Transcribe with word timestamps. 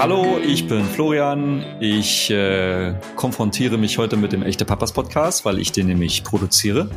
Hallo, 0.00 0.38
ich 0.42 0.66
bin 0.66 0.82
Florian. 0.86 1.62
Ich 1.78 2.30
äh, 2.30 2.94
konfrontiere 3.16 3.76
mich 3.76 3.98
heute 3.98 4.16
mit 4.16 4.32
dem 4.32 4.42
Echte 4.42 4.64
Papas 4.64 4.92
Podcast, 4.92 5.44
weil 5.44 5.58
ich 5.58 5.72
den 5.72 5.88
nämlich 5.88 6.24
produziere. 6.24 6.88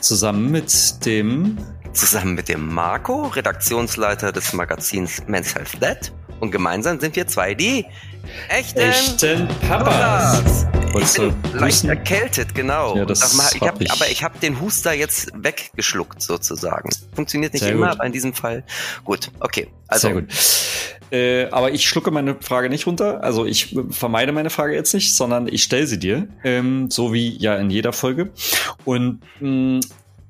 Zusammen 0.00 0.50
mit 0.50 1.06
dem. 1.06 1.56
Zusammen 1.94 2.34
mit 2.34 2.50
dem 2.50 2.68
Marco, 2.68 3.28
Redaktionsleiter 3.28 4.30
des 4.30 4.52
Magazins 4.52 5.22
Men's 5.26 5.54
Health 5.54 5.80
Led. 5.80 6.12
Und 6.40 6.50
gemeinsam 6.50 7.00
sind 7.00 7.16
wir 7.16 7.26
zwei 7.26 7.54
die 7.54 7.86
echten, 8.50 8.78
echten 8.78 9.48
Papas. 9.66 10.66
Ich 11.00 11.12
bin 11.14 11.34
leicht 11.54 11.84
erkältet, 11.84 12.54
genau. 12.54 12.96
Ja, 12.96 13.04
das 13.04 13.34
ich 13.54 13.60
hab, 13.60 13.80
ich. 13.80 13.90
Aber 13.90 14.08
ich 14.08 14.22
habe 14.22 14.38
den 14.38 14.60
Huster 14.60 14.92
jetzt 14.92 15.30
weggeschluckt 15.34 16.22
sozusagen. 16.22 16.90
Funktioniert 17.14 17.52
nicht 17.52 17.62
Sehr 17.62 17.72
immer, 17.72 17.88
gut. 17.88 17.96
aber 17.96 18.06
in 18.06 18.12
diesem 18.12 18.32
Fall 18.34 18.64
gut. 19.04 19.30
Okay, 19.40 19.68
also 19.88 20.08
Sehr 20.08 20.20
gut. 20.20 20.30
Äh, 21.10 21.46
aber 21.50 21.72
ich 21.72 21.86
schlucke 21.86 22.10
meine 22.10 22.36
Frage 22.40 22.68
nicht 22.68 22.86
runter. 22.86 23.22
Also 23.22 23.44
ich 23.44 23.76
vermeide 23.90 24.32
meine 24.32 24.50
Frage 24.50 24.74
jetzt 24.74 24.94
nicht, 24.94 25.14
sondern 25.14 25.48
ich 25.48 25.62
stelle 25.62 25.86
sie 25.86 25.98
dir, 25.98 26.28
ähm, 26.42 26.90
so 26.90 27.12
wie 27.12 27.36
ja 27.36 27.56
in 27.56 27.70
jeder 27.70 27.92
Folge. 27.92 28.30
Und 28.84 29.20
mh, 29.40 29.80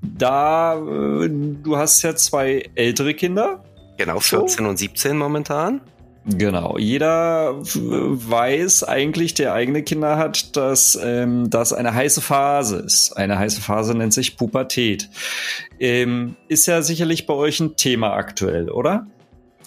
da 0.03 0.75
äh, 0.75 1.29
du 1.31 1.77
hast 1.77 2.03
ja 2.03 2.15
zwei 2.17 2.69
ältere 2.75 3.15
Kinder. 3.15 3.65
genau 3.97 4.21
so. 4.21 4.41
14 4.41 4.67
und 4.67 4.77
17 4.77 5.17
momentan. 5.17 5.81
Genau. 6.27 6.79
Jeder 6.79 7.61
w- 7.61 8.31
weiß 8.31 8.85
eigentlich, 8.85 9.35
der 9.35 9.53
eigene 9.53 9.83
Kinder 9.83 10.17
hat, 10.17 10.57
dass 10.57 10.99
ähm, 11.03 11.51
das 11.51 11.75
eine 11.75 11.93
heiße 11.93 12.23
Phase 12.23 12.79
ist. 12.79 13.13
Eine 13.17 13.39
heiße 13.39 13.61
Phase 13.61 13.95
nennt 13.95 14.15
sich 14.15 14.39
Pubertät. 14.39 15.11
Ähm, 15.79 16.37
ist 16.49 16.65
ja 16.67 16.81
sicherlich 16.81 17.27
bei 17.27 17.35
euch 17.35 17.61
ein 17.61 17.77
Thema 17.77 18.15
aktuell, 18.15 18.71
oder? 18.71 19.07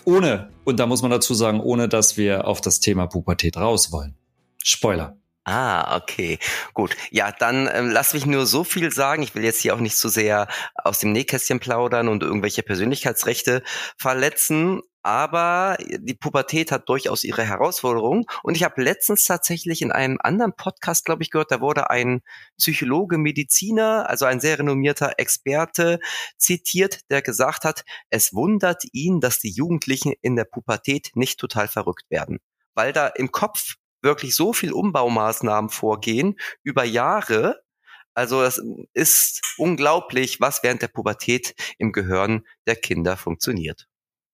Ohne, 0.03 0.49
und 0.63 0.79
da 0.79 0.87
muss 0.87 1.01
man 1.01 1.11
dazu 1.11 1.33
sagen, 1.33 1.59
ohne 1.59 1.89
dass 1.89 2.17
wir 2.17 2.47
auf 2.47 2.59
das 2.61 2.79
Thema 2.79 3.05
Pubertät 3.05 3.57
raus 3.57 3.91
wollen. 3.91 4.15
Spoiler. 4.63 5.17
Ah, 5.43 5.95
okay. 5.95 6.39
Gut. 6.73 6.97
Ja, 7.09 7.31
dann 7.31 7.69
ähm, 7.71 7.89
lass 7.89 8.13
mich 8.13 8.25
nur 8.25 8.45
so 8.45 8.65
viel 8.65 8.91
sagen. 8.91 9.23
Ich 9.23 9.33
will 9.33 9.45
jetzt 9.45 9.61
hier 9.61 9.73
auch 9.75 9.79
nicht 9.79 9.95
zu 9.95 10.09
sehr 10.09 10.47
aus 10.75 10.99
dem 10.99 11.13
Nähkästchen 11.13 11.61
plaudern 11.61 12.09
und 12.09 12.21
irgendwelche 12.21 12.63
Persönlichkeitsrechte 12.63 13.63
verletzen. 13.97 14.81
Aber 15.03 15.77
die 15.79 16.15
Pubertät 16.15 16.71
hat 16.71 16.89
durchaus 16.89 17.23
ihre 17.23 17.43
Herausforderungen. 17.43 18.25
Und 18.43 18.57
ich 18.57 18.63
habe 18.63 18.81
letztens 18.81 19.23
tatsächlich 19.23 19.81
in 19.81 19.91
einem 19.91 20.17
anderen 20.21 20.53
Podcast, 20.53 21.05
glaube 21.05 21.23
ich, 21.23 21.31
gehört, 21.31 21.51
da 21.51 21.61
wurde 21.61 21.89
ein 21.89 22.21
Psychologe, 22.57 23.17
Mediziner, 23.17 24.09
also 24.09 24.25
ein 24.25 24.39
sehr 24.39 24.59
renommierter 24.59 25.13
Experte 25.17 25.99
zitiert, 26.37 27.09
der 27.09 27.21
gesagt 27.21 27.63
hat, 27.63 27.85
es 28.09 28.33
wundert 28.33 28.83
ihn, 28.91 29.21
dass 29.21 29.39
die 29.39 29.51
Jugendlichen 29.51 30.13
in 30.21 30.35
der 30.35 30.45
Pubertät 30.45 31.11
nicht 31.15 31.39
total 31.39 31.67
verrückt 31.67 32.09
werden. 32.09 32.39
Weil 32.75 32.91
da 32.91 33.07
im 33.07 33.31
Kopf 33.31 33.75
wirklich 34.01 34.35
so 34.35 34.53
viel 34.53 34.73
Umbaumaßnahmen 34.73 35.69
vorgehen 35.69 36.35
über 36.63 36.83
Jahre. 36.83 37.61
Also 38.13 38.43
es 38.43 38.61
ist 38.93 39.41
unglaublich, 39.57 40.41
was 40.41 40.63
während 40.63 40.81
der 40.81 40.87
Pubertät 40.87 41.55
im 41.77 41.91
Gehirn 41.91 42.45
der 42.65 42.75
Kinder 42.75 43.15
funktioniert. 43.15 43.87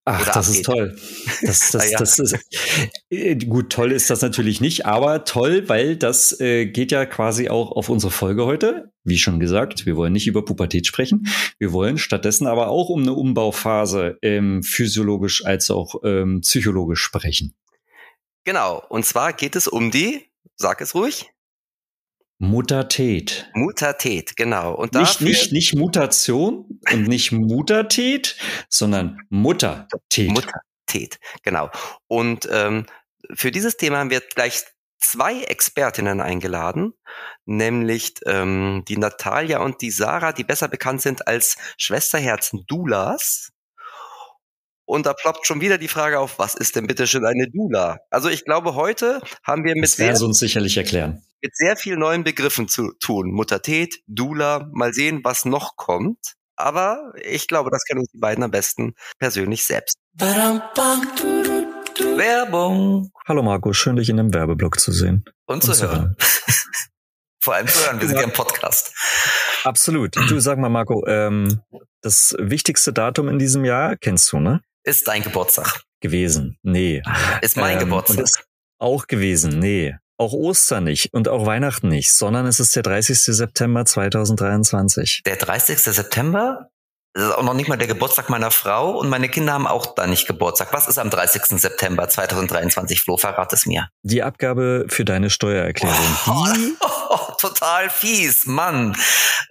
Ach, 0.06 0.34
das 0.34 0.50
ist 0.50 0.68
abgeht. 0.68 0.98
toll. 0.98 1.00
Das, 1.44 1.72
das, 1.72 1.92
ja. 1.92 1.98
das 1.98 2.20
ist, 2.20 2.38
äh, 3.10 3.36
gut, 3.36 3.72
toll 3.72 3.92
ist 3.94 4.10
das 4.10 4.22
natürlich 4.22 4.60
nicht, 4.60 4.86
aber 4.86 5.24
toll, 5.24 5.70
weil 5.70 5.96
das 5.96 6.40
äh, 6.42 6.66
geht 6.66 6.92
ja 6.92 7.06
quasi 7.06 7.50
auch 7.50 7.72
auf 7.72 7.90
unsere 7.90 8.12
Folge 8.12 8.46
heute. 8.46 8.92
Wie 9.06 9.18
schon 9.18 9.40
gesagt, 9.40 9.86
wir 9.86 9.96
wollen 9.96 10.14
nicht 10.14 10.28
über 10.28 10.44
Pubertät 10.44 10.88
sprechen. 10.88 11.28
Wir 11.58 11.72
wollen 11.72 11.98
stattdessen 11.98 12.48
aber 12.48 12.68
auch 12.68 12.90
um 12.90 13.02
eine 13.02 13.14
Umbauphase 13.14 14.18
ähm, 14.22 14.62
physiologisch 14.64 15.46
als 15.46 15.72
auch 15.72 15.96
ähm, 16.04 16.42
psychologisch 16.42 17.02
sprechen. 17.02 17.56
Genau. 18.44 18.84
Und 18.90 19.06
zwar 19.06 19.32
geht 19.32 19.56
es 19.56 19.70
um 19.70 19.90
die, 19.90 20.30
sag 20.58 20.82
es 20.82 20.96
ruhig, 20.96 21.33
Muttertät. 22.44 23.50
Mutatät, 23.54 24.36
genau. 24.36 24.74
Und 24.74 24.94
Nicht, 24.94 25.22
nicht, 25.22 25.52
nicht 25.54 25.76
Mutation 25.76 26.80
und 26.92 27.08
nicht 27.08 27.32
Muttertät, 27.32 28.36
sondern 28.68 29.22
Muttertät. 29.30 30.30
Muttertät, 30.30 31.20
genau. 31.44 31.70
Und 32.08 32.48
ähm, 32.52 32.86
für 33.34 33.50
dieses 33.50 33.78
Thema 33.78 34.00
haben 34.00 34.10
wir 34.10 34.20
gleich 34.20 34.64
zwei 35.00 35.44
Expertinnen 35.44 36.20
eingeladen, 36.20 36.94
nämlich 37.46 38.16
ähm, 38.26 38.84
die 38.90 38.98
Natalia 38.98 39.60
und 39.60 39.82
die 39.82 39.92
Sarah, 39.92 40.34
die 40.34 40.44
besser 40.44 40.68
bekannt 40.68 41.02
sind 41.02 41.26
als 41.28 41.56
Schwesterherzen 41.78 42.66
Dulas. 42.68 43.52
Und 44.84 45.06
da 45.06 45.14
ploppt 45.14 45.48
schon 45.48 45.62
wieder 45.62 45.78
die 45.78 45.88
Frage 45.88 46.20
auf, 46.20 46.40
was 46.40 46.56
ist 46.56 46.76
denn 46.76 46.88
bitte 46.88 47.08
schon 47.08 47.26
eine 47.26 47.50
Dula? 47.50 48.00
Also 48.10 48.28
ich 48.28 48.44
glaube, 48.44 48.76
heute 48.76 49.22
haben 49.44 49.64
wir 49.64 49.76
mit 49.76 49.86
das 49.86 49.94
sehr, 49.94 50.08
werden 50.08 50.18
sie 50.18 50.26
uns 50.26 50.40
sicherlich 50.40 50.76
erklären. 50.76 51.24
Mit 51.44 51.56
sehr 51.56 51.76
vielen 51.76 52.00
neuen 52.00 52.24
Begriffen 52.24 52.68
zu 52.70 52.94
tun. 53.00 53.32
Muttertät, 53.32 54.02
Dula, 54.08 54.70
mal 54.72 54.94
sehen, 54.94 55.20
was 55.24 55.46
noch 55.46 55.76
kommt. 55.76 56.36
Aber 56.56 57.14
ich 57.22 57.48
glaube, 57.48 57.70
das 57.70 57.84
kennen 57.84 58.00
uns 58.00 58.10
die 58.12 58.20
beiden 58.20 58.44
am 58.44 58.52
besten 58.52 58.94
persönlich 59.20 59.66
selbst. 59.66 59.98
Werbung 62.16 63.12
Hallo 63.28 63.44
Marco, 63.44 63.74
schön 63.74 63.96
dich 63.98 64.10
in 64.10 64.20
einem 64.20 64.34
Werbeblock 64.34 64.80
zu 64.80 64.92
sehen. 64.92 65.26
und 65.46 65.64
zu 65.64 65.74
hören. 65.82 66.16
Vor 67.42 67.56
allem 67.56 67.68
zu 67.68 67.86
hören, 67.86 68.00
wir 68.00 68.08
sind 68.08 68.18
ja 68.18 68.24
im 68.24 68.32
Podcast. 68.32 68.94
Absolut. 69.66 70.16
Du 70.16 70.40
sag 70.40 70.58
mal, 70.60 70.70
Marco, 70.70 71.06
ähm, 71.08 71.62
das 72.02 72.36
wichtigste 72.40 72.94
Datum 72.94 73.28
in 73.28 73.38
diesem 73.38 73.66
Jahr 73.66 73.98
kennst 73.98 74.32
du, 74.32 74.40
ne? 74.40 74.62
Ist 74.84 75.08
dein 75.10 75.24
Geburtstag. 75.24 75.82
Gewesen. 76.00 76.58
Nee. 76.64 77.02
Ist 77.42 77.58
mein 77.58 77.74
Ähm, 77.74 77.80
Geburtstag. 77.86 78.18
Und 78.18 78.24
ist 78.24 78.44
auch 78.80 79.08
gewesen. 79.08 79.60
Nee. 79.60 79.96
Auch 80.24 80.32
Ostern 80.32 80.86
nicht 80.86 81.10
und 81.12 81.28
auch 81.28 81.46
Weihnachten 81.46 81.90
nicht, 81.90 82.14
sondern 82.14 82.46
es 82.46 82.62
ist 82.62 82.74
der 82.78 82.84
30. 82.84 83.20
September 83.20 83.84
2023. 83.84 85.24
Der 85.26 85.36
30. 85.36 85.78
September? 85.80 86.70
Das 87.14 87.26
ist 87.26 87.36
auch 87.36 87.44
noch 87.44 87.54
nicht 87.54 87.68
mal 87.68 87.78
der 87.78 87.90
Geburtstag 87.90 88.30
meiner 88.30 88.50
Frau 88.50 88.98
und 88.98 89.10
meine 89.10 89.28
Kinder 89.28 89.52
haben 89.52 89.68
auch 89.68 89.86
da 89.96 90.08
nicht 90.08 90.26
Geburtstag. 90.26 90.70
Was 90.72 90.88
ist 90.88 90.98
am 90.98 91.10
30. 91.10 91.60
September 91.60 92.08
2023, 92.08 93.02
Flo? 93.02 93.18
Verrat 93.18 93.52
es 93.52 93.66
mir. 93.66 93.90
Die 94.04 94.24
Abgabe 94.24 94.86
für 94.88 95.04
deine 95.04 95.30
Steuererklärung, 95.30 95.98
die, 96.26 96.76
total 97.44 97.90
fies, 97.90 98.46
Mann. 98.46 98.96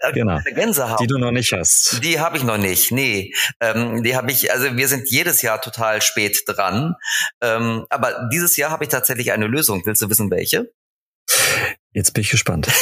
Äh, 0.00 0.12
Genau. 0.12 0.38
Gänsehaut. 0.54 0.98
die 1.00 1.06
du 1.06 1.18
noch 1.18 1.30
nicht 1.30 1.52
hast. 1.52 2.02
Die 2.02 2.18
habe 2.18 2.36
ich 2.36 2.42
noch 2.44 2.58
nicht, 2.58 2.90
nee. 2.90 3.32
Ähm, 3.60 4.02
die 4.02 4.16
habe 4.16 4.30
ich, 4.32 4.50
also 4.52 4.76
wir 4.76 4.88
sind 4.88 5.08
jedes 5.10 5.42
Jahr 5.42 5.60
total 5.60 6.00
spät 6.02 6.42
dran. 6.46 6.94
Ähm, 7.40 7.86
aber 7.90 8.28
dieses 8.32 8.56
Jahr 8.56 8.70
habe 8.70 8.84
ich 8.84 8.90
tatsächlich 8.90 9.32
eine 9.32 9.46
Lösung. 9.46 9.82
Willst 9.84 10.02
du 10.02 10.10
wissen, 10.10 10.30
welche? 10.30 10.72
Jetzt 11.94 12.12
bin 12.14 12.22
ich 12.22 12.30
gespannt. 12.30 12.68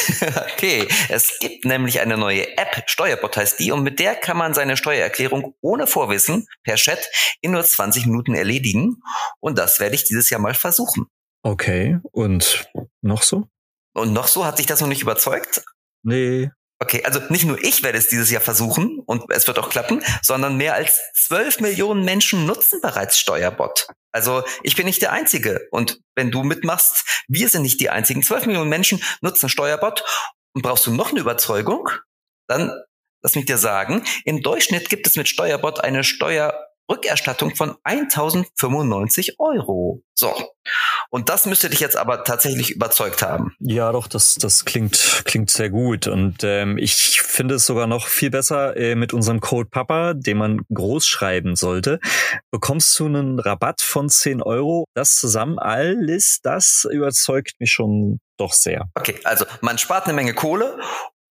Okay, 0.54 0.86
es 1.08 1.38
gibt 1.40 1.64
nämlich 1.64 2.00
eine 2.00 2.18
neue 2.18 2.56
App, 2.58 2.82
Steuerbot 2.86 3.34
heißt 3.38 3.58
die, 3.58 3.72
und 3.72 3.82
mit 3.82 3.98
der 3.98 4.14
kann 4.14 4.36
man 4.36 4.52
seine 4.52 4.76
Steuererklärung 4.76 5.54
ohne 5.62 5.86
Vorwissen 5.86 6.46
per 6.64 6.76
Chat 6.76 7.08
in 7.40 7.52
nur 7.52 7.64
20 7.64 8.04
Minuten 8.04 8.34
erledigen. 8.34 8.96
Und 9.40 9.56
das 9.58 9.80
werde 9.80 9.94
ich 9.94 10.04
dieses 10.04 10.28
Jahr 10.28 10.40
mal 10.40 10.52
versuchen. 10.52 11.06
Okay. 11.42 11.98
Und 12.12 12.68
noch 13.00 13.22
so? 13.22 13.48
Und 13.92 14.12
noch 14.12 14.28
so 14.28 14.44
hat 14.44 14.56
sich 14.56 14.66
das 14.66 14.80
noch 14.80 14.88
nicht 14.88 15.02
überzeugt. 15.02 15.62
Nee. 16.02 16.50
Okay, 16.82 17.04
also 17.04 17.20
nicht 17.28 17.44
nur 17.44 17.62
ich 17.62 17.82
werde 17.82 17.98
es 17.98 18.08
dieses 18.08 18.30
Jahr 18.30 18.40
versuchen 18.40 19.00
und 19.04 19.24
es 19.30 19.46
wird 19.46 19.58
auch 19.58 19.68
klappen, 19.68 20.02
sondern 20.22 20.56
mehr 20.56 20.74
als 20.74 20.98
12 21.26 21.60
Millionen 21.60 22.06
Menschen 22.06 22.46
nutzen 22.46 22.80
bereits 22.80 23.18
Steuerbot. 23.18 23.88
Also 24.12 24.44
ich 24.62 24.76
bin 24.76 24.86
nicht 24.86 25.02
der 25.02 25.12
Einzige. 25.12 25.68
Und 25.72 26.00
wenn 26.14 26.30
du 26.30 26.42
mitmachst, 26.42 27.24
wir 27.28 27.50
sind 27.50 27.62
nicht 27.62 27.80
die 27.80 27.90
Einzigen. 27.90 28.22
12 28.22 28.46
Millionen 28.46 28.70
Menschen 28.70 29.02
nutzen 29.20 29.50
Steuerbot. 29.50 30.02
Und 30.54 30.62
brauchst 30.62 30.86
du 30.86 30.90
noch 30.92 31.10
eine 31.10 31.20
Überzeugung? 31.20 31.90
Dann 32.48 32.72
lass 33.22 33.34
mich 33.34 33.44
dir 33.44 33.58
sagen, 33.58 34.02
im 34.24 34.42
Durchschnitt 34.42 34.88
gibt 34.88 35.06
es 35.06 35.16
mit 35.16 35.28
Steuerbot 35.28 35.80
eine 35.80 36.02
Steuerrückerstattung 36.90 37.54
von 37.54 37.76
1095 37.84 39.36
Euro. 39.38 40.02
So. 40.14 40.34
Und 41.10 41.28
das 41.28 41.46
müsste 41.46 41.70
dich 41.70 41.80
jetzt 41.80 41.96
aber 41.96 42.24
tatsächlich 42.24 42.70
überzeugt 42.70 43.22
haben. 43.22 43.54
Ja, 43.58 43.92
doch, 43.92 44.06
das, 44.06 44.34
das 44.34 44.64
klingt, 44.64 45.22
klingt 45.24 45.50
sehr 45.50 45.70
gut. 45.70 46.06
Und 46.06 46.42
ähm, 46.42 46.78
ich 46.78 47.22
finde 47.22 47.56
es 47.56 47.66
sogar 47.66 47.86
noch 47.86 48.06
viel 48.06 48.30
besser 48.30 48.76
äh, 48.76 48.94
mit 48.94 49.12
unserem 49.12 49.40
Code 49.40 49.68
PAPA, 49.70 50.14
den 50.14 50.38
man 50.38 50.60
groß 50.72 51.06
schreiben 51.06 51.56
sollte, 51.56 52.00
bekommst 52.50 52.98
du 52.98 53.06
einen 53.06 53.38
Rabatt 53.38 53.80
von 53.80 54.08
10 54.08 54.42
Euro. 54.42 54.84
Das 54.94 55.16
zusammen, 55.16 55.58
alles, 55.58 56.40
das 56.42 56.86
überzeugt 56.90 57.52
mich 57.58 57.70
schon 57.70 58.18
doch 58.36 58.52
sehr. 58.52 58.90
Okay, 58.94 59.18
also 59.24 59.44
man 59.60 59.78
spart 59.78 60.04
eine 60.04 60.14
Menge 60.14 60.34
Kohle 60.34 60.78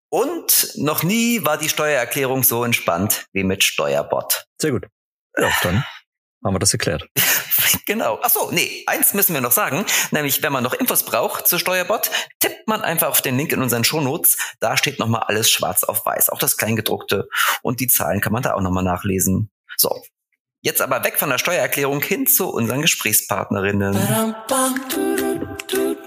und 0.10 0.72
noch 0.76 1.04
nie 1.04 1.46
war 1.46 1.58
die 1.58 1.70
Steuererklärung 1.70 2.44
so 2.44 2.64
entspannt 2.64 3.28
wie 3.34 3.44
mit 3.44 3.64
Steuerbot. 3.64 4.46
Sehr 4.60 4.72
gut. 4.72 4.88
Ja, 5.38 5.52
dann 5.64 5.86
haben 6.44 6.56
wir 6.56 6.60
das 6.60 6.74
erklärt. 6.74 7.08
Genau. 7.86 8.20
Ach 8.22 8.30
so, 8.30 8.52
nee, 8.52 8.84
eins 8.88 9.14
müssen 9.14 9.34
wir 9.34 9.42
noch 9.42 9.52
sagen, 9.52 9.86
nämlich 10.12 10.42
wenn 10.44 10.54
man 10.54 10.64
noch 10.64 10.74
Infos 10.74 11.04
braucht 11.04 11.48
zu 11.48 11.58
Steuerbot, 11.58 12.10
tippt 12.40 12.68
man 12.68 12.81
einfach 12.81 13.08
auf 13.08 13.22
den 13.22 13.36
Link 13.36 13.52
in 13.52 13.62
unseren 13.62 13.84
Shownotes. 13.84 14.38
Da 14.60 14.78
steht 14.78 15.00
nochmal 15.00 15.24
alles 15.24 15.50
schwarz 15.50 15.84
auf 15.84 16.06
weiß, 16.06 16.30
auch 16.30 16.40
das 16.40 16.58
Kleingedruckte 16.58 17.28
und 17.64 17.80
die 17.80 17.88
Zahlen 17.88 18.22
kann 18.22 18.34
man 18.34 18.44
da 18.44 18.54
auch 18.54 18.62
nochmal 18.62 18.84
nachlesen. 18.84 19.52
So, 19.78 20.02
Jetzt 20.62 20.81
aber 20.81 21.04
weg 21.04 21.18
von 21.18 21.30
der 21.30 21.38
Steuererklärung 21.38 22.02
hin 22.02 22.28
zu 22.28 22.50
unseren 22.50 22.81
Gesprächspartnerinnen. 22.81 23.96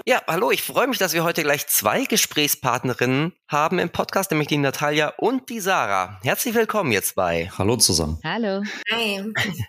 Ja, 0.05 0.21
hallo, 0.27 0.51
ich 0.51 0.63
freue 0.63 0.87
mich, 0.87 0.97
dass 0.97 1.13
wir 1.13 1.23
heute 1.23 1.43
gleich 1.43 1.65
zwei 1.67 2.03
Gesprächspartnerinnen 2.03 3.37
haben 3.47 3.79
im 3.79 3.89
Podcast, 3.89 4.31
nämlich 4.31 4.49
die 4.49 4.57
Natalia 4.57 5.13
und 5.17 5.47
die 5.47 5.61
Sarah. 5.61 6.19
Herzlich 6.23 6.53
willkommen 6.55 6.91
jetzt 6.91 7.15
bei. 7.15 7.49
Hallo 7.57 7.77
zusammen. 7.77 8.19
Hallo. 8.23 8.63
Hi. 8.91 9.23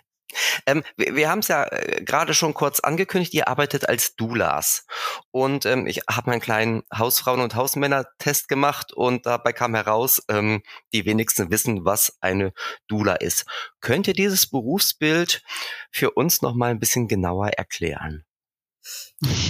Ähm, 0.65 0.83
wir 0.97 1.15
wir 1.15 1.29
haben 1.29 1.39
es 1.39 1.47
ja 1.47 1.63
äh, 1.63 2.03
gerade 2.03 2.33
schon 2.33 2.53
kurz 2.53 2.81
angekündigt, 2.81 3.33
ihr 3.33 3.47
arbeitet 3.47 3.87
als 3.87 4.17
Doulas. 4.17 4.85
Und 5.31 5.65
ähm, 5.65 5.87
ich 5.87 6.01
habe 6.09 6.29
meinen 6.29 6.41
kleinen 6.41 6.83
Hausfrauen- 6.93 7.39
und 7.39 7.55
Hausmänner-Test 7.55 8.49
gemacht 8.49 8.91
und 8.91 9.25
dabei 9.25 9.53
kam 9.53 9.75
heraus, 9.75 10.21
ähm, 10.27 10.61
die 10.91 11.05
wenigsten 11.05 11.51
wissen, 11.51 11.85
was 11.85 12.17
eine 12.19 12.51
Doula 12.89 13.13
ist. 13.13 13.45
Könnt 13.79 14.09
ihr 14.09 14.13
dieses 14.13 14.49
Berufsbild 14.49 15.41
für 15.89 16.11
uns 16.11 16.41
noch 16.41 16.53
mal 16.53 16.71
ein 16.71 16.79
bisschen 16.81 17.07
genauer 17.07 17.51
erklären? 17.51 18.25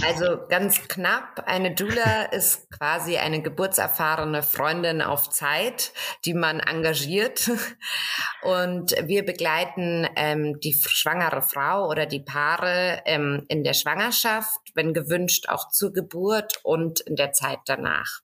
Also 0.02 0.46
ganz 0.48 0.88
knapp, 0.88 1.42
eine 1.46 1.74
Doula 1.74 2.24
ist 2.24 2.70
quasi 2.70 3.18
eine 3.18 3.42
geburtserfahrene 3.42 4.42
Freundin 4.42 5.02
auf 5.02 5.28
Zeit, 5.28 5.92
die 6.24 6.32
man 6.32 6.60
engagiert. 6.60 7.50
Und 8.42 8.92
wir 9.02 9.24
begleiten 9.24 10.08
ähm, 10.16 10.58
die 10.60 10.72
schwangere 10.72 11.42
Frau 11.42 11.88
oder 11.88 12.06
die 12.06 12.20
Paare 12.20 13.02
ähm, 13.04 13.44
in 13.48 13.64
der 13.64 13.74
Schwangerschaft, 13.74 14.58
wenn 14.74 14.94
gewünscht 14.94 15.48
auch 15.48 15.68
zur 15.70 15.92
Geburt 15.92 16.60
und 16.62 17.00
in 17.00 17.16
der 17.16 17.32
Zeit 17.32 17.58
danach. 17.66 18.20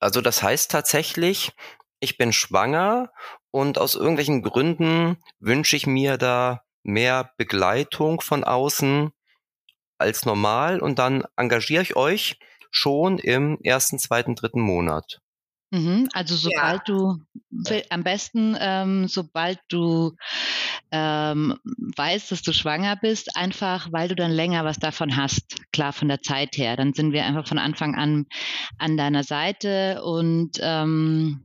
Also 0.00 0.20
das 0.20 0.42
heißt 0.42 0.70
tatsächlich, 0.70 1.52
ich 2.00 2.18
bin 2.18 2.32
schwanger 2.32 3.10
und 3.50 3.78
aus 3.78 3.94
irgendwelchen 3.94 4.42
Gründen 4.42 5.22
wünsche 5.38 5.76
ich 5.76 5.86
mir 5.86 6.16
da 6.16 6.64
mehr 6.82 7.32
Begleitung 7.36 8.20
von 8.20 8.44
außen 8.44 9.12
als 9.98 10.24
normal 10.24 10.80
und 10.80 10.98
dann 10.98 11.24
engagiere 11.36 11.82
ich 11.82 11.96
euch 11.96 12.38
schon 12.70 13.18
im 13.18 13.58
ersten, 13.62 13.98
zweiten, 13.98 14.34
dritten 14.34 14.60
Monat. 14.60 15.20
Mhm, 15.70 16.08
also 16.14 16.34
sobald 16.34 16.88
ja. 16.88 16.94
du 16.94 17.18
am 17.90 18.02
besten, 18.02 18.56
ähm, 18.58 19.06
sobald 19.06 19.58
du 19.68 20.16
ähm, 20.90 21.58
weißt, 21.96 22.32
dass 22.32 22.40
du 22.40 22.54
schwanger 22.54 22.96
bist, 22.96 23.36
einfach 23.36 23.88
weil 23.92 24.08
du 24.08 24.14
dann 24.14 24.30
länger 24.30 24.64
was 24.64 24.78
davon 24.78 25.16
hast, 25.16 25.56
klar 25.72 25.92
von 25.92 26.08
der 26.08 26.22
Zeit 26.22 26.56
her. 26.56 26.76
Dann 26.76 26.94
sind 26.94 27.12
wir 27.12 27.26
einfach 27.26 27.46
von 27.46 27.58
Anfang 27.58 27.94
an 27.96 28.26
an 28.78 28.96
deiner 28.96 29.24
Seite 29.24 30.02
und 30.02 30.52
ähm, 30.62 31.44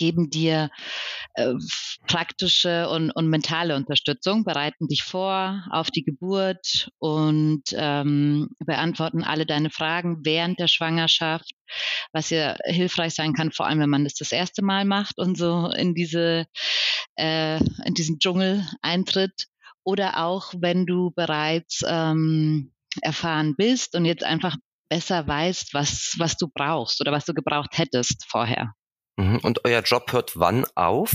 geben 0.00 0.30
dir 0.30 0.70
äh, 1.34 1.52
praktische 2.06 2.88
und, 2.88 3.10
und 3.10 3.28
mentale 3.28 3.76
Unterstützung, 3.76 4.44
bereiten 4.44 4.88
dich 4.88 5.02
vor 5.02 5.62
auf 5.70 5.90
die 5.90 6.02
Geburt 6.02 6.90
und 6.98 7.62
ähm, 7.74 8.48
beantworten 8.58 9.22
alle 9.22 9.44
deine 9.44 9.68
Fragen 9.68 10.20
während 10.24 10.58
der 10.58 10.68
Schwangerschaft, 10.68 11.50
was 12.12 12.30
ja 12.30 12.56
hilfreich 12.64 13.14
sein 13.14 13.34
kann, 13.34 13.52
vor 13.52 13.66
allem 13.66 13.80
wenn 13.80 13.90
man 13.90 14.04
das 14.04 14.14
das 14.14 14.32
erste 14.32 14.64
Mal 14.64 14.86
macht 14.86 15.18
und 15.18 15.36
so 15.36 15.68
in 15.68 15.94
diese 15.94 16.46
äh, 17.16 17.58
in 17.84 17.92
diesen 17.94 18.18
Dschungel 18.18 18.66
eintritt 18.80 19.48
oder 19.84 20.24
auch 20.24 20.54
wenn 20.56 20.86
du 20.86 21.10
bereits 21.10 21.82
ähm, 21.86 22.72
erfahren 23.02 23.54
bist 23.54 23.94
und 23.94 24.06
jetzt 24.06 24.24
einfach 24.24 24.56
besser 24.88 25.26
weißt, 25.26 25.74
was, 25.74 26.14
was 26.18 26.36
du 26.36 26.48
brauchst 26.48 27.00
oder 27.02 27.12
was 27.12 27.26
du 27.26 27.34
gebraucht 27.34 27.76
hättest 27.78 28.24
vorher. 28.26 28.72
Mhm. 29.20 29.38
Und 29.42 29.64
euer 29.64 29.82
Job 29.82 30.12
hört 30.12 30.38
wann 30.38 30.66
auf? 30.74 31.12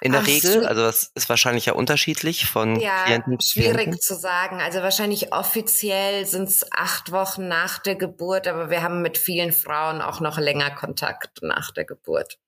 In 0.00 0.12
der 0.12 0.20
Ach 0.20 0.26
Regel, 0.26 0.62
so. 0.62 0.66
also 0.66 0.82
das 0.82 1.10
ist 1.14 1.30
wahrscheinlich 1.30 1.64
ja 1.64 1.72
unterschiedlich 1.72 2.46
von 2.46 2.78
ja, 2.78 3.04
Klienten 3.04 3.40
zu 3.40 3.54
Klienten. 3.54 3.80
Schwierig 3.80 4.02
zu 4.02 4.14
sagen. 4.14 4.60
Also 4.60 4.80
wahrscheinlich 4.80 5.32
offiziell 5.32 6.26
sind 6.26 6.48
es 6.48 6.70
acht 6.72 7.10
Wochen 7.10 7.48
nach 7.48 7.78
der 7.78 7.94
Geburt, 7.94 8.46
aber 8.46 8.68
wir 8.68 8.82
haben 8.82 9.00
mit 9.00 9.16
vielen 9.16 9.52
Frauen 9.52 10.02
auch 10.02 10.20
noch 10.20 10.38
länger 10.38 10.70
Kontakt 10.70 11.42
nach 11.42 11.70
der 11.70 11.86
Geburt. 11.86 12.38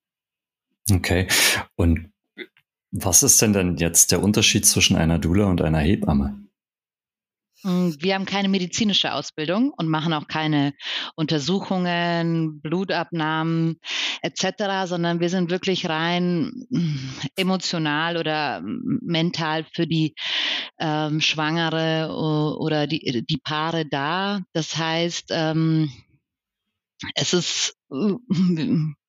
Okay. 0.91 1.27
Und 1.75 2.11
was 2.91 3.23
ist 3.23 3.41
denn 3.41 3.53
dann 3.53 3.77
jetzt 3.77 4.11
der 4.11 4.21
Unterschied 4.21 4.65
zwischen 4.65 4.95
einer 4.95 5.17
Dula 5.17 5.45
und 5.45 5.61
einer 5.61 5.79
Hebamme? 5.79 6.46
Hm, 7.63 7.95
wir 7.99 8.13
haben 8.13 8.25
keine 8.25 8.49
medizinische 8.49 9.13
Ausbildung 9.13 9.71
und 9.75 9.87
machen 9.87 10.13
auch 10.13 10.27
keine 10.27 10.73
Untersuchungen, 11.15 12.61
Blutabnahmen 12.61 13.79
etc., 14.21 14.85
sondern 14.85 15.19
wir 15.19 15.29
sind 15.29 15.49
wirklich 15.49 15.89
rein 15.89 16.67
hm, 16.71 17.09
emotional 17.35 18.17
oder 18.17 18.57
hm, 18.57 18.99
mental 19.01 19.65
für 19.73 19.87
die 19.87 20.13
ähm, 20.79 21.19
Schwangere 21.21 22.13
oder 22.59 22.85
die, 22.85 23.25
die 23.27 23.39
Paare 23.43 23.85
da. 23.85 24.41
Das 24.53 24.77
heißt, 24.77 25.29
ähm, 25.31 25.91
es 27.15 27.33
ist 27.33 27.77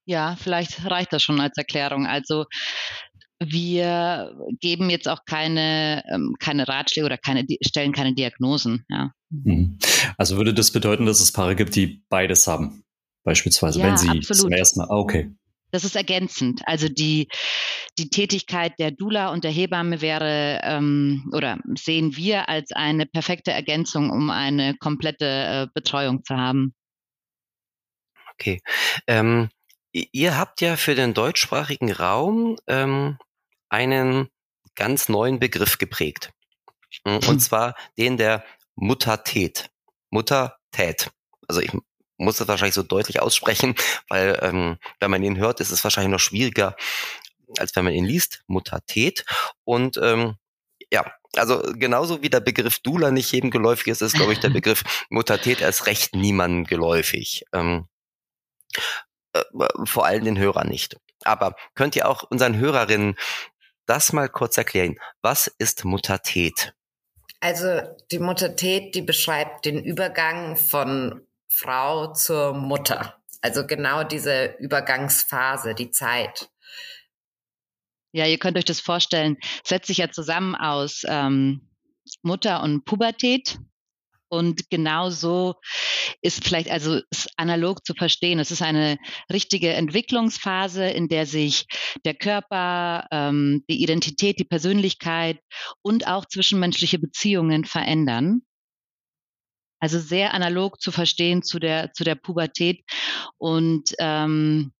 ja, 0.08 0.36
vielleicht 0.36 0.86
reicht 0.86 1.12
das 1.12 1.22
schon 1.22 1.38
als 1.38 1.58
Erklärung. 1.58 2.06
Also 2.06 2.46
wir 3.40 4.34
geben 4.60 4.90
jetzt 4.90 5.08
auch 5.08 5.24
keine, 5.24 6.02
ähm, 6.12 6.34
keine 6.40 6.66
Ratschläge 6.66 7.06
oder 7.06 7.18
keine, 7.18 7.46
stellen 7.62 7.92
keine 7.92 8.14
Diagnosen. 8.14 8.84
Ja. 8.88 9.12
Mhm. 9.30 9.78
Also 10.16 10.36
würde 10.36 10.54
das 10.54 10.72
bedeuten, 10.72 11.06
dass 11.06 11.20
es 11.20 11.32
Paare 11.32 11.54
gibt, 11.54 11.76
die 11.76 12.04
beides 12.08 12.46
haben? 12.46 12.84
Beispielsweise, 13.24 13.80
ja, 13.80 13.86
wenn 13.86 13.96
sie 13.96 14.08
absolut. 14.08 14.36
zum 14.36 14.52
ersten 14.52 14.80
Mal. 14.80 14.88
Ah, 14.90 14.96
okay. 14.96 15.30
Das 15.70 15.84
ist 15.84 15.96
ergänzend. 15.96 16.62
Also 16.64 16.88
die, 16.88 17.28
die 17.98 18.08
Tätigkeit 18.08 18.72
der 18.78 18.90
Dula 18.90 19.30
und 19.32 19.44
der 19.44 19.50
Hebamme 19.50 20.00
wäre 20.00 20.60
ähm, 20.62 21.30
oder 21.32 21.58
sehen 21.76 22.16
wir 22.16 22.48
als 22.48 22.72
eine 22.72 23.04
perfekte 23.04 23.52
Ergänzung, 23.52 24.10
um 24.10 24.30
eine 24.30 24.74
komplette 24.78 25.26
äh, 25.26 25.66
Betreuung 25.74 26.24
zu 26.24 26.36
haben. 26.36 26.74
Okay. 28.34 28.60
Ähm, 29.06 29.50
ihr 29.92 30.38
habt 30.38 30.60
ja 30.62 30.76
für 30.76 30.94
den 30.94 31.12
deutschsprachigen 31.12 31.92
Raum 31.92 32.56
ähm, 32.66 33.18
einen 33.68 34.28
ganz 34.74 35.08
neuen 35.08 35.38
Begriff 35.38 35.78
geprägt. 35.78 36.32
Mm, 37.04 37.18
und 37.28 37.40
zwar 37.40 37.74
den 37.98 38.16
der 38.16 38.44
Muttertät. 38.74 39.70
Muttertät. 40.10 41.10
Also 41.46 41.60
ich 41.60 41.72
muss 42.16 42.36
das 42.36 42.48
wahrscheinlich 42.48 42.74
so 42.74 42.82
deutlich 42.82 43.20
aussprechen, 43.20 43.74
weil 44.08 44.38
ähm, 44.42 44.78
wenn 45.00 45.10
man 45.10 45.22
ihn 45.22 45.38
hört, 45.38 45.60
ist 45.60 45.70
es 45.70 45.84
wahrscheinlich 45.84 46.12
noch 46.12 46.20
schwieriger, 46.20 46.76
als 47.58 47.74
wenn 47.76 47.84
man 47.84 47.94
ihn 47.94 48.04
liest. 48.04 48.42
Muttertät. 48.46 49.24
Und 49.64 49.98
ähm, 50.02 50.36
ja, 50.90 51.12
also 51.36 51.62
genauso 51.74 52.22
wie 52.22 52.30
der 52.30 52.40
Begriff 52.40 52.78
Dula 52.80 53.10
nicht 53.10 53.32
jedem 53.32 53.50
geläufig 53.50 53.88
ist, 53.88 54.02
ist, 54.02 54.14
glaube 54.14 54.32
ich, 54.32 54.40
der 54.40 54.50
Begriff 54.60 55.06
Muttertät 55.10 55.60
erst 55.60 55.86
recht 55.86 56.14
niemandem 56.14 56.64
geläufig. 56.64 57.44
Ähm, 57.52 57.88
äh, 59.32 59.42
vor 59.84 60.06
allem 60.06 60.24
den 60.24 60.38
Hörern 60.38 60.68
nicht. 60.68 60.96
Aber 61.24 61.56
könnt 61.74 61.96
ihr 61.96 62.08
auch 62.08 62.22
unseren 62.22 62.56
Hörerinnen 62.56 63.16
das 63.88 64.12
mal 64.12 64.28
kurz 64.28 64.56
erklären. 64.56 64.96
Was 65.22 65.46
ist 65.58 65.84
Muttertät? 65.84 66.74
Also 67.40 67.80
die 68.10 68.18
Muttertät, 68.18 68.94
die 68.94 69.02
beschreibt 69.02 69.64
den 69.64 69.82
Übergang 69.82 70.56
von 70.56 71.26
Frau 71.48 72.12
zur 72.12 72.52
Mutter. 72.54 73.20
Also 73.40 73.66
genau 73.66 74.04
diese 74.04 74.56
Übergangsphase, 74.58 75.74
die 75.74 75.90
Zeit. 75.90 76.50
Ja, 78.12 78.26
ihr 78.26 78.38
könnt 78.38 78.58
euch 78.58 78.64
das 78.64 78.80
vorstellen, 78.80 79.36
setzt 79.64 79.86
sich 79.86 79.98
ja 79.98 80.10
zusammen 80.10 80.54
aus 80.54 81.02
ähm, 81.06 81.68
Mutter 82.22 82.62
und 82.62 82.84
Pubertät. 82.84 83.58
Und 84.28 84.68
genau 84.70 85.10
so 85.10 85.54
ist 86.20 86.44
vielleicht 86.44 86.70
also 86.70 87.00
ist 87.10 87.30
analog 87.36 87.84
zu 87.84 87.94
verstehen. 87.94 88.38
Es 88.38 88.50
ist 88.50 88.62
eine 88.62 88.98
richtige 89.32 89.72
Entwicklungsphase, 89.72 90.88
in 90.88 91.08
der 91.08 91.26
sich 91.26 91.66
der 92.04 92.14
Körper, 92.14 93.06
ähm, 93.10 93.64
die 93.68 93.82
Identität, 93.82 94.38
die 94.38 94.44
Persönlichkeit 94.44 95.38
und 95.82 96.06
auch 96.06 96.26
zwischenmenschliche 96.26 96.98
Beziehungen 96.98 97.64
verändern. 97.64 98.42
Also 99.80 100.00
sehr 100.00 100.34
analog 100.34 100.80
zu 100.80 100.90
verstehen 100.90 101.42
zu 101.42 101.58
der 101.60 101.92
zu 101.92 102.02
der 102.04 102.16
Pubertät 102.16 102.82
und 103.38 103.94
ähm, 104.00 104.72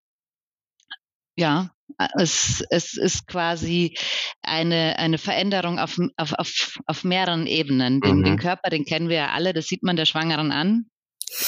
ja, 1.37 1.71
es, 2.17 2.64
es 2.71 2.97
ist 2.97 3.26
quasi 3.26 3.97
eine, 4.43 4.99
eine 4.99 5.19
Veränderung 5.19 5.78
auf, 5.78 5.99
auf, 6.17 6.33
auf, 6.35 6.78
auf 6.87 7.05
mehreren 7.05 7.47
Ebenen. 7.47 8.00
Den, 8.00 8.19
mhm. 8.19 8.25
den 8.25 8.38
Körper, 8.38 8.71
den 8.71 8.85
kennen 8.85 9.09
wir 9.09 9.17
ja 9.17 9.31
alle, 9.31 9.52
das 9.52 9.67
sieht 9.67 9.83
man 9.83 9.97
der 9.97 10.07
Schwangeren 10.07 10.52
an. 10.52 10.87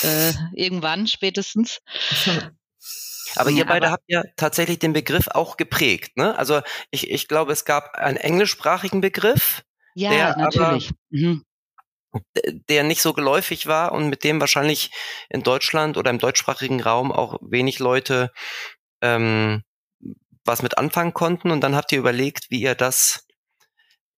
Äh, 0.02 0.33
irgendwann 0.54 1.07
spätestens. 1.07 1.80
Aber 3.37 3.50
ihr 3.50 3.64
beide 3.64 3.87
Aber, 3.87 3.92
habt 3.95 4.04
ja 4.09 4.25
tatsächlich 4.37 4.80
den 4.80 4.92
Begriff 4.92 5.28
auch 5.28 5.57
geprägt, 5.57 6.16
ne? 6.16 6.37
Also 6.37 6.62
ich, 6.90 7.09
ich 7.11 7.28
glaube, 7.28 7.52
es 7.52 7.64
gab 7.64 7.95
einen 7.95 8.16
englischsprachigen 8.16 9.00
Begriff. 9.00 9.62
Ja, 9.95 10.11
der 10.11 10.37
natürlich. 10.37 10.88
Aber, 10.88 10.97
mhm. 11.11 11.45
der 12.69 12.83
nicht 12.83 13.02
so 13.02 13.12
geläufig 13.12 13.66
war 13.66 13.92
und 13.92 14.09
mit 14.09 14.25
dem 14.25 14.40
wahrscheinlich 14.40 14.90
in 15.28 15.45
Deutschland 15.45 15.97
oder 15.97 16.11
im 16.11 16.19
deutschsprachigen 16.19 16.80
Raum 16.80 17.12
auch 17.12 17.38
wenig 17.40 17.78
Leute 17.78 18.33
ähm, 19.00 19.62
was 20.50 20.62
mit 20.62 20.78
anfangen 20.78 21.14
konnten 21.14 21.50
und 21.50 21.61
dann 21.61 21.75
habt 21.75 21.92
ihr 21.92 21.99
überlegt, 21.99 22.50
wie 22.50 22.61
ihr 22.61 22.75
das 22.75 23.26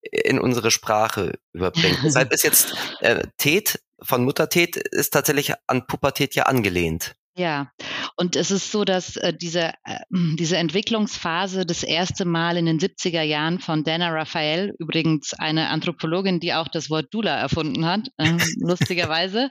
in 0.01 0.41
unsere 0.41 0.71
Sprache 0.71 1.39
überbringt. 1.53 1.99
Deshalb 2.05 2.33
ist 2.33 2.43
jetzt 2.43 2.75
äh, 3.01 3.23
Tät 3.39 3.81
von 4.03 4.25
Muttertät 4.25 4.77
ist 4.77 5.13
tatsächlich 5.13 5.53
an 5.69 5.87
Pubertät 5.87 6.35
ja 6.35 6.45
angelehnt. 6.45 7.15
Ja, 7.35 7.71
und 8.17 8.37
es 8.37 8.51
ist 8.51 8.71
so, 8.71 8.85
dass 8.85 9.17
äh, 9.17 9.33
diese, 9.33 9.73
äh, 9.85 10.01
diese 10.11 10.59
Entwicklungsphase 10.59 11.65
das 11.65 11.83
erste 11.83 12.27
Mal 12.27 12.59
in 12.59 12.67
den 12.67 12.79
70er 12.79 13.23
Jahren 13.23 13.59
von 13.59 13.85
Dana 13.85 14.11
Raphael, 14.11 14.75
übrigens 14.79 15.33
eine 15.33 15.69
Anthropologin, 15.71 16.41
die 16.41 16.53
auch 16.53 16.69
das 16.69 16.91
Wort 16.91 17.07
Dula 17.11 17.35
erfunden 17.35 17.87
hat, 17.87 18.09
äh, 18.19 18.37
lustigerweise, 18.61 19.51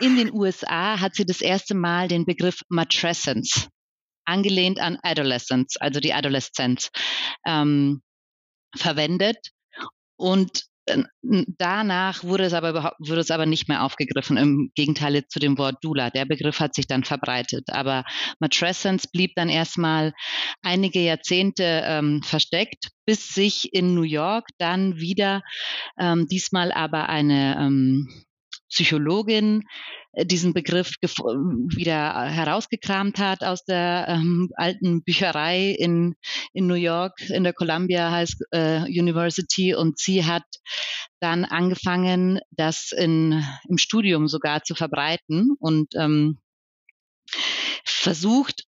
in 0.00 0.16
den 0.16 0.32
USA 0.32 0.98
hat 0.98 1.14
sie 1.14 1.26
das 1.26 1.42
erste 1.42 1.74
Mal 1.74 2.08
den 2.08 2.24
Begriff 2.24 2.62
Matrescence, 2.70 3.68
angelehnt 4.24 4.80
an 4.80 4.98
Adolescence, 5.02 5.76
also 5.78 6.00
die 6.00 6.14
Adoleszenz, 6.14 6.90
ähm, 7.46 8.02
verwendet. 8.76 9.38
Und 10.16 10.64
Danach 11.22 12.24
wurde 12.24 12.44
es 12.44 12.52
aber 12.52 12.70
überhaupt, 12.70 12.96
wurde 12.98 13.22
es 13.22 13.30
aber 13.30 13.46
nicht 13.46 13.68
mehr 13.68 13.82
aufgegriffen, 13.82 14.36
im 14.36 14.70
Gegenteil 14.74 15.26
zu 15.28 15.38
dem 15.38 15.56
Wort 15.56 15.76
Dula. 15.82 16.10
Der 16.10 16.26
Begriff 16.26 16.60
hat 16.60 16.74
sich 16.74 16.86
dann 16.86 17.04
verbreitet. 17.04 17.70
Aber 17.70 18.04
Matrescence 18.38 19.06
blieb 19.10 19.32
dann 19.34 19.48
erstmal 19.48 20.12
einige 20.62 21.00
Jahrzehnte 21.00 21.82
ähm, 21.86 22.22
versteckt, 22.22 22.90
bis 23.06 23.28
sich 23.30 23.72
in 23.72 23.94
New 23.94 24.02
York 24.02 24.46
dann 24.58 24.96
wieder, 24.98 25.42
ähm, 25.98 26.26
diesmal 26.30 26.70
aber 26.70 27.08
eine 27.08 27.56
ähm, 27.58 28.06
Psychologin 28.68 29.62
äh, 29.62 30.03
diesen 30.22 30.52
Begriff 30.54 30.94
wieder 31.00 32.24
herausgekramt 32.24 33.18
hat 33.18 33.42
aus 33.42 33.64
der 33.64 34.06
ähm, 34.08 34.50
alten 34.54 35.02
Bücherei 35.02 35.70
in, 35.70 36.14
in 36.52 36.66
New 36.66 36.74
York, 36.74 37.28
in 37.30 37.44
der 37.44 37.52
Columbia 37.52 38.10
High 38.10 38.30
äh, 38.52 38.82
University. 38.82 39.74
Und 39.74 39.98
sie 39.98 40.24
hat 40.24 40.44
dann 41.20 41.44
angefangen, 41.44 42.40
das 42.50 42.92
in, 42.92 43.44
im 43.68 43.78
Studium 43.78 44.28
sogar 44.28 44.62
zu 44.62 44.74
verbreiten 44.74 45.56
und 45.58 45.94
ähm, 45.96 46.38
versucht, 47.84 48.64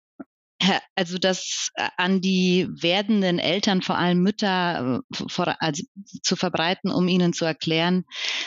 also 0.95 1.19
das 1.19 1.71
äh, 1.75 1.89
an 1.97 2.21
die 2.21 2.69
werdenden 2.71 3.39
Eltern, 3.39 3.83
vor 3.83 3.99
allem 3.99 4.23
Mütter, 4.23 5.03
äh, 5.13 5.29
vor, 5.29 5.57
also 5.61 5.83
zu 6.23 6.37
verbreiten, 6.37 6.91
um 6.91 7.09
ihnen 7.09 7.33
zu 7.33 7.45
erklären, 7.45 8.05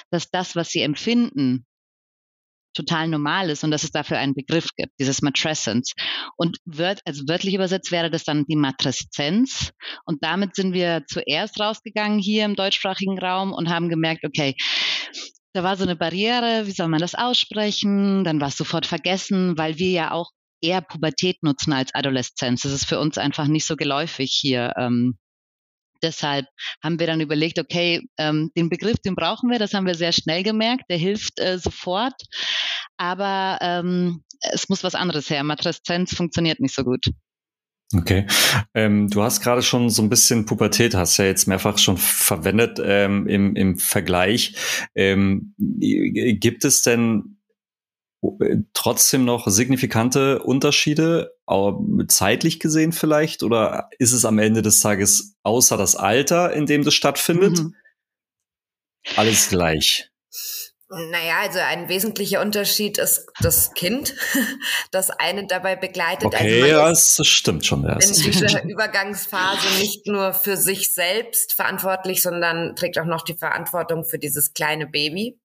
dass 0.09 0.31
das, 0.31 0.55
was 0.55 0.69
sie 0.69 0.81
empfinden, 0.81 1.65
total 2.77 3.07
normal 3.07 3.49
ist 3.49 3.63
und 3.63 3.71
dass 3.71 3.83
es 3.83 3.91
dafür 3.91 4.17
einen 4.19 4.35
Begriff 4.35 4.69
gibt, 4.75 4.93
dieses 4.99 5.21
Matrescence. 5.21 5.93
Und 6.37 6.57
wört, 6.65 7.01
also 7.05 7.23
wörtlich 7.27 7.55
übersetzt 7.55 7.91
wäre 7.91 8.09
das 8.09 8.23
dann 8.23 8.45
die 8.45 8.55
Matreszenz. 8.55 9.71
Und 10.05 10.23
damit 10.23 10.55
sind 10.55 10.73
wir 10.73 11.03
zuerst 11.07 11.59
rausgegangen 11.59 12.19
hier 12.19 12.45
im 12.45 12.55
deutschsprachigen 12.55 13.19
Raum 13.19 13.51
und 13.51 13.69
haben 13.69 13.89
gemerkt, 13.89 14.23
okay, 14.25 14.55
da 15.53 15.63
war 15.63 15.75
so 15.75 15.83
eine 15.83 15.95
Barriere, 15.95 16.67
wie 16.67 16.71
soll 16.71 16.87
man 16.87 16.99
das 16.99 17.15
aussprechen? 17.15 18.23
Dann 18.23 18.39
war 18.39 18.49
es 18.49 18.57
sofort 18.57 18.85
vergessen, 18.85 19.57
weil 19.57 19.77
wir 19.79 19.89
ja 19.89 20.11
auch 20.11 20.29
eher 20.61 20.81
Pubertät 20.81 21.41
nutzen 21.41 21.73
als 21.73 21.93
Adoleszenz. 21.93 22.61
Das 22.61 22.71
ist 22.71 22.85
für 22.85 22.99
uns 22.99 23.17
einfach 23.17 23.47
nicht 23.47 23.65
so 23.65 23.75
geläufig 23.75 24.37
hier. 24.39 24.73
Ähm, 24.77 25.17
deshalb 26.03 26.45
haben 26.83 26.99
wir 26.99 27.07
dann 27.07 27.21
überlegt, 27.21 27.59
okay, 27.59 28.07
ähm, 28.17 28.51
den 28.55 28.69
Begriff, 28.69 28.97
den 28.97 29.15
brauchen 29.15 29.49
wir, 29.49 29.59
das 29.59 29.73
haben 29.73 29.85
wir 29.85 29.95
sehr 29.95 30.11
schnell 30.11 30.43
gemerkt, 30.43 30.85
der 30.89 30.97
hilft 30.97 31.39
äh, 31.39 31.57
sofort, 31.57 32.21
aber 32.97 33.57
ähm, 33.61 34.23
es 34.51 34.69
muss 34.69 34.83
was 34.83 34.95
anderes 34.95 35.29
her. 35.29 35.43
Matreszenz 35.43 36.13
funktioniert 36.15 36.59
nicht 36.59 36.75
so 36.75 36.83
gut. 36.83 37.05
Okay. 37.95 38.27
Ähm, 38.73 39.09
du 39.09 39.23
hast 39.23 39.41
gerade 39.41 39.61
schon 39.61 39.89
so 39.89 40.01
ein 40.01 40.09
bisschen 40.09 40.45
Pubertät, 40.45 40.93
hast 40.93 41.17
ja 41.17 41.25
jetzt 41.25 41.47
mehrfach 41.47 41.77
schon 41.77 41.97
verwendet 41.97 42.79
ähm, 42.83 43.27
im, 43.27 43.55
im 43.55 43.77
Vergleich. 43.77 44.55
Ähm, 44.93 45.53
gibt 45.57 46.65
es 46.65 46.81
denn 46.81 47.36
trotzdem 48.73 49.25
noch 49.25 49.47
signifikante 49.47 50.41
Unterschiede, 50.43 51.35
zeitlich 52.07 52.59
gesehen 52.59 52.91
vielleicht? 52.91 53.43
Oder 53.43 53.89
ist 53.99 54.13
es 54.13 54.25
am 54.25 54.39
Ende 54.39 54.61
des 54.61 54.79
Tages 54.79 55.35
außer 55.43 55.77
das 55.77 55.95
Alter, 55.95 56.53
in 56.53 56.65
dem 56.65 56.83
das 56.83 56.93
stattfindet, 56.93 57.59
mhm. 57.59 57.75
alles 59.15 59.49
gleich? 59.49 60.09
Naja, 60.89 61.39
also 61.41 61.59
ein 61.59 61.89
wesentlicher 61.89 62.39
Unterschied 62.41 62.97
ist 62.97 63.27
das 63.41 63.73
Kind, 63.73 64.15
das 64.91 65.09
eine 65.09 65.45
dabei 65.45 65.75
begleitet. 65.75 66.27
Okay, 66.27 66.61
also 66.61 66.65
ja, 66.65 66.89
das 66.89 67.27
stimmt 67.27 67.65
schon. 67.65 67.83
Ja, 67.83 67.95
in 67.95 68.13
dieser 68.13 68.63
Übergangsphase 68.69 69.67
nicht 69.79 70.07
nur 70.07 70.33
für 70.33 70.55
sich 70.55 70.93
selbst 70.93 71.53
verantwortlich, 71.53 72.21
sondern 72.21 72.77
trägt 72.77 72.97
auch 72.99 73.05
noch 73.05 73.23
die 73.23 73.35
Verantwortung 73.35 74.05
für 74.05 74.17
dieses 74.17 74.53
kleine 74.53 74.87
Baby. 74.87 75.37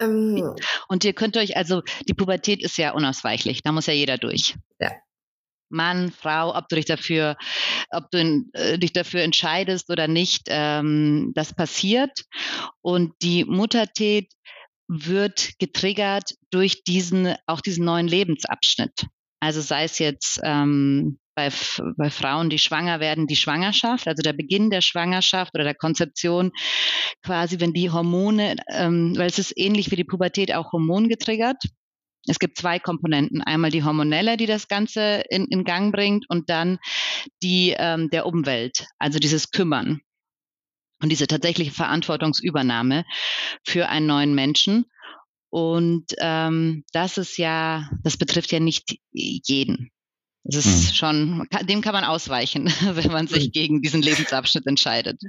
Ähm, 0.00 0.54
und 0.88 1.04
ihr 1.04 1.12
könnt 1.12 1.36
euch, 1.36 1.56
also 1.56 1.82
die 2.08 2.14
Pubertät 2.14 2.62
ist 2.62 2.78
ja 2.78 2.92
unausweichlich, 2.92 3.62
da 3.62 3.72
muss 3.72 3.86
ja 3.86 3.92
jeder 3.92 4.18
durch. 4.18 4.56
Ja. 4.80 4.90
Mann, 5.70 6.10
Frau, 6.10 6.56
ob 6.56 6.68
du 6.68 6.76
dich 6.76 6.86
dafür, 6.86 7.36
ob 7.90 8.10
du 8.10 8.18
in, 8.18 8.50
äh, 8.54 8.78
dich 8.78 8.92
dafür 8.92 9.22
entscheidest 9.22 9.88
oder 9.90 10.08
nicht, 10.08 10.48
ähm, 10.48 11.30
das 11.34 11.54
passiert. 11.54 12.24
Und 12.82 13.14
die 13.22 13.44
Muttertät 13.44 14.32
wird 14.88 15.52
getriggert 15.58 16.34
durch 16.50 16.82
diesen, 16.82 17.36
auch 17.46 17.60
diesen 17.60 17.84
neuen 17.84 18.08
Lebensabschnitt. 18.08 19.06
Also 19.38 19.60
sei 19.60 19.84
es 19.84 19.98
jetzt 20.00 20.40
ähm, 20.42 21.18
bei, 21.40 21.50
bei 21.96 22.10
Frauen, 22.10 22.50
die 22.50 22.58
schwanger 22.58 23.00
werden, 23.00 23.26
die 23.26 23.36
Schwangerschaft, 23.36 24.06
also 24.06 24.22
der 24.22 24.34
Beginn 24.34 24.68
der 24.68 24.82
Schwangerschaft 24.82 25.54
oder 25.54 25.64
der 25.64 25.74
Konzeption, 25.74 26.52
quasi 27.22 27.60
wenn 27.60 27.72
die 27.72 27.90
Hormone, 27.90 28.56
ähm, 28.70 29.14
weil 29.16 29.26
es 29.26 29.38
ist 29.38 29.56
ähnlich 29.56 29.90
wie 29.90 29.96
die 29.96 30.04
Pubertät 30.04 30.52
auch 30.54 30.72
hormongetriggert. 30.72 31.62
Es 32.26 32.38
gibt 32.38 32.58
zwei 32.58 32.78
Komponenten. 32.78 33.40
Einmal 33.40 33.70
die 33.70 33.82
hormonelle, 33.82 34.36
die 34.36 34.44
das 34.44 34.68
Ganze 34.68 35.22
in, 35.30 35.46
in 35.46 35.64
Gang 35.64 35.94
bringt 35.94 36.26
und 36.28 36.50
dann 36.50 36.78
die 37.42 37.74
ähm, 37.78 38.10
der 38.10 38.26
Umwelt, 38.26 38.86
also 38.98 39.18
dieses 39.18 39.50
Kümmern 39.50 40.00
und 41.02 41.08
diese 41.08 41.26
tatsächliche 41.26 41.72
Verantwortungsübernahme 41.72 43.04
für 43.64 43.88
einen 43.88 44.06
neuen 44.06 44.34
Menschen. 44.34 44.84
Und 45.48 46.14
ähm, 46.18 46.84
das 46.92 47.16
ist 47.16 47.38
ja, 47.38 47.88
das 48.02 48.18
betrifft 48.18 48.52
ja 48.52 48.60
nicht 48.60 48.98
jeden. 49.12 49.90
Das 50.44 50.64
ist 50.64 50.88
hm. 50.88 50.94
schon, 50.94 51.48
dem 51.68 51.82
kann 51.82 51.92
man 51.92 52.04
ausweichen, 52.04 52.66
wenn 52.94 53.12
man 53.12 53.26
sich 53.26 53.52
gegen 53.52 53.82
diesen 53.82 54.00
Lebensabschnitt 54.00 54.66
entscheidet. 54.66 55.20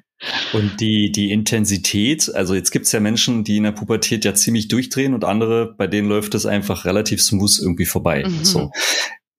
Und 0.53 0.79
die, 0.79 1.11
die 1.11 1.31
Intensität, 1.31 2.33
also 2.33 2.55
jetzt 2.55 2.71
gibt's 2.71 2.91
ja 2.91 2.99
Menschen, 2.99 3.43
die 3.43 3.57
in 3.57 3.63
der 3.63 3.73
Pubertät 3.73 4.23
ja 4.23 4.33
ziemlich 4.33 4.69
durchdrehen 4.69 5.13
und 5.13 5.25
andere, 5.25 5.75
bei 5.77 5.87
denen 5.87 6.07
läuft 6.07 6.33
es 6.33 6.45
einfach 6.45 6.85
relativ 6.85 7.21
smooth 7.21 7.59
irgendwie 7.59 7.85
vorbei. 7.85 8.23
Mhm. 8.25 8.45
So. 8.45 8.71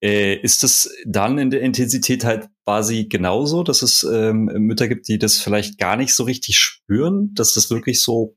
Äh, 0.02 0.34
ist 0.34 0.64
es 0.64 0.92
dann 1.06 1.38
in 1.38 1.50
der 1.50 1.60
Intensität 1.60 2.24
halt 2.24 2.48
quasi 2.64 3.04
genauso, 3.04 3.62
dass 3.62 3.82
es 3.82 4.02
ähm, 4.02 4.46
Mütter 4.46 4.88
gibt, 4.88 5.08
die 5.08 5.18
das 5.18 5.38
vielleicht 5.38 5.78
gar 5.78 5.96
nicht 5.96 6.12
so 6.14 6.24
richtig 6.24 6.58
spüren, 6.58 7.32
dass 7.34 7.54
das 7.54 7.70
wirklich 7.70 8.02
so 8.02 8.36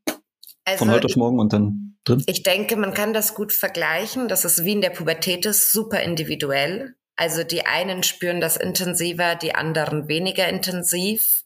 also 0.63 0.85
von 0.85 0.93
heute 0.93 1.07
auf 1.07 1.15
morgen 1.15 1.39
und 1.39 1.53
dann 1.53 1.97
drin? 2.03 2.23
Ich 2.27 2.43
denke, 2.43 2.75
man 2.75 2.93
kann 2.93 3.13
das 3.13 3.33
gut 3.33 3.51
vergleichen. 3.51 4.27
Das 4.27 4.45
ist 4.45 4.63
wie 4.63 4.73
in 4.73 4.81
der 4.81 4.91
Pubertät 4.91 5.45
ist, 5.47 5.71
super 5.71 6.01
individuell. 6.01 6.95
Also 7.15 7.43
die 7.43 7.65
einen 7.65 8.03
spüren 8.03 8.41
das 8.41 8.57
intensiver, 8.57 9.36
die 9.36 9.55
anderen 9.55 10.07
weniger 10.07 10.48
intensiv. 10.48 11.43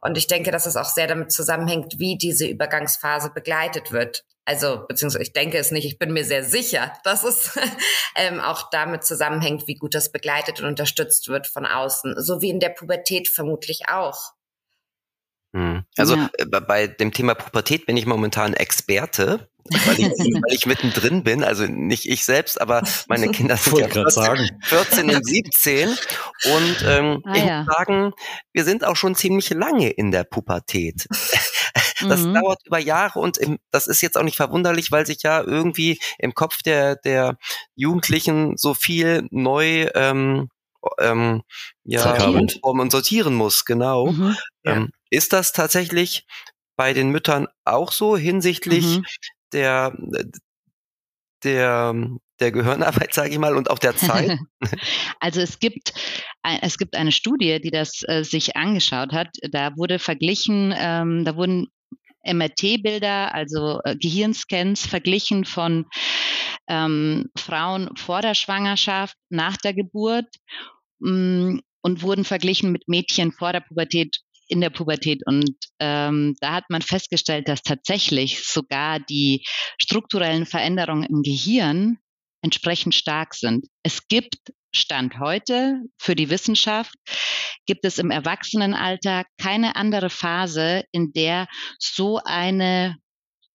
Und 0.00 0.16
ich 0.16 0.28
denke, 0.28 0.50
dass 0.50 0.66
es 0.66 0.76
auch 0.76 0.84
sehr 0.84 1.08
damit 1.08 1.32
zusammenhängt, 1.32 1.98
wie 1.98 2.16
diese 2.16 2.46
Übergangsphase 2.46 3.30
begleitet 3.34 3.90
wird. 3.90 4.24
Also, 4.44 4.84
beziehungsweise 4.88 5.22
ich 5.22 5.32
denke 5.32 5.58
es 5.58 5.70
nicht, 5.70 5.84
ich 5.84 5.98
bin 5.98 6.12
mir 6.12 6.24
sehr 6.24 6.44
sicher, 6.44 6.92
dass 7.04 7.24
es 7.24 7.58
ähm, 8.16 8.40
auch 8.40 8.70
damit 8.70 9.04
zusammenhängt, 9.04 9.66
wie 9.66 9.76
gut 9.76 9.94
das 9.94 10.12
begleitet 10.12 10.60
und 10.60 10.66
unterstützt 10.66 11.28
wird 11.28 11.46
von 11.46 11.66
außen. 11.66 12.14
So 12.22 12.40
wie 12.40 12.50
in 12.50 12.60
der 12.60 12.70
Pubertät 12.70 13.28
vermutlich 13.28 13.88
auch. 13.88 14.32
Hm. 15.52 15.84
Also 15.96 16.16
ja. 16.16 16.30
Äh, 16.38 16.60
bei 16.60 16.86
dem 16.86 17.12
Thema 17.12 17.34
Pubertät 17.34 17.86
bin 17.86 17.96
ich 17.96 18.06
momentan 18.06 18.54
Experte, 18.54 19.48
weil 19.64 19.98
ich, 19.98 20.06
weil 20.08 20.54
ich 20.54 20.66
mittendrin 20.66 21.24
bin. 21.24 21.42
Also 21.42 21.64
nicht 21.66 22.08
ich 22.08 22.24
selbst, 22.24 22.60
aber 22.60 22.82
meine 23.08 23.28
Kinder 23.32 23.56
sind 23.56 23.78
ja 23.78 23.88
14, 23.88 24.50
14, 24.62 25.10
und 25.10 25.26
17. 25.26 25.88
Und 25.88 26.84
ähm, 26.86 27.22
ah, 27.24 27.32
ich 27.34 27.44
ja. 27.44 27.62
muss 27.62 27.74
sagen, 27.74 28.12
wir 28.52 28.64
sind 28.64 28.84
auch 28.84 28.96
schon 28.96 29.14
ziemlich 29.14 29.50
lange 29.50 29.90
in 29.90 30.10
der 30.10 30.24
Pubertät. 30.24 31.06
Das 32.08 32.22
mhm. 32.22 32.32
dauert 32.32 32.60
über 32.64 32.78
Jahre 32.78 33.18
und 33.18 33.36
im, 33.36 33.58
das 33.70 33.86
ist 33.86 34.00
jetzt 34.00 34.16
auch 34.16 34.22
nicht 34.22 34.38
verwunderlich, 34.38 34.90
weil 34.90 35.04
sich 35.04 35.22
ja 35.22 35.42
irgendwie 35.42 36.00
im 36.18 36.32
Kopf 36.32 36.62
der, 36.62 36.96
der 36.96 37.36
Jugendlichen 37.74 38.56
so 38.56 38.72
viel 38.72 39.28
neu 39.30 39.90
ähm, 39.94 40.48
ähm, 40.98 41.42
ja, 41.84 42.24
umformen 42.24 42.80
und 42.80 42.90
sortieren 42.90 43.34
muss, 43.34 43.66
genau. 43.66 44.12
Mhm, 44.12 44.36
ja. 44.64 44.72
ähm, 44.72 44.90
ist 45.10 45.32
das 45.32 45.52
tatsächlich 45.52 46.26
bei 46.76 46.92
den 46.92 47.10
Müttern 47.10 47.46
auch 47.64 47.92
so 47.92 48.16
hinsichtlich 48.16 48.86
mhm. 48.86 49.04
der, 49.52 49.96
der, 51.44 51.94
der 52.40 52.52
Gehirnarbeit, 52.52 53.12
sage 53.14 53.30
ich 53.30 53.38
mal, 53.38 53.56
und 53.56 53.70
auch 53.70 53.78
der 53.78 53.96
Zeit? 53.96 54.38
also 55.20 55.40
es 55.40 55.58
gibt 55.58 55.92
es 56.62 56.78
gibt 56.78 56.96
eine 56.96 57.12
Studie, 57.12 57.60
die 57.60 57.70
das 57.70 58.02
äh, 58.06 58.24
sich 58.24 58.56
angeschaut 58.56 59.12
hat. 59.12 59.28
Da 59.50 59.76
wurde 59.76 59.98
verglichen, 59.98 60.74
ähm, 60.76 61.24
da 61.24 61.36
wurden 61.36 61.68
MRT-Bilder, 62.24 63.34
also 63.34 63.80
äh, 63.84 63.96
Gehirnscans, 63.96 64.86
verglichen 64.86 65.44
von 65.44 65.86
ähm, 66.68 67.30
Frauen 67.36 67.90
vor 67.96 68.22
der 68.22 68.34
Schwangerschaft, 68.34 69.16
nach 69.28 69.56
der 69.56 69.74
Geburt 69.74 70.28
mh, 71.00 71.10
mm, 71.10 71.60
und 71.82 72.02
wurden 72.02 72.24
verglichen 72.24 72.72
mit 72.72 72.88
Mädchen 72.88 73.32
vor 73.32 73.52
der 73.52 73.60
Pubertät 73.60 74.20
in 74.50 74.60
der 74.60 74.70
Pubertät. 74.70 75.22
Und 75.26 75.54
ähm, 75.78 76.36
da 76.40 76.52
hat 76.52 76.64
man 76.68 76.82
festgestellt, 76.82 77.48
dass 77.48 77.62
tatsächlich 77.62 78.44
sogar 78.44 79.00
die 79.00 79.44
strukturellen 79.80 80.46
Veränderungen 80.46 81.04
im 81.04 81.22
Gehirn 81.22 81.98
entsprechend 82.42 82.94
stark 82.94 83.34
sind. 83.34 83.66
Es 83.82 84.08
gibt 84.08 84.36
Stand 84.72 85.18
heute 85.18 85.80
für 85.98 86.14
die 86.14 86.30
Wissenschaft 86.30 86.94
gibt 87.66 87.84
es 87.84 87.98
im 87.98 88.10
Erwachsenenalter 88.10 89.24
keine 89.40 89.76
andere 89.76 90.10
Phase, 90.10 90.84
in 90.92 91.12
der 91.12 91.46
so 91.78 92.20
eine 92.24 92.96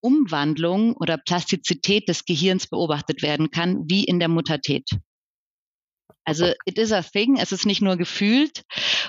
Umwandlung 0.02 0.96
oder 0.96 1.18
Plastizität 1.18 2.08
des 2.08 2.26
Gehirns 2.26 2.68
beobachtet 2.68 3.22
werden 3.22 3.50
kann 3.52 3.84
wie 3.88 4.04
in 4.04 4.20
der 4.20 4.30
Muttertät. 4.30 4.88
Also 6.26 6.52
it 6.66 6.78
is 6.78 6.92
a 6.92 7.02
thing, 7.02 7.38
es 7.38 7.52
ist 7.52 7.66
nicht 7.66 7.82
nur 7.82 7.98
gefühlt 7.98 8.64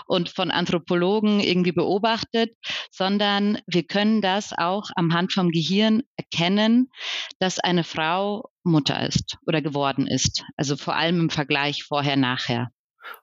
und 0.06 0.28
von 0.28 0.50
Anthropologen 0.50 1.40
irgendwie 1.40 1.73
beobachtet, 1.73 2.54
sondern 2.90 3.58
wir 3.66 3.85
können 3.85 4.20
das 4.20 4.52
auch 4.56 4.90
am 4.94 5.12
Hand 5.12 5.32
vom 5.32 5.50
Gehirn 5.50 6.02
erkennen, 6.16 6.90
dass 7.38 7.58
eine 7.58 7.85
Frau 7.85 8.50
Mutter 8.62 9.06
ist 9.06 9.38
oder 9.46 9.62
geworden 9.62 10.06
ist. 10.06 10.44
Also 10.56 10.76
vor 10.76 10.94
allem 10.94 11.20
im 11.20 11.30
Vergleich 11.30 11.85
vorher-nachher. 11.85 12.70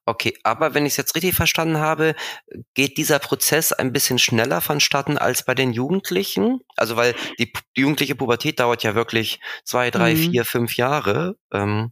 Okay, 0.06 0.38
aber 0.44 0.74
wenn 0.74 0.86
ich 0.86 0.94
es 0.94 0.98
jetzt 0.98 1.16
richtig 1.16 1.36
verstanden 1.36 1.78
habe, 1.78 2.16
geht 2.74 2.98
dieser 2.98 3.20
Prozess 3.20 3.72
ein 3.72 3.94
bisschen 3.94 4.20
schneller 4.20 4.62
vonstatten 4.62 5.18
als 5.18 5.44
bei 5.46 5.56
den 5.56 5.74
Jugendlichen? 5.74 6.60
Also 6.76 6.96
weil 6.96 7.16
die, 7.40 7.52
die 7.76 7.82
jugendliche 7.82 8.16
Pubertät 8.16 8.60
dauert 8.60 8.84
ja 8.84 8.96
wirklich 8.96 9.40
zwei, 9.64 9.92
drei, 9.92 10.14
mhm. 10.14 10.32
vier, 10.32 10.46
fünf 10.46 10.78
Jahre. 10.78 11.36
Ähm 11.52 11.92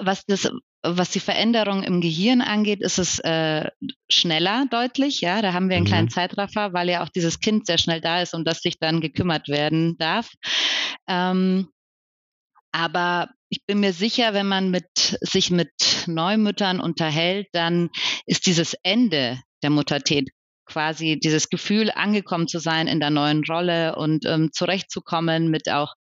was 0.00 0.24
das 0.26 0.50
was 0.82 1.10
die 1.10 1.20
Veränderung 1.20 1.82
im 1.82 2.00
Gehirn 2.00 2.40
angeht, 2.40 2.80
ist 2.80 2.98
es 2.98 3.18
äh, 3.18 3.68
schneller 4.10 4.66
deutlich. 4.70 5.20
Ja, 5.20 5.42
da 5.42 5.52
haben 5.52 5.68
wir 5.68 5.76
einen 5.76 5.84
mhm. 5.84 5.88
kleinen 5.88 6.10
Zeitraffer, 6.10 6.72
weil 6.72 6.88
ja 6.88 7.04
auch 7.04 7.10
dieses 7.10 7.40
Kind 7.40 7.66
sehr 7.66 7.78
schnell 7.78 8.00
da 8.00 8.22
ist, 8.22 8.34
um 8.34 8.44
das 8.44 8.60
sich 8.60 8.78
dann 8.78 9.00
gekümmert 9.00 9.48
werden 9.48 9.96
darf. 9.98 10.30
Ähm, 11.06 11.68
aber 12.72 13.28
ich 13.50 13.64
bin 13.66 13.80
mir 13.80 13.92
sicher, 13.92 14.32
wenn 14.32 14.46
man 14.46 14.70
mit, 14.70 15.18
sich 15.20 15.50
mit 15.50 15.70
Neumüttern 16.06 16.80
unterhält, 16.80 17.48
dann 17.52 17.90
ist 18.24 18.46
dieses 18.46 18.74
Ende 18.82 19.40
der 19.62 19.70
Muttertät 19.70 20.30
quasi 20.66 21.18
dieses 21.18 21.50
Gefühl, 21.50 21.90
angekommen 21.90 22.46
zu 22.46 22.60
sein 22.60 22.86
in 22.86 23.00
der 23.00 23.10
neuen 23.10 23.42
Rolle 23.44 23.96
und 23.96 24.24
ähm, 24.24 24.50
zurechtzukommen 24.52 25.50
mit 25.50 25.68
auch 25.68 25.94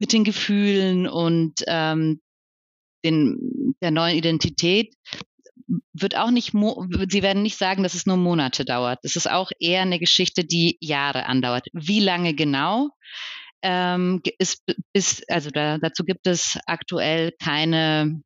mit 0.00 0.12
den 0.12 0.24
Gefühlen 0.24 1.06
und 1.06 1.62
ähm, 1.68 2.20
den, 3.04 3.74
der 3.80 3.90
neuen 3.90 4.16
Identität 4.16 4.94
wird 5.92 6.16
auch 6.16 6.30
nicht, 6.30 6.52
Sie 6.52 7.22
werden 7.22 7.42
nicht 7.42 7.56
sagen, 7.56 7.82
dass 7.82 7.94
es 7.94 8.06
nur 8.06 8.16
Monate 8.16 8.64
dauert. 8.64 8.98
Es 9.02 9.16
ist 9.16 9.30
auch 9.30 9.50
eher 9.60 9.82
eine 9.82 9.98
Geschichte, 9.98 10.44
die 10.44 10.76
Jahre 10.80 11.26
andauert. 11.26 11.66
Wie 11.72 12.00
lange 12.00 12.34
genau? 12.34 12.90
Ähm, 13.62 14.22
ist 14.38 14.62
bis, 14.92 15.22
also 15.28 15.50
da, 15.50 15.78
dazu 15.78 16.04
gibt 16.04 16.26
es 16.26 16.58
aktuell 16.66 17.32
keine, 17.42 18.22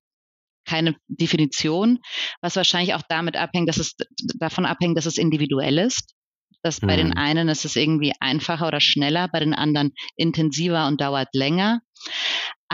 keine 0.64 0.96
Definition, 1.08 1.98
was 2.40 2.56
wahrscheinlich 2.56 2.94
auch 2.94 3.02
damit 3.08 3.36
abhängt, 3.36 3.68
dass 3.68 3.78
es 3.78 3.96
davon 4.36 4.64
abhängt, 4.64 4.96
dass 4.96 5.06
es 5.06 5.18
individuell 5.18 5.78
ist. 5.78 6.14
Dass 6.62 6.80
mhm. 6.80 6.86
bei 6.86 6.96
den 6.96 7.08
mhm. 7.08 7.16
einen 7.16 7.48
ist 7.48 7.64
es 7.64 7.76
irgendwie 7.76 8.12
einfacher 8.20 8.68
oder 8.68 8.80
schneller, 8.80 9.28
bei 9.28 9.40
den 9.40 9.54
anderen 9.54 9.92
intensiver 10.16 10.86
und 10.86 11.00
dauert 11.00 11.28
länger. 11.34 11.80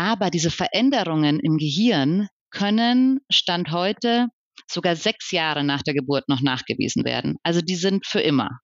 Aber 0.00 0.30
diese 0.30 0.50
Veränderungen 0.50 1.40
im 1.40 1.58
Gehirn 1.58 2.28
können 2.50 3.20
Stand 3.30 3.70
heute 3.70 4.28
sogar 4.66 4.96
sechs 4.96 5.30
Jahre 5.30 5.62
nach 5.62 5.82
der 5.82 5.92
Geburt 5.92 6.26
noch 6.26 6.40
nachgewiesen 6.40 7.04
werden. 7.04 7.36
Also 7.42 7.60
die 7.60 7.76
sind 7.76 8.06
für 8.06 8.22
immer. 8.22 8.60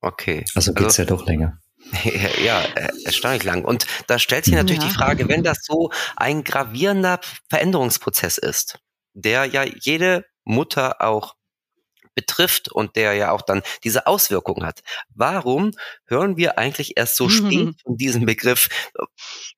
Okay. 0.00 0.44
Also 0.56 0.74
geht's 0.74 0.98
also, 0.98 1.02
ja 1.02 1.08
doch 1.08 1.24
länger. 1.24 1.60
Ja, 2.44 2.62
erstaunlich 3.04 3.44
lang. 3.44 3.64
Und 3.64 3.86
da 4.08 4.18
stellt 4.18 4.44
sich 4.44 4.54
natürlich 4.54 4.82
ja. 4.82 4.88
die 4.88 4.94
Frage, 4.94 5.28
wenn 5.28 5.44
das 5.44 5.58
so 5.62 5.92
ein 6.16 6.42
gravierender 6.42 7.20
Veränderungsprozess 7.48 8.38
ist, 8.38 8.80
der 9.14 9.44
ja 9.44 9.62
jede 9.62 10.24
Mutter 10.44 11.00
auch 11.00 11.36
betrifft 12.18 12.68
und 12.68 12.96
der 12.96 13.12
ja 13.12 13.30
auch 13.30 13.42
dann 13.42 13.62
diese 13.84 14.08
Auswirkungen 14.08 14.66
hat. 14.66 14.80
Warum 15.14 15.70
hören 16.06 16.36
wir 16.36 16.58
eigentlich 16.58 16.96
erst 16.96 17.16
so 17.16 17.28
spät 17.28 17.76
von 17.84 17.96
diesem 17.96 18.26
Begriff 18.26 18.68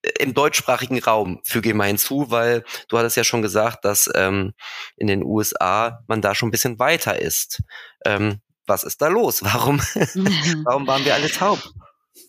äh, 0.02 0.10
im 0.18 0.34
deutschsprachigen 0.34 0.98
Raum, 0.98 1.40
füge 1.44 1.70
ich 1.70 1.74
mal 1.74 1.86
hinzu, 1.86 2.30
weil 2.30 2.64
du 2.88 2.98
hattest 2.98 3.16
ja 3.16 3.24
schon 3.24 3.40
gesagt, 3.40 3.86
dass 3.86 4.10
ähm, 4.14 4.52
in 4.96 5.06
den 5.06 5.24
USA 5.24 6.04
man 6.06 6.20
da 6.20 6.34
schon 6.34 6.48
ein 6.48 6.52
bisschen 6.52 6.78
weiter 6.78 7.18
ist. 7.18 7.62
Ähm, 8.04 8.42
was 8.66 8.84
ist 8.84 9.00
da 9.00 9.08
los? 9.08 9.42
Warum, 9.42 9.78
warum 10.64 10.86
waren 10.86 11.04
wir 11.06 11.14
alle 11.14 11.30
taub? 11.30 11.58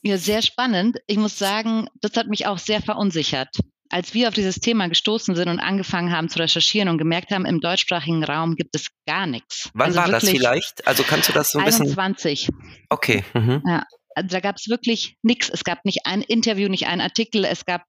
Ja, 0.02 0.18
sehr 0.18 0.42
spannend. 0.42 0.98
Ich 1.08 1.18
muss 1.18 1.38
sagen, 1.38 1.88
das 2.00 2.16
hat 2.16 2.28
mich 2.28 2.48
auch 2.48 2.58
sehr 2.58 2.82
verunsichert 2.82 3.50
als 3.92 4.14
wir 4.14 4.28
auf 4.28 4.34
dieses 4.34 4.56
Thema 4.56 4.88
gestoßen 4.88 5.36
sind 5.36 5.50
und 5.50 5.60
angefangen 5.60 6.12
haben 6.12 6.30
zu 6.30 6.40
recherchieren 6.40 6.90
und 6.90 6.98
gemerkt 6.98 7.32
haben, 7.32 7.46
im 7.46 7.60
deutschsprachigen 7.60 8.24
Raum 8.24 8.56
gibt 8.56 8.76
es 8.76 8.88
gar 9.06 9.28
nichts. 9.28 9.70
Wann 9.74 9.88
also 9.88 10.00
war 10.00 10.08
das 10.10 10.30
vielleicht? 10.30 10.88
Also 10.88 11.04
kannst 11.04 11.30
du 11.30 11.34
das 11.34 11.52
so 11.52 11.60
ein 11.60 11.66
21. 11.66 12.48
bisschen? 12.48 12.78
Okay. 12.90 13.24
Mhm. 13.34 13.62
Ja, 13.68 13.84
also 14.16 14.30
da 14.30 14.40
gab 14.40 14.58
es 14.58 14.68
wirklich 14.68 15.18
nichts. 15.22 15.50
Es 15.50 15.64
gab 15.64 15.86
nicht 15.86 16.06
ein 16.06 16.22
Interview, 16.22 16.68
nicht 16.68 16.88
ein 16.88 17.02
Artikel. 17.02 17.46
Es 17.46 17.66
gab 17.66 17.84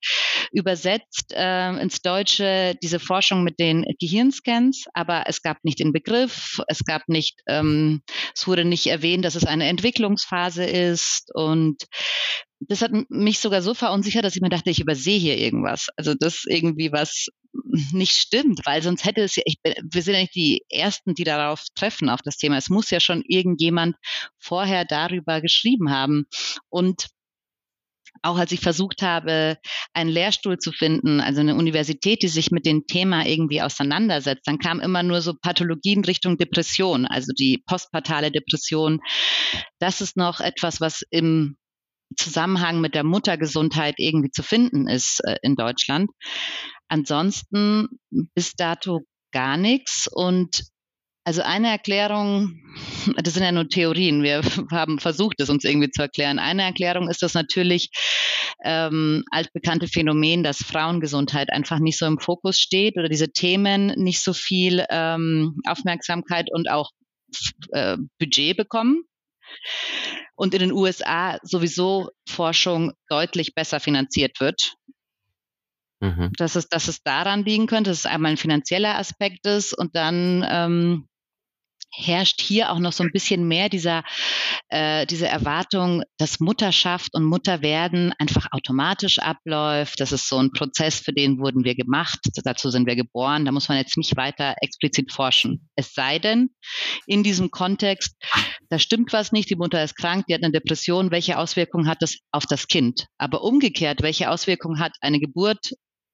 übersetzt 0.53 1.33
äh, 1.33 1.71
ins 1.81 2.03
Deutsche 2.03 2.77
diese 2.83 3.01
Forschung 3.01 3.43
mit 3.43 3.59
den 3.59 3.85
Gehirnscans, 3.99 4.85
aber 4.95 5.25
es 5.27 5.43
gab 5.43 5.59
nicht 5.65 5.81
den 5.81 5.93
Begriff. 5.93 6.61
Es 6.69 6.85
gab 6.85 7.09
nicht, 7.09 7.41
ähm, 7.49 8.03
es 8.35 8.47
wurde 8.47 8.65
nicht 8.65 8.87
erwähnt, 8.87 9.25
dass 9.25 9.35
es 9.35 9.45
eine 9.45 9.69
Entwicklungsphase 9.69 10.65
ist 10.65 11.31
und 11.35 11.85
das 12.69 12.83
hat 12.83 12.93
mich 13.09 13.39
sogar 13.39 13.63
so 13.63 13.75
verunsichert, 13.75 14.25
dass 14.25 14.37
ich 14.37 14.43
mir 14.43 14.49
dachte, 14.49 14.71
ich 14.71 14.81
übersehe 14.81 15.19
hier 15.19 15.39
irgendwas. 15.39 15.89
Also 15.97 16.15
das 16.15 16.45
irgendwie 16.47 16.93
was 16.93 17.29
nicht 17.93 18.13
stimmt, 18.13 18.61
weil 18.65 18.83
sonst 18.83 19.05
hätte 19.05 19.23
es 19.23 19.37
ja, 19.37 19.43
ich, 19.47 19.57
wir 19.63 20.03
sind 20.03 20.15
ja 20.15 20.21
nicht 20.21 20.35
die 20.35 20.65
Ersten, 20.69 21.15
die 21.15 21.25
darauf 21.25 21.65
treffen, 21.75 22.09
auf 22.09 22.21
das 22.23 22.37
Thema. 22.37 22.57
Es 22.57 22.71
muss 22.71 22.91
ja 22.91 23.01
schon 23.01 23.23
irgendjemand 23.27 23.97
vorher 24.39 24.85
darüber 24.85 25.41
geschrieben 25.41 25.91
haben. 25.91 26.25
Und 26.69 27.09
auch 28.23 28.37
als 28.37 28.53
ich 28.53 28.61
versucht 28.61 29.03
habe, 29.03 29.59
einen 29.95 30.11
Lehrstuhl 30.11 30.59
zu 30.59 30.71
finden, 30.71 31.21
also 31.21 31.41
eine 31.41 31.57
Universität, 31.57 32.23
die 32.23 32.29
sich 32.29 32.51
mit 32.51 32.67
dem 32.67 32.87
Thema 32.87 33.27
irgendwie 33.27 33.63
auseinandersetzt, 33.63 34.47
dann 34.47 34.59
kam 34.59 34.81
immer 34.81 35.03
nur 35.03 35.23
so 35.23 35.35
Pathologien 35.35 36.05
Richtung 36.05 36.37
Depression, 36.37 37.07
also 37.07 37.33
die 37.37 37.63
postpartale 37.67 38.31
Depression. 38.31 39.01
Das 39.79 40.01
ist 40.01 40.17
noch 40.17 40.41
etwas, 40.41 40.81
was 40.81 41.03
im 41.11 41.57
Zusammenhang 42.17 42.81
mit 42.81 42.95
der 42.95 43.05
Muttergesundheit 43.05 43.95
irgendwie 43.99 44.31
zu 44.31 44.43
finden 44.43 44.89
ist 44.89 45.21
äh, 45.25 45.37
in 45.43 45.57
Deutschland. 45.57 46.11
Ansonsten 46.89 47.89
bis 48.35 48.53
dato 48.53 49.01
gar 49.33 49.57
nichts 49.57 50.09
und 50.11 50.65
also 51.25 51.43
eine 51.43 51.69
Erklärung, 51.69 52.61
das 53.17 53.35
sind 53.35 53.45
ja 53.45 53.53
nur 53.53 53.69
Theorien, 53.69 54.23
wir 54.23 54.43
haben 54.73 54.99
versucht, 54.99 55.41
es 55.41 55.51
uns 55.51 55.65
irgendwie 55.65 55.91
zu 55.91 56.03
erklären. 56.03 56.39
Eine 56.39 56.65
Erklärung 56.65 57.09
ist 57.09 57.23
das 57.23 57.35
natürlich 57.35 57.91
ähm, 58.65 59.23
altbekannte 59.31 59.87
Phänomen, 59.87 60.43
dass 60.43 60.59
Frauengesundheit 60.59 61.53
einfach 61.53 61.79
nicht 61.79 61.99
so 61.99 62.07
im 62.07 62.19
Fokus 62.19 62.59
steht 62.59 62.97
oder 62.97 63.09
diese 63.09 63.31
Themen 63.31 63.87
nicht 63.97 64.23
so 64.23 64.33
viel 64.33 64.85
ähm, 64.91 65.61
Aufmerksamkeit 65.67 66.49
und 66.53 66.69
auch 66.69 66.91
äh, 67.71 67.97
Budget 68.19 68.57
bekommen 68.57 69.05
und 70.35 70.55
in 70.55 70.61
den 70.61 70.73
USA 70.73 71.39
sowieso 71.43 72.11
Forschung 72.29 72.93
deutlich 73.09 73.55
besser 73.55 73.81
finanziert 73.81 74.41
wird. 74.41 74.75
Mhm. 76.01 76.33
Dass, 76.37 76.57
es, 76.57 76.69
dass 76.69 76.89
es 76.89 77.03
daran 77.03 77.45
liegen 77.45 77.67
könnte, 77.67 77.91
dass 77.91 78.01
es 78.01 78.07
einmal 78.07 78.33
ein 78.33 78.37
finanzieller 78.37 78.99
Aspekt 78.99 79.47
ist 79.47 79.73
und 79.73 79.95
dann 79.95 80.45
ähm, 80.49 81.09
herrscht 81.95 82.41
hier 82.41 82.73
auch 82.73 82.79
noch 82.79 82.93
so 82.93 83.05
ein 83.05 83.13
bisschen 83.13 83.47
mehr 83.47 83.69
dieser, 83.69 84.03
äh, 84.69 85.07
diese 85.07 85.29
Erwartung, 85.29 86.03
dass 86.19 86.41
Mutterschaft 86.41 87.15
und 87.15 87.25
Mutterwerden 87.25 88.13
einfach 88.19 88.49
automatisch 88.51 89.19
abläuft. 89.19 90.01
Das 90.01 90.13
ist 90.13 90.29
so 90.29 90.39
ein 90.39 90.53
Prozess, 90.53 91.01
für 91.01 91.13
den 91.13 91.39
wurden 91.39 91.65
wir 91.65 91.75
gemacht. 91.75 92.19
Dazu 92.45 92.71
sind 92.71 92.87
wir 92.87 92.97
geboren. 92.97 93.45
Da 93.45 93.53
muss 93.53 93.69
man 93.69 93.79
jetzt 93.79 93.97
nicht 93.97 94.17
weiter 94.17 94.55
explizit 94.61 95.13
forschen. 95.13 95.69
Es 95.77 95.93
sei 95.95 96.19
denn, 96.19 96.51
in 97.07 97.23
diesem 97.23 97.51
Kontext, 97.51 98.17
da 98.71 98.79
stimmt 98.79 99.13
was 99.13 99.33
nicht. 99.33 99.51
Die 99.51 99.57
Mutter 99.57 99.83
ist 99.85 99.97
krank, 99.97 100.25
die 100.27 100.35
hat 100.35 100.43
eine 100.43 100.53
Depression. 100.53 101.11
Welche 101.11 101.39
Auswirkungen 101.39 101.89
hat 101.89 102.01
das 102.01 102.17
auf 102.31 102.47
das 102.47 102.69
Kind? 102.69 103.07
Aber 103.19 103.43
umgekehrt, 103.43 104.03
welche 104.03 104.31
Auswirkungen 104.31 104.81
hat 104.81 104.93
eine 105.01 105.21
Geburt 105.21 105.73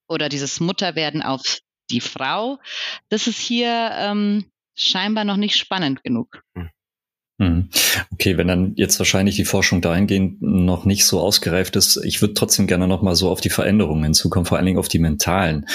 oder 0.09 0.29
dieses 0.29 0.59
Mutterwerden 0.59 1.23
auf 1.23 1.59
die 1.91 2.01
Frau? 2.01 2.59
Das 3.09 3.27
ist 3.27 3.39
hier 3.39 3.91
ähm, 3.95 4.51
scheinbar 4.79 5.25
noch 5.25 5.37
nicht 5.37 5.57
spannend 5.57 6.03
genug. 6.03 6.43
Hm. 6.55 6.71
Hm. 7.41 7.69
Okay, 8.13 8.37
wenn 8.37 8.49
dann 8.49 8.73
jetzt 8.75 8.99
wahrscheinlich 8.99 9.37
die 9.37 9.45
Forschung 9.45 9.81
dahingehend 9.81 10.43
noch 10.43 10.85
nicht 10.85 11.07
so 11.07 11.21
ausgereift 11.21 11.77
ist, 11.77 11.97
ich 12.05 12.21
würde 12.21 12.35
trotzdem 12.35 12.67
gerne 12.67 12.89
noch 12.89 13.01
mal 13.01 13.15
so 13.15 13.31
auf 13.31 13.41
die 13.41 13.49
Veränderungen 13.49 14.03
hinzukommen, 14.03 14.45
vor 14.45 14.57
allen 14.57 14.67
Dingen 14.67 14.79
auf 14.79 14.89
die 14.89 14.99
mentalen. 14.99 15.67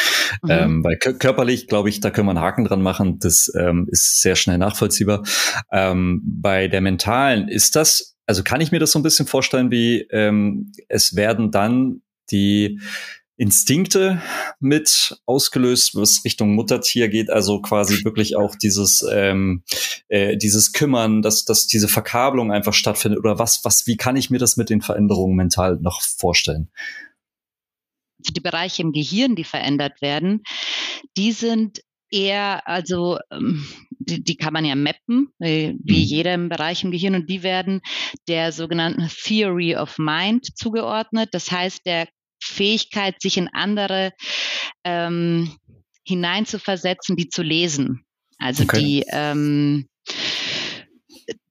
Mhm. 0.41 0.49
Ähm, 0.49 0.83
weil 0.83 0.97
körperlich, 0.97 1.67
glaube 1.67 1.87
ich, 1.87 2.01
da 2.01 2.11
können 2.11 2.27
wir 2.27 2.31
einen 2.31 2.41
Haken 2.41 2.65
dran 2.65 2.81
machen, 2.81 3.17
das 3.19 3.49
ähm, 3.57 3.87
ist 3.89 4.21
sehr 4.21 4.35
schnell 4.35 4.57
nachvollziehbar. 4.57 5.23
Ähm, 5.71 6.21
bei 6.25 6.67
der 6.67 6.81
mentalen 6.81 7.47
ist 7.47 7.77
das, 7.77 8.17
also 8.25 8.43
kann 8.43 8.59
ich 8.59 8.73
mir 8.73 8.79
das 8.79 8.91
so 8.91 8.99
ein 8.99 9.03
bisschen 9.03 9.25
vorstellen, 9.25 9.71
wie 9.71 10.01
ähm, 10.11 10.73
es 10.89 11.15
werden 11.15 11.49
dann 11.51 12.01
die 12.29 12.81
Instinkte 13.35 14.21
mit 14.59 15.17
ausgelöst, 15.25 15.95
was 15.95 16.23
Richtung 16.23 16.53
Muttertier 16.53 17.09
geht, 17.09 17.29
also 17.29 17.61
quasi 17.61 18.03
wirklich 18.05 18.35
auch 18.35 18.55
dieses 18.55 19.03
ähm, 19.11 19.63
äh, 20.07 20.37
dieses 20.37 20.71
Kümmern, 20.71 21.21
dass 21.21 21.43
dass 21.43 21.65
diese 21.65 21.87
Verkabelung 21.87 22.51
einfach 22.51 22.73
stattfindet 22.73 23.19
oder 23.19 23.39
was 23.39 23.61
was 23.63 23.87
wie 23.87 23.97
kann 23.97 24.15
ich 24.15 24.29
mir 24.29 24.39
das 24.39 24.55
mit 24.55 24.69
den 24.69 24.81
Veränderungen 24.81 25.35
mental 25.35 25.77
noch 25.81 26.01
vorstellen? 26.01 26.69
Die 28.19 28.39
Bereiche 28.39 28.83
im 28.83 28.91
Gehirn, 28.93 29.35
die 29.35 29.43
verändert 29.43 30.01
werden, 30.01 30.43
die 31.17 31.31
sind 31.31 31.81
eher, 32.13 32.67
also 32.67 33.17
ähm, 33.31 33.67
die, 33.99 34.23
die 34.23 34.37
kann 34.37 34.53
man 34.53 34.65
ja 34.65 34.75
mappen, 34.75 35.33
wie 35.39 35.73
mhm. 35.73 35.79
jedem 35.83 36.49
Bereich 36.49 36.83
im 36.83 36.91
Gehirn, 36.91 37.15
und 37.15 37.29
die 37.29 37.43
werden 37.43 37.81
der 38.27 38.51
sogenannten 38.51 39.09
Theory 39.09 39.75
of 39.75 39.97
Mind 39.97 40.55
zugeordnet. 40.55 41.29
Das 41.31 41.51
heißt, 41.51 41.85
der 41.85 42.07
Fähigkeit, 42.43 43.21
sich 43.21 43.37
in 43.37 43.49
andere 43.53 44.11
ähm, 44.83 45.55
hineinzuversetzen, 46.05 47.15
die 47.15 47.29
zu 47.29 47.41
lesen. 47.41 48.05
Also 48.37 48.63
okay. 48.63 48.79
die, 48.79 49.05
ähm, 49.11 49.87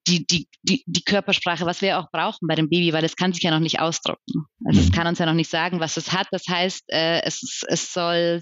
die, 0.06 0.26
die, 0.26 0.48
die, 0.62 0.82
die 0.86 1.04
Körpersprache, 1.04 1.64
was 1.64 1.80
wir 1.80 1.98
auch 1.98 2.10
brauchen 2.10 2.46
bei 2.46 2.54
dem 2.54 2.68
Baby, 2.68 2.92
weil 2.92 3.04
es 3.04 3.16
kann 3.16 3.32
sich 3.32 3.42
ja 3.42 3.50
noch 3.50 3.60
nicht 3.60 3.80
ausdrücken. 3.80 4.46
Also 4.64 4.80
mhm. 4.80 4.86
es 4.86 4.92
kann 4.92 5.06
uns 5.06 5.18
ja 5.18 5.26
noch 5.26 5.32
nicht 5.32 5.50
sagen, 5.50 5.80
was 5.80 5.96
es 5.96 6.12
hat. 6.12 6.26
Das 6.30 6.44
heißt, 6.48 6.84
äh, 6.88 7.22
es, 7.22 7.62
es 7.68 7.92
soll 7.92 8.40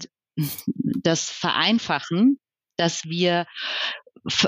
das 0.75 1.29
vereinfachen, 1.29 2.39
dass 2.77 3.05
wir 3.05 3.45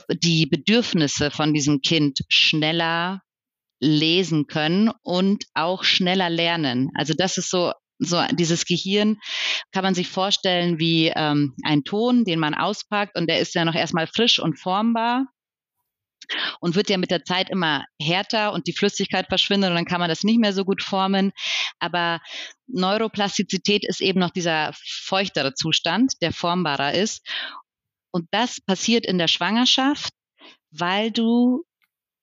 die 0.09 0.45
Bedürfnisse 0.45 1.31
von 1.31 1.53
diesem 1.53 1.81
Kind 1.81 2.19
schneller 2.29 3.21
lesen 3.81 4.47
können 4.47 4.91
und 5.01 5.45
auch 5.53 5.83
schneller 5.83 6.29
lernen. 6.29 6.89
Also 6.95 7.13
das 7.15 7.37
ist 7.37 7.49
so 7.49 7.73
so 7.99 8.21
dieses 8.31 8.65
Gehirn 8.65 9.17
kann 9.71 9.83
man 9.83 9.95
sich 9.95 10.09
vorstellen 10.09 10.79
wie 10.79 11.11
ähm, 11.15 11.55
ein 11.63 11.83
Ton, 11.83 12.25
den 12.25 12.39
man 12.39 12.53
auspackt 12.53 13.17
und 13.17 13.27
der 13.29 13.39
ist 13.39 13.55
ja 13.55 13.65
noch 13.65 13.75
erstmal 13.75 14.07
frisch 14.07 14.39
und 14.39 14.59
formbar 14.59 15.25
und 16.59 16.75
wird 16.75 16.89
ja 16.89 16.97
mit 16.97 17.11
der 17.11 17.23
Zeit 17.23 17.49
immer 17.49 17.85
härter 18.01 18.53
und 18.53 18.67
die 18.67 18.73
Flüssigkeit 18.73 19.27
verschwindet 19.27 19.69
und 19.69 19.75
dann 19.75 19.85
kann 19.85 19.99
man 19.99 20.09
das 20.09 20.23
nicht 20.23 20.39
mehr 20.39 20.53
so 20.53 20.65
gut 20.65 20.81
formen. 20.81 21.31
Aber 21.79 22.21
Neuroplastizität 22.67 23.85
ist 23.85 24.01
eben 24.01 24.19
noch 24.19 24.31
dieser 24.31 24.71
feuchtere 24.73 25.53
Zustand, 25.53 26.13
der 26.21 26.33
formbarer 26.33 26.93
ist. 26.93 27.27
Und 28.11 28.27
das 28.31 28.61
passiert 28.61 29.05
in 29.05 29.17
der 29.17 29.27
Schwangerschaft, 29.27 30.13
weil 30.71 31.11
du 31.11 31.63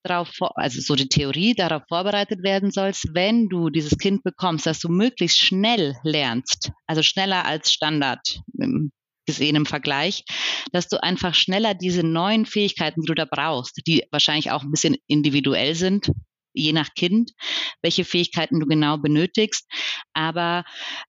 darauf, 0.03 0.31
also 0.55 0.81
so 0.81 0.95
die 0.95 1.07
Theorie 1.07 1.53
darauf 1.53 1.83
vorbereitet 1.87 2.43
werden 2.43 2.71
sollst, 2.71 3.13
wenn 3.13 3.49
du 3.49 3.69
dieses 3.69 3.97
Kind 3.97 4.23
bekommst, 4.23 4.65
dass 4.65 4.79
du 4.79 4.89
möglichst 4.89 5.39
schnell 5.39 5.95
lernst, 6.03 6.71
also 6.87 7.03
schneller 7.03 7.45
als 7.45 7.71
Standard 7.71 8.41
gesehen 9.25 9.55
im 9.55 9.65
Vergleich, 9.65 10.23
dass 10.71 10.87
du 10.87 11.01
einfach 11.01 11.35
schneller 11.35 11.73
diese 11.73 12.03
neuen 12.03 12.45
Fähigkeiten, 12.45 13.01
die 13.01 13.07
du 13.07 13.13
da 13.13 13.25
brauchst, 13.25 13.81
die 13.87 14.03
wahrscheinlich 14.11 14.51
auch 14.51 14.63
ein 14.63 14.71
bisschen 14.71 14.97
individuell 15.07 15.75
sind, 15.75 16.11
je 16.53 16.73
nach 16.73 16.93
Kind, 16.95 17.31
welche 17.81 18.03
Fähigkeiten 18.03 18.59
du 18.59 18.65
genau 18.65 18.97
benötigst, 18.97 19.67
aber 20.13 20.65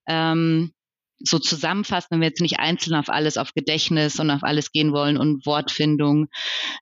ähm, 0.07 0.73
so 1.25 1.39
zusammenfassen, 1.39 2.09
wenn 2.11 2.21
wir 2.21 2.29
jetzt 2.29 2.41
nicht 2.41 2.59
einzeln 2.59 2.97
auf 2.97 3.09
alles, 3.09 3.37
auf 3.37 3.55
Gedächtnis 3.55 4.19
und 4.19 4.31
auf 4.31 4.43
alles 4.43 4.73
gehen 4.73 4.93
wollen 4.93 5.17
und 5.17 5.47
Wortfindung, 5.47 6.27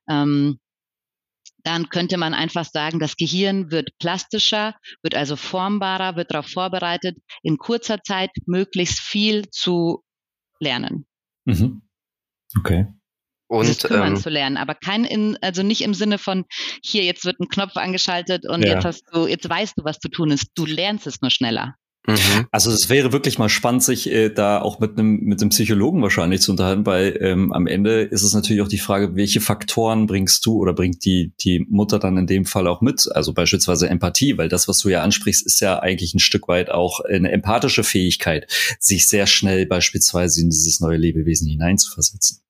ähm, 0.09 0.59
dann 1.63 1.89
könnte 1.89 2.17
man 2.17 2.33
einfach 2.33 2.65
sagen, 2.65 2.99
das 2.99 3.15
Gehirn 3.15 3.71
wird 3.71 3.97
plastischer, 3.99 4.75
wird 5.01 5.15
also 5.15 5.35
formbarer, 5.35 6.15
wird 6.15 6.31
darauf 6.31 6.47
vorbereitet, 6.47 7.17
in 7.43 7.57
kurzer 7.57 8.01
Zeit 8.03 8.31
möglichst 8.45 8.99
viel 8.99 9.49
zu 9.49 10.03
lernen. 10.59 11.05
Mhm. 11.45 11.81
Okay. 12.59 12.87
Und 13.47 13.63
Dieses 13.63 13.83
kümmern 13.83 14.15
ähm, 14.15 14.21
zu 14.21 14.29
lernen, 14.29 14.55
aber 14.55 14.75
kein 14.75 15.03
in, 15.03 15.37
also 15.41 15.61
nicht 15.61 15.81
im 15.81 15.93
Sinne 15.93 16.17
von 16.17 16.45
hier 16.81 17.03
jetzt 17.03 17.25
wird 17.25 17.37
ein 17.41 17.49
Knopf 17.49 17.75
angeschaltet 17.75 18.47
und 18.47 18.63
ja. 18.63 18.75
jetzt 18.75 18.85
hast 18.85 19.03
du, 19.11 19.27
jetzt 19.27 19.49
weißt 19.49 19.77
du, 19.77 19.83
was 19.83 19.99
zu 19.99 20.07
tun 20.07 20.31
ist. 20.31 20.51
Du 20.55 20.65
lernst 20.65 21.05
es 21.05 21.21
nur 21.21 21.31
schneller. 21.31 21.75
Mhm. 22.07 22.47
Also 22.51 22.71
es 22.71 22.89
wäre 22.89 23.11
wirklich 23.11 23.37
mal 23.37 23.49
spannend, 23.49 23.83
sich 23.83 24.09
äh, 24.09 24.29
da 24.29 24.59
auch 24.59 24.79
mit 24.79 24.97
einem 24.97 25.19
mit 25.19 25.39
einem 25.39 25.49
Psychologen 25.51 26.01
wahrscheinlich 26.01 26.41
zu 26.41 26.51
unterhalten, 26.51 26.85
weil 26.85 27.17
ähm, 27.21 27.53
am 27.53 27.67
Ende 27.67 28.01
ist 28.01 28.23
es 28.23 28.33
natürlich 28.33 28.63
auch 28.63 28.67
die 28.67 28.79
Frage, 28.79 29.15
welche 29.15 29.39
Faktoren 29.39 30.07
bringst 30.07 30.43
du 30.45 30.57
oder 30.57 30.73
bringt 30.73 31.05
die 31.05 31.31
die 31.41 31.65
Mutter 31.69 31.99
dann 31.99 32.17
in 32.17 32.25
dem 32.25 32.45
Fall 32.45 32.67
auch 32.67 32.81
mit? 32.81 33.07
Also 33.13 33.33
beispielsweise 33.33 33.87
Empathie, 33.87 34.37
weil 34.37 34.49
das, 34.49 34.67
was 34.67 34.79
du 34.79 34.89
ja 34.89 35.03
ansprichst, 35.03 35.45
ist 35.45 35.59
ja 35.59 35.79
eigentlich 35.79 36.15
ein 36.15 36.19
Stück 36.19 36.47
weit 36.47 36.71
auch 36.71 37.01
eine 37.01 37.31
empathische 37.31 37.83
Fähigkeit, 37.83 38.47
sich 38.79 39.07
sehr 39.07 39.27
schnell 39.27 39.67
beispielsweise 39.67 40.41
in 40.41 40.49
dieses 40.49 40.79
neue 40.79 40.97
Lebewesen 40.97 41.47
hineinzuversetzen. 41.47 42.41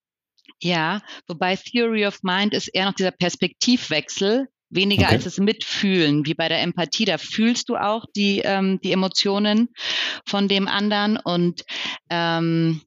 Ja, 0.64 1.02
wobei 1.28 1.56
Theory 1.56 2.06
of 2.06 2.22
Mind 2.22 2.54
ist 2.54 2.68
eher 2.68 2.86
noch 2.86 2.94
dieser 2.94 3.12
Perspektivwechsel, 3.12 4.48
weniger 4.72 5.06
okay. 5.06 5.16
als 5.16 5.26
das 5.26 5.38
Mitfühlen, 5.38 6.26
wie 6.26 6.34
bei 6.34 6.50
der 6.50 6.62
Empathie. 6.62 7.06
Da 7.06 7.18
fühlst 7.18 7.70
du 7.70 7.76
auch 7.76 8.06
die, 8.16 8.40
ähm, 8.40 8.80
die 8.84 8.92
Emotionen 8.92 9.70
von 10.26 10.48
dem 10.48 10.68
anderen 10.68 11.18
und 11.18 11.64
ähm, 12.10 12.82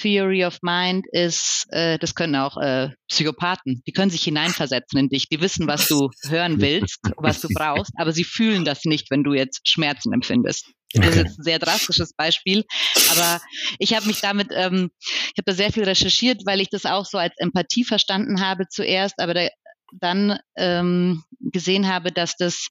Theory 0.00 0.44
of 0.44 0.58
Mind 0.62 1.06
ist, 1.12 1.66
äh, 1.70 1.98
das 1.98 2.14
können 2.14 2.36
auch 2.36 2.56
äh, 2.58 2.90
Psychopathen, 3.08 3.82
die 3.86 3.92
können 3.92 4.10
sich 4.10 4.22
hineinversetzen 4.22 4.98
in 4.98 5.08
dich, 5.08 5.28
die 5.28 5.40
wissen, 5.40 5.66
was 5.66 5.88
du 5.88 6.10
hören 6.28 6.60
willst, 6.60 7.00
was 7.16 7.40
du 7.40 7.48
brauchst, 7.48 7.92
aber 7.96 8.12
sie 8.12 8.24
fühlen 8.24 8.64
das 8.64 8.84
nicht, 8.84 9.10
wenn 9.10 9.24
du 9.24 9.34
jetzt 9.34 9.66
Schmerzen 9.66 10.12
empfindest. 10.12 10.70
Das 10.92 11.08
ist 11.08 11.16
jetzt 11.16 11.38
ein 11.38 11.44
sehr 11.44 11.58
drastisches 11.58 12.14
Beispiel, 12.14 12.64
aber 13.10 13.40
ich 13.78 13.94
habe 13.94 14.06
mich 14.06 14.20
damit, 14.20 14.48
ähm, 14.52 14.90
ich 15.02 15.38
habe 15.38 15.44
da 15.46 15.52
sehr 15.52 15.72
viel 15.72 15.84
recherchiert, 15.84 16.42
weil 16.46 16.60
ich 16.60 16.70
das 16.70 16.86
auch 16.86 17.04
so 17.04 17.18
als 17.18 17.34
Empathie 17.36 17.84
verstanden 17.84 18.40
habe 18.40 18.68
zuerst, 18.68 19.18
aber 19.18 19.34
der 19.34 19.50
dann 19.92 20.38
ähm, 20.56 21.22
gesehen 21.40 21.88
habe, 21.88 22.12
dass 22.12 22.36
das 22.36 22.68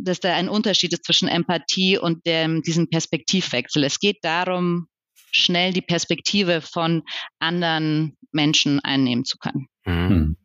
dass 0.00 0.18
da 0.18 0.34
ein 0.34 0.48
Unterschied 0.48 0.92
ist 0.92 1.04
zwischen 1.04 1.28
Empathie 1.28 1.98
und 1.98 2.26
dem, 2.26 2.62
diesem 2.62 2.90
Perspektivwechsel. 2.90 3.84
Es 3.84 4.00
geht 4.00 4.18
darum, 4.22 4.88
schnell 5.30 5.72
die 5.72 5.82
Perspektive 5.82 6.60
von 6.60 7.02
anderen 7.38 8.16
Menschen 8.32 8.80
einnehmen 8.80 9.24
zu 9.24 9.38
können. 9.38 9.68
Mhm. 9.84 10.08
Hm. 10.08 10.36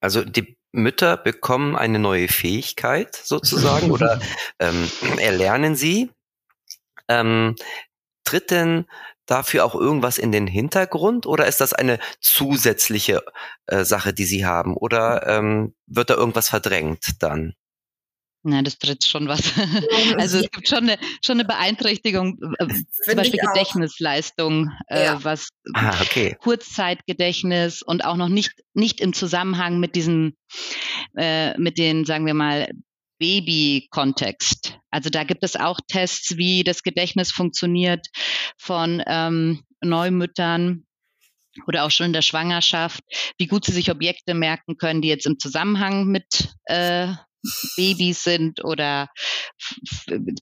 Also 0.00 0.24
die 0.24 0.56
Mütter 0.72 1.16
bekommen 1.16 1.76
eine 1.76 1.98
neue 1.98 2.28
Fähigkeit 2.28 3.14
sozusagen 3.14 3.90
oder 3.90 4.20
ähm, 4.58 4.88
erlernen 5.18 5.76
sie. 5.76 6.10
Ähm, 7.08 7.56
tritt 8.24 8.50
denn 8.50 8.86
dafür 9.26 9.64
auch 9.64 9.74
irgendwas 9.74 10.18
in 10.18 10.32
den 10.32 10.46
Hintergrund 10.46 11.26
oder 11.26 11.46
ist 11.46 11.60
das 11.60 11.72
eine 11.72 11.98
zusätzliche 12.20 13.22
äh, 13.66 13.84
Sache, 13.84 14.12
die 14.12 14.24
Sie 14.24 14.44
haben? 14.44 14.76
Oder 14.76 15.26
ähm, 15.26 15.74
wird 15.86 16.10
da 16.10 16.14
irgendwas 16.14 16.48
verdrängt 16.48 17.22
dann? 17.22 17.54
Nein, 18.44 18.64
das 18.64 18.78
tritt 18.78 19.04
schon 19.04 19.28
was. 19.28 19.52
Also 20.18 20.38
es 20.38 20.50
gibt 20.50 20.68
schon 20.68 20.78
eine, 20.78 20.98
schon 21.24 21.38
eine 21.38 21.44
Beeinträchtigung, 21.44 22.38
äh, 22.58 22.66
zum 22.66 23.16
Beispiel 23.16 23.38
Gedächtnisleistung, 23.38 24.70
äh, 24.88 25.04
ja. 25.04 25.24
was 25.24 25.48
ah, 25.74 25.94
okay. 26.00 26.36
Kurzzeitgedächtnis 26.40 27.82
und 27.82 28.04
auch 28.04 28.16
noch 28.16 28.28
nicht, 28.28 28.52
nicht 28.74 29.00
im 29.00 29.12
Zusammenhang 29.12 29.78
mit 29.78 29.94
diesen, 29.94 30.36
äh, 31.16 31.56
mit 31.58 31.78
den, 31.78 32.04
sagen 32.04 32.26
wir 32.26 32.34
mal, 32.34 32.68
Baby-Kontext. 33.18 34.51
Also 34.92 35.10
da 35.10 35.24
gibt 35.24 35.42
es 35.42 35.56
auch 35.56 35.80
Tests, 35.88 36.36
wie 36.36 36.62
das 36.62 36.82
Gedächtnis 36.82 37.32
funktioniert 37.32 38.06
von 38.58 39.02
ähm, 39.06 39.64
Neumüttern. 39.82 40.84
oder 41.66 41.84
auch 41.84 41.90
schon 41.90 42.06
in 42.06 42.12
der 42.12 42.22
Schwangerschaft, 42.22 43.02
wie 43.38 43.46
gut 43.46 43.64
sie 43.64 43.72
sich 43.72 43.90
Objekte 43.90 44.34
merken 44.34 44.78
können, 44.78 45.02
die 45.02 45.08
jetzt 45.08 45.26
im 45.26 45.38
Zusammenhang 45.38 46.06
mit 46.06 46.54
äh, 46.66 47.12
Babys 47.76 48.22
sind 48.22 48.64
oder 48.64 49.08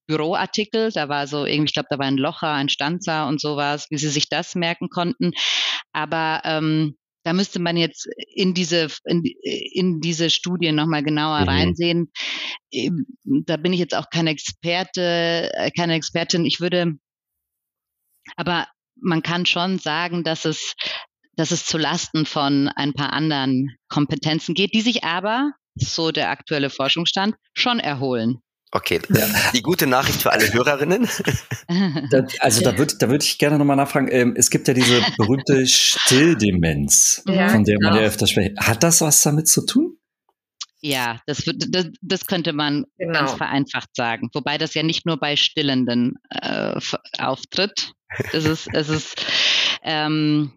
Büroartikel. 0.07 0.93
Da 0.93 1.09
war 1.09 1.27
so 1.27 1.47
irgendwie, 1.47 1.71
ich 1.71 1.73
glaube, 1.73 1.89
da 1.91 1.99
war 1.99 2.07
ein 2.07 2.19
Locher, 2.19 2.53
ein 2.53 2.69
Stanzer 2.69 3.27
und 3.27 3.41
sowas, 3.41 3.87
wie 3.91 3.99
sie 3.99 4.11
sich 4.11 4.29
das 4.29 4.55
merken 4.55 4.89
konnten. 4.89 5.33
Aber 5.93 6.43
ähm, 6.45 6.97
da 7.23 7.33
müsste 7.33 7.61
man 7.61 7.77
jetzt 7.77 8.09
in 8.35 8.55
diese 8.55 8.89
in, 9.05 9.23
in 9.43 10.01
diese 10.01 10.31
Studien 10.31 10.75
nochmal 10.75 11.03
genauer 11.03 11.41
mhm. 11.41 11.49
reinsehen. 11.49 12.13
Da 13.25 13.57
bin 13.57 13.73
ich 13.73 13.81
jetzt 13.81 13.95
auch 13.95 14.11
kein 14.11 14.27
Experte, 14.27 15.51
äh, 15.55 15.71
keine 15.71 15.95
Expertin. 15.95 16.47
Ich 16.47 16.61
würde, 16.61 16.95
aber 18.37 18.69
man 18.97 19.23
kann 19.23 19.47
schon 19.47 19.79
sagen, 19.79 20.25
dass 20.25 20.45
es 20.45 20.75
dass 21.37 21.53
es 21.53 21.65
zu 21.65 21.79
Lasten 21.79 22.27
von 22.27 22.69
ein 22.69 22.93
paar 22.93 23.13
anderen 23.13 23.75
Kompetenzen 23.89 24.55
geht, 24.55 24.75
die 24.75 24.83
sich 24.83 25.05
aber 25.05 25.53
so 25.75 26.11
der 26.11 26.31
aktuelle 26.31 26.69
Forschungsstand, 26.69 27.35
schon 27.55 27.81
erholen. 27.81 28.43
Okay, 28.73 29.01
ja. 29.09 29.27
die 29.53 29.63
gute 29.63 29.87
Nachricht 29.89 30.23
für 30.23 30.33
alle 30.33 30.53
Hörerinnen. 30.53 31.09
Da, 32.11 32.27
also 32.39 32.63
da 32.63 32.77
würde 32.79 32.97
da 32.99 33.09
würd 33.09 33.25
ich 33.25 33.39
gerne 33.39 33.59
nochmal 33.59 33.77
nachfragen. 33.77 34.09
Ähm, 34.11 34.35
es 34.37 34.51
gibt 34.51 34.69
ja 34.69 34.75
diese 34.75 35.03
berühmte 35.17 35.67
Stilldemenz, 35.67 37.23
ja, 37.27 37.49
von 37.49 37.65
der 37.65 37.79
man 37.81 37.93
ja 37.93 37.99
genau. 37.99 38.09
öfter 38.09 38.27
spricht. 38.27 38.59
Hat 38.59 38.83
das 38.83 39.01
was 39.01 39.23
damit 39.23 39.49
zu 39.49 39.67
tun? 39.67 39.97
Ja, 40.81 41.21
das, 41.27 41.45
das, 41.69 41.87
das 42.01 42.27
könnte 42.27 42.53
man 42.53 42.87
genau. 42.97 43.13
ganz 43.13 43.33
vereinfacht 43.33 43.91
sagen. 43.95 44.31
Wobei 44.33 44.57
das 44.57 44.75
ja 44.75 44.83
nicht 44.83 45.05
nur 45.05 45.19
bei 45.19 45.37
Stillenden 45.37 46.15
äh, 46.31 46.81
auftritt. 47.19 47.93
Es 48.33 48.45
ist, 48.45 48.69
es 48.73 48.89
ist 48.89 49.27
ähm, 49.83 50.53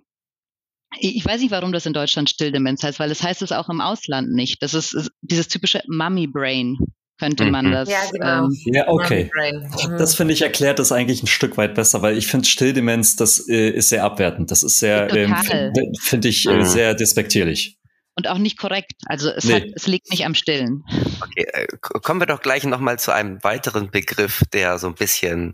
ich 1.00 1.26
weiß 1.26 1.42
nicht, 1.42 1.52
warum 1.52 1.72
das 1.72 1.86
in 1.86 1.94
Deutschland 1.94 2.30
Stilldemenz 2.30 2.84
heißt, 2.84 3.00
weil 3.00 3.12
es 3.12 3.24
heißt 3.24 3.42
es 3.42 3.52
auch 3.52 3.70
im 3.70 3.82
Ausland 3.82 4.32
nicht. 4.32 4.62
Das 4.62 4.74
ist, 4.74 4.94
ist 4.94 5.12
dieses 5.22 5.48
typische 5.48 5.82
Mummy 5.88 6.28
Brain 6.28 6.78
könnte 7.24 7.46
man 7.46 7.68
mhm. 7.68 7.72
das. 7.72 7.90
Ja, 7.90 8.00
genau. 8.12 8.46
Ähm, 8.46 8.58
ja, 8.66 8.88
okay. 8.88 9.30
Mhm. 9.34 9.98
Das 9.98 10.16
finde 10.16 10.34
ich 10.34 10.42
erklärt 10.42 10.80
das 10.80 10.92
eigentlich 10.92 11.24
ein 11.24 11.28
Stück 11.28 11.58
weit 11.58 11.76
besser, 11.76 12.02
weil 12.02 12.18
ich 12.18 12.28
finde 12.28 12.48
Stilldemenz, 12.48 13.16
das 13.16 13.48
äh, 13.48 13.70
ist 13.70 13.90
sehr 13.90 14.04
abwertend. 14.04 14.52
Das 14.52 14.64
ist 14.64 14.80
sehr, 14.80 15.14
ähm, 15.14 15.36
finde 15.36 15.82
find 16.02 16.26
ich 16.26 16.46
äh, 16.46 16.58
mhm. 16.58 16.66
sehr 16.66 16.94
despektierlich 16.94 17.78
und 18.16 18.28
auch 18.28 18.38
nicht 18.38 18.58
korrekt. 18.58 18.94
Also 19.06 19.30
es, 19.30 19.46
nee. 19.46 19.56
hat, 19.56 19.64
es 19.76 19.88
liegt 19.88 20.10
nicht 20.12 20.26
am 20.26 20.36
Stillen. 20.36 20.84
Okay, 21.22 21.46
äh, 21.52 21.68
kommen 21.80 22.22
wir 22.22 22.28
doch 22.28 22.42
gleich 22.42 22.64
nochmal 22.64 23.00
zu 23.00 23.12
einem 23.12 23.44
weiteren 23.44 23.90
Begriff, 23.90 24.44
der 24.54 24.78
so 24.78 24.88
ein 24.88 24.96
bisschen 24.96 25.54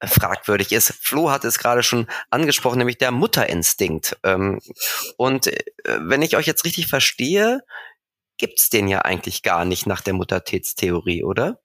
äh, 0.00 0.06
fragwürdig 0.06 0.72
ist. 0.72 0.92
Flo 1.00 1.30
hat 1.30 1.44
es 1.44 1.58
gerade 1.58 1.82
schon 1.82 2.06
angesprochen, 2.30 2.78
nämlich 2.78 2.98
der 2.98 3.10
Mutterinstinkt. 3.10 4.18
Ähm, 4.22 4.60
und 5.16 5.46
äh, 5.46 5.62
wenn 6.00 6.22
ich 6.22 6.36
euch 6.36 6.46
jetzt 6.46 6.64
richtig 6.64 6.88
verstehe, 6.88 7.60
gibt's 8.38 8.70
den 8.70 8.88
ja 8.88 9.00
eigentlich 9.00 9.42
gar 9.42 9.64
nicht 9.64 9.86
nach 9.86 10.00
der 10.00 10.14
Muttertätstheorie, 10.14 11.24
oder? 11.24 11.60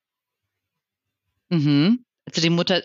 Mhm. 1.49 2.05
Also 2.25 2.41
die 2.41 2.49
Mutter, 2.49 2.83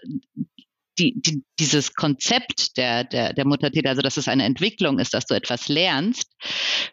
die, 0.99 1.15
die, 1.21 1.43
dieses 1.59 1.95
Konzept 1.95 2.77
der, 2.77 3.05
der, 3.05 3.33
der 3.33 3.47
Muttertäter, 3.47 3.91
also 3.91 4.03
dass 4.03 4.17
es 4.17 4.29
eine 4.29 4.45
Entwicklung 4.45 4.99
ist, 4.99 5.15
dass 5.15 5.27
du 5.27 5.35
etwas 5.35 5.69
lernst, 5.69 6.31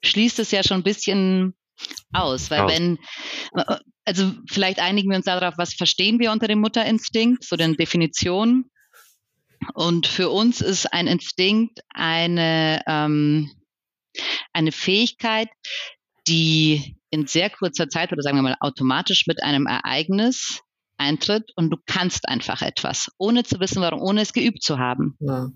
schließt 0.03 0.39
es 0.39 0.51
ja 0.51 0.63
schon 0.63 0.81
ein 0.81 0.83
bisschen 0.83 1.55
aus, 2.11 2.51
weil 2.51 2.61
aus. 2.61 2.71
wenn, 2.71 2.97
also 4.05 4.33
vielleicht 4.49 4.79
einigen 4.79 5.09
wir 5.09 5.17
uns 5.17 5.25
darauf, 5.25 5.55
was 5.57 5.73
verstehen 5.73 6.19
wir 6.19 6.31
unter 6.31 6.47
dem 6.47 6.59
Mutterinstinkt, 6.59 7.43
so 7.43 7.55
den 7.55 7.75
Definitionen. 7.75 8.69
Und 9.73 10.07
für 10.07 10.29
uns 10.29 10.59
ist 10.61 10.91
ein 10.91 11.07
Instinkt 11.07 11.79
eine, 11.89 12.81
ähm, 12.87 13.51
eine 14.53 14.71
Fähigkeit, 14.71 15.49
die 16.27 16.97
in 17.09 17.27
sehr 17.27 17.49
kurzer 17.49 17.89
Zeit 17.89 18.11
oder 18.11 18.21
sagen 18.21 18.37
wir 18.37 18.43
mal 18.43 18.57
automatisch 18.59 19.27
mit 19.27 19.43
einem 19.43 19.67
Ereignis 19.67 20.61
eintritt 20.97 21.51
und 21.55 21.69
du 21.69 21.77
kannst 21.85 22.29
einfach 22.29 22.61
etwas, 22.61 23.09
ohne 23.17 23.43
zu 23.43 23.59
wissen, 23.59 23.81
warum, 23.81 24.01
ohne 24.01 24.21
es 24.21 24.33
geübt 24.33 24.63
zu 24.63 24.79
haben. 24.79 25.17
Ja. 25.19 25.49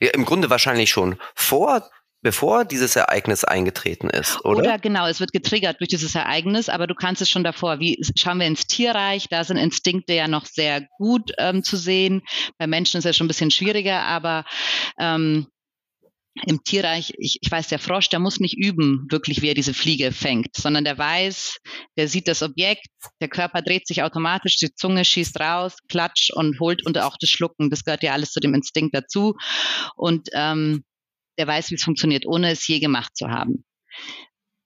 ja 0.00 0.10
Im 0.10 0.24
Grunde 0.24 0.50
wahrscheinlich 0.50 0.90
schon 0.90 1.16
vor 1.34 1.88
bevor 2.24 2.64
dieses 2.64 2.96
Ereignis 2.96 3.44
eingetreten 3.44 4.08
ist, 4.08 4.44
oder? 4.46 4.60
Oder 4.60 4.78
genau, 4.78 5.06
es 5.06 5.20
wird 5.20 5.32
getriggert 5.32 5.78
durch 5.80 5.90
dieses 5.90 6.14
Ereignis, 6.14 6.70
aber 6.70 6.86
du 6.86 6.94
kannst 6.94 7.20
es 7.20 7.28
schon 7.28 7.44
davor. 7.44 7.80
Wie 7.80 8.02
schauen 8.16 8.40
wir 8.40 8.46
ins 8.46 8.66
Tierreich? 8.66 9.28
Da 9.28 9.44
sind 9.44 9.58
Instinkte 9.58 10.14
ja 10.14 10.26
noch 10.26 10.46
sehr 10.46 10.88
gut 10.96 11.32
ähm, 11.36 11.62
zu 11.62 11.76
sehen. 11.76 12.22
Bei 12.56 12.66
Menschen 12.66 12.96
ist 12.98 13.04
es 13.04 13.14
schon 13.14 13.26
ein 13.26 13.28
bisschen 13.28 13.50
schwieriger, 13.50 14.04
aber 14.04 14.46
ähm, 14.98 15.48
im 16.46 16.62
Tierreich, 16.64 17.12
ich, 17.18 17.38
ich 17.40 17.50
weiß, 17.50 17.68
der 17.68 17.78
Frosch, 17.78 18.08
der 18.08 18.18
muss 18.18 18.40
nicht 18.40 18.58
üben, 18.58 19.06
wirklich, 19.08 19.40
wie 19.42 19.48
er 19.48 19.54
diese 19.54 19.74
Fliege 19.74 20.10
fängt, 20.10 20.56
sondern 20.56 20.84
der 20.84 20.98
weiß, 20.98 21.58
der 21.96 22.08
sieht 22.08 22.26
das 22.26 22.42
Objekt, 22.42 22.88
der 23.20 23.28
Körper 23.28 23.62
dreht 23.62 23.86
sich 23.86 24.02
automatisch, 24.02 24.56
die 24.56 24.74
Zunge 24.74 25.04
schießt 25.04 25.38
raus, 25.38 25.76
klatscht 25.88 26.32
und 26.32 26.58
holt 26.58 26.84
und 26.84 26.98
auch 26.98 27.16
das 27.20 27.30
Schlucken. 27.30 27.70
Das 27.70 27.84
gehört 27.84 28.02
ja 28.02 28.12
alles 28.12 28.32
zu 28.32 28.40
dem 28.40 28.54
Instinkt 28.54 28.94
dazu. 28.94 29.34
Und 29.96 30.28
ähm, 30.34 30.84
der 31.38 31.46
weiß, 31.46 31.70
wie 31.70 31.76
es 31.76 31.84
funktioniert, 31.84 32.26
ohne 32.26 32.50
es 32.50 32.66
je 32.66 32.80
gemacht 32.80 33.16
zu 33.16 33.28
haben. 33.28 33.64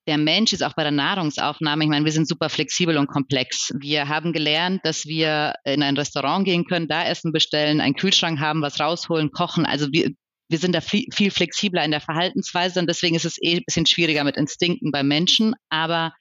Der 0.07 0.17
Mensch 0.17 0.55
ist 0.55 0.63
auch 0.63 0.73
bei 0.73 0.85
der 0.85 0.93
Nahrungsaufnahme, 0.93 1.85
ich 1.85 1.91
meine, 1.91 2.07
wir 2.07 2.13
sind 2.13 2.27
super 2.27 2.49
flexibel 2.49 2.97
und 2.97 3.09
komplex. 3.09 3.75
Wir 3.79 4.09
haben 4.09 4.33
gelernt, 4.33 4.81
dass 4.85 5.05
wir 5.05 5.53
in 5.65 5.83
ein 5.83 5.99
Restaurant 5.99 6.47
gehen 6.47 6.65
können, 6.65 6.89
da 6.89 7.05
Essen 7.05 7.31
bestellen, 7.31 7.83
einen 7.83 7.95
Kühlschrank 7.95 8.41
haben, 8.41 8.63
was 8.63 8.81
rausholen, 8.81 9.33
kochen. 9.33 9.67
Also 9.67 9.89
wir, 9.93 10.13
wir 10.49 10.59
sind 10.59 10.73
da 10.73 10.81
viel, 10.81 11.31
flexibler 11.31 11.85
in 11.85 11.91
der 11.91 12.01
Verhaltensweise 12.01 12.81
und 12.81 12.87
deswegen 12.89 13.17
ist 13.17 13.25
es 13.25 13.37
eh 13.41 13.57
ein 13.57 13.65
bisschen 13.67 13.87
schwieriger 13.87 14.25
mit 14.25 14.37
Instinkten 14.37 14.91
bei 14.91 15.03
Menschen. 15.03 15.55
Aber 15.69 16.15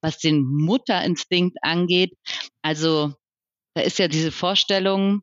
was 0.00 0.18
den 0.18 0.42
Mutterinstinkt 0.42 1.58
angeht, 1.62 2.12
also 2.62 3.12
da 3.74 3.82
ist 3.82 3.98
ja 3.98 4.08
diese 4.08 4.32
Vorstellung, 4.32 5.22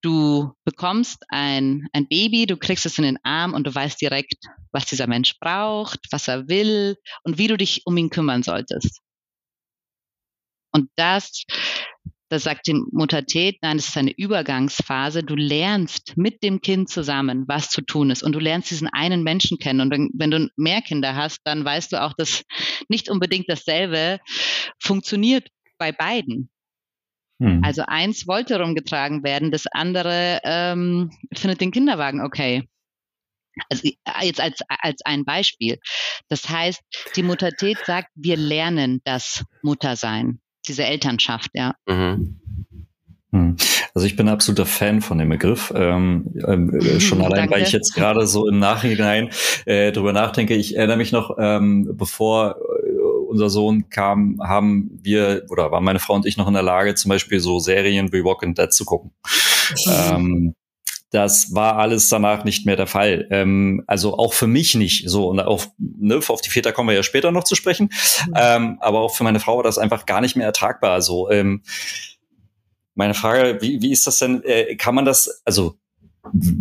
du 0.00 0.52
bekommst 0.64 1.24
ein, 1.28 1.88
ein 1.92 2.06
Baby, 2.08 2.46
du 2.46 2.56
kriegst 2.56 2.86
es 2.86 2.98
in 2.98 3.04
den 3.04 3.18
Arm 3.24 3.54
und 3.54 3.66
du 3.66 3.74
weißt 3.74 4.00
direkt, 4.00 4.36
was 4.72 4.86
dieser 4.86 5.08
Mensch 5.08 5.38
braucht, 5.40 6.00
was 6.10 6.28
er 6.28 6.48
will 6.48 6.96
und 7.24 7.38
wie 7.38 7.48
du 7.48 7.56
dich 7.56 7.82
um 7.84 7.96
ihn 7.96 8.10
kümmern 8.10 8.42
solltest. 8.42 9.00
Und 10.72 10.90
das 10.96 11.44
da 12.28 12.38
sagt 12.40 12.66
die 12.66 12.74
Mutter 12.90 13.24
Tät, 13.24 13.58
nein, 13.62 13.76
es 13.76 13.88
ist 13.88 13.96
eine 13.96 14.12
Übergangsphase. 14.16 15.22
Du 15.22 15.36
lernst 15.36 16.16
mit 16.16 16.42
dem 16.42 16.60
Kind 16.60 16.88
zusammen, 16.88 17.44
was 17.46 17.70
zu 17.70 17.82
tun 17.82 18.10
ist. 18.10 18.22
Und 18.22 18.32
du 18.32 18.40
lernst 18.40 18.70
diesen 18.70 18.88
einen 18.88 19.22
Menschen 19.22 19.58
kennen. 19.58 19.80
Und 19.80 19.90
wenn, 19.92 20.10
wenn 20.14 20.30
du 20.30 20.50
mehr 20.56 20.82
Kinder 20.82 21.14
hast, 21.14 21.40
dann 21.44 21.64
weißt 21.64 21.92
du 21.92 22.02
auch, 22.02 22.14
dass 22.14 22.42
nicht 22.88 23.08
unbedingt 23.08 23.48
dasselbe 23.48 24.18
funktioniert 24.80 25.48
bei 25.78 25.92
beiden. 25.92 26.50
Hm. 27.40 27.62
Also 27.62 27.82
eins 27.86 28.26
wollte 28.26 28.58
rumgetragen 28.58 29.22
werden, 29.22 29.52
das 29.52 29.66
andere 29.70 30.40
ähm, 30.42 31.10
findet 31.34 31.60
den 31.60 31.70
Kinderwagen 31.70 32.22
okay. 32.22 32.66
Also 33.70 33.88
jetzt 34.22 34.40
als, 34.40 34.60
als 34.68 35.00
ein 35.04 35.24
Beispiel. 35.24 35.78
Das 36.28 36.48
heißt, 36.48 36.82
die 37.14 37.22
Mutter 37.22 37.52
Tät 37.52 37.78
sagt, 37.86 38.08
wir 38.14 38.36
lernen 38.36 39.00
das 39.04 39.44
Muttersein 39.62 40.40
diese 40.68 40.84
Elternschaft, 40.84 41.50
ja. 41.54 41.74
Mhm. 41.86 42.40
Hm. 43.32 43.56
Also 43.94 44.06
ich 44.06 44.16
bin 44.16 44.28
ein 44.28 44.34
absoluter 44.34 44.66
Fan 44.66 45.00
von 45.00 45.18
dem 45.18 45.28
Begriff. 45.28 45.72
Ähm, 45.74 46.26
äh, 46.36 47.00
schon 47.00 47.20
allein, 47.22 47.40
Danke. 47.40 47.54
weil 47.54 47.62
ich 47.62 47.72
jetzt 47.72 47.94
gerade 47.94 48.26
so 48.26 48.48
im 48.48 48.58
Nachhinein 48.58 49.30
äh, 49.64 49.92
drüber 49.92 50.12
nachdenke. 50.12 50.54
Ich 50.54 50.76
erinnere 50.76 50.96
mich 50.96 51.12
noch, 51.12 51.36
ähm, 51.38 51.96
bevor 51.96 52.56
äh, 52.56 53.00
unser 53.28 53.50
Sohn 53.50 53.90
kam, 53.90 54.40
haben 54.42 54.98
wir 55.02 55.44
oder 55.50 55.70
waren 55.72 55.84
meine 55.84 55.98
Frau 55.98 56.14
und 56.14 56.26
ich 56.26 56.36
noch 56.36 56.48
in 56.48 56.54
der 56.54 56.62
Lage, 56.62 56.94
zum 56.94 57.08
Beispiel 57.08 57.40
so 57.40 57.58
Serien 57.58 58.12
wie 58.12 58.24
Walking 58.24 58.54
Dead 58.54 58.72
zu 58.72 58.84
gucken. 58.84 59.12
Ähm, 59.88 60.54
das 61.10 61.54
war 61.54 61.76
alles 61.76 62.08
danach 62.08 62.44
nicht 62.44 62.66
mehr 62.66 62.76
der 62.76 62.86
Fall. 62.86 63.26
Ähm, 63.30 63.84
also 63.86 64.18
auch 64.18 64.34
für 64.34 64.46
mich 64.46 64.74
nicht 64.74 65.08
so. 65.08 65.28
Und 65.28 65.40
auf, 65.40 65.70
ne, 65.78 66.20
auf 66.28 66.40
die 66.40 66.50
Väter 66.50 66.72
kommen 66.72 66.88
wir 66.88 66.96
ja 66.96 67.02
später 67.02 67.30
noch 67.30 67.44
zu 67.44 67.54
sprechen. 67.54 67.90
Mhm. 68.26 68.34
Ähm, 68.34 68.78
aber 68.80 69.00
auch 69.00 69.14
für 69.14 69.24
meine 69.24 69.40
Frau 69.40 69.56
war 69.56 69.64
das 69.64 69.78
einfach 69.78 70.06
gar 70.06 70.20
nicht 70.20 70.36
mehr 70.36 70.46
ertragbar. 70.46 70.92
Also 70.92 71.30
ähm, 71.30 71.62
meine 72.94 73.14
Frage, 73.14 73.58
wie, 73.60 73.80
wie 73.82 73.92
ist 73.92 74.06
das 74.06 74.18
denn? 74.18 74.42
Äh, 74.42 74.76
kann 74.76 74.94
man 74.94 75.04
das, 75.04 75.42
also 75.44 75.76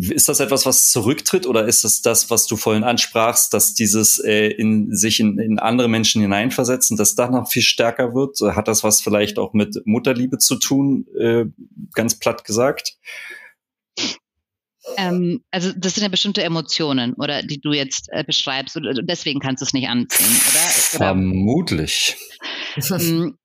ist 0.10 0.30
das 0.30 0.40
etwas, 0.40 0.68
was 0.68 0.92
zurücktritt 0.92 1.48
oder 1.48 1.66
ist 1.66 1.84
es 1.84 2.04
das, 2.04 2.30
was 2.30 2.46
du 2.46 2.56
vorhin 2.56 2.84
ansprachst, 2.84 3.52
dass 3.52 3.74
dieses 3.74 4.20
äh, 4.20 4.50
in 4.50 4.96
sich 4.96 5.20
in, 5.20 5.40
in 5.40 5.58
andere 5.58 5.88
Menschen 5.88 6.22
hineinversetzen, 6.22 6.98
dass 6.98 7.16
das 7.16 7.32
noch 7.32 7.50
viel 7.50 7.64
stärker 7.64 8.14
wird? 8.14 8.40
Hat 8.56 8.68
das 8.68 8.84
was 8.84 9.02
vielleicht 9.02 9.40
auch 9.40 9.54
mit 9.54 9.82
Mutterliebe 9.86 10.38
zu 10.38 10.58
tun, 10.58 11.08
äh, 11.20 11.46
ganz 11.94 12.20
platt 12.20 12.44
gesagt? 12.44 12.98
Ähm, 14.98 15.44
also 15.52 15.72
das 15.76 15.96
sind 15.96 16.04
ja 16.04 16.10
bestimmte 16.10 16.44
Emotionen, 16.44 17.14
oder 17.14 17.42
die 17.44 17.60
du 17.60 17.72
jetzt 17.72 18.08
äh, 18.12 18.24
beschreibst. 18.24 18.76
Und 18.76 19.02
deswegen 19.04 19.40
kannst 19.40 19.62
du 19.62 19.66
es 19.66 19.74
nicht 19.74 19.88
anziehen, 19.88 20.26
oder? 20.28 20.60
oder? 20.60 21.06
Vermutlich. 21.06 22.18
Ähm, 22.92 23.38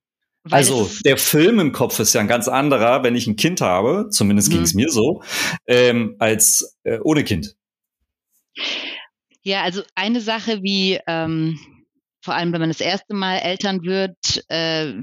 also 0.50 0.90
der 1.04 1.16
Film 1.16 1.60
im 1.60 1.72
Kopf 1.72 1.98
ist 1.98 2.14
ja 2.14 2.20
ein 2.20 2.28
ganz 2.28 2.48
anderer, 2.48 3.02
wenn 3.02 3.14
ich 3.14 3.26
ein 3.26 3.36
Kind 3.36 3.60
habe, 3.60 4.08
zumindest 4.10 4.50
ging 4.50 4.62
es 4.62 4.74
mhm. 4.74 4.82
mir 4.82 4.90
so, 4.90 5.22
ähm, 5.66 6.16
als 6.18 6.76
äh, 6.84 6.98
ohne 7.02 7.24
Kind. 7.24 7.54
Ja, 9.42 9.62
also 9.62 9.82
eine 9.94 10.20
Sache 10.20 10.62
wie 10.62 10.98
ähm, 11.06 11.58
vor 12.22 12.34
allem 12.34 12.52
wenn 12.52 12.60
man 12.60 12.70
das 12.70 12.80
erste 12.80 13.14
Mal 13.14 13.38
Eltern 13.38 13.82
wird, 13.82 14.44
äh, 14.48 14.94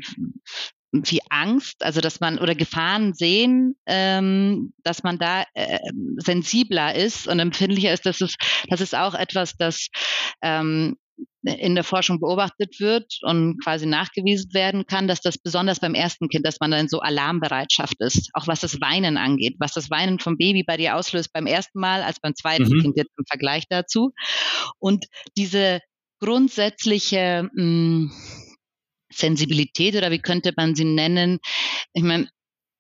wie 1.06 1.22
Angst, 1.30 1.84
also 1.84 2.02
dass 2.02 2.20
man 2.20 2.40
oder 2.40 2.56
Gefahren 2.56 3.14
sehen, 3.14 3.76
ähm, 3.86 4.74
dass 4.84 5.04
man 5.04 5.18
da 5.18 5.44
äh, 5.54 5.80
sensibler 6.18 6.96
ist 6.96 7.28
und 7.28 7.40
empfindlicher 7.40 7.94
ist. 7.94 8.06
Das 8.06 8.22
ist, 8.22 8.38
das 8.70 8.82
ist 8.82 8.96
auch 8.96 9.14
etwas, 9.14 9.56
das 9.58 9.88
ähm, 10.42 10.98
in 11.44 11.76
der 11.76 11.84
Forschung 11.84 12.20
beobachtet 12.20 12.80
wird 12.80 13.20
und 13.22 13.64
quasi 13.64 13.86
nachgewiesen 13.86 14.54
werden 14.54 14.86
kann, 14.86 15.08
dass 15.08 15.22
das 15.22 15.38
besonders 15.38 15.80
beim 15.80 15.94
ersten 15.94 16.30
Kind, 16.30 16.46
dass 16.46 16.60
man 16.60 16.72
dann 16.72 16.90
so 16.90 17.00
Alarmbereitschaft 17.00 17.96
ist, 18.00 18.30
auch 18.34 18.48
was 18.48 18.60
das 18.60 18.82
Weinen 18.82 19.18
angeht, 19.18 19.56
was 19.60 19.74
das 19.74 19.90
Weinen 19.90 20.20
vom 20.20 20.38
Baby 20.38 20.64
bei 20.64 20.78
dir 20.78 20.96
auslöst 20.96 21.32
beim 21.34 21.46
ersten 21.46 21.80
Mal 21.80 22.04
als 22.04 22.20
beim 22.20 22.36
zweiten 22.36 22.70
mhm. 22.70 22.82
Kind 22.82 22.98
jetzt 22.98 23.14
im 23.18 23.26
Vergleich 23.26 23.66
dazu. 23.70 24.12
Und 24.80 25.06
diese 25.38 25.80
grundsätzliche 26.20 27.50
mh, 27.54 27.62
hm, 27.62 28.12
Sensibilität 29.12 29.96
oder 29.96 30.12
wie 30.12 30.20
könnte 30.20 30.54
man 30.56 30.76
sie 30.76 30.86
nennen? 30.86 31.40
Ich 31.94 32.04
meine, 32.04 32.30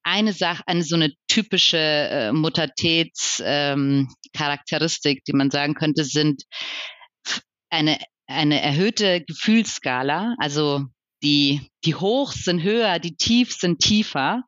eine 0.03 0.33
Sache, 0.33 0.61
eine 0.67 0.83
so 0.83 0.95
eine 0.95 1.11
typische 1.27 1.77
äh, 1.77 2.31
Muttertätscharakteristik, 2.31 5.17
ähm, 5.17 5.23
die 5.27 5.33
man 5.33 5.51
sagen 5.51 5.73
könnte, 5.73 6.05
sind 6.05 6.43
eine, 7.69 7.97
eine 8.25 8.61
erhöhte 8.61 9.21
Gefühlsskala, 9.25 10.35
also 10.39 10.85
die, 11.23 11.69
die 11.83 11.95
Hochs 11.95 12.45
sind 12.45 12.63
höher, 12.63 12.99
die 12.99 13.17
Tiefs 13.17 13.59
sind 13.59 13.79
tiefer 13.79 14.43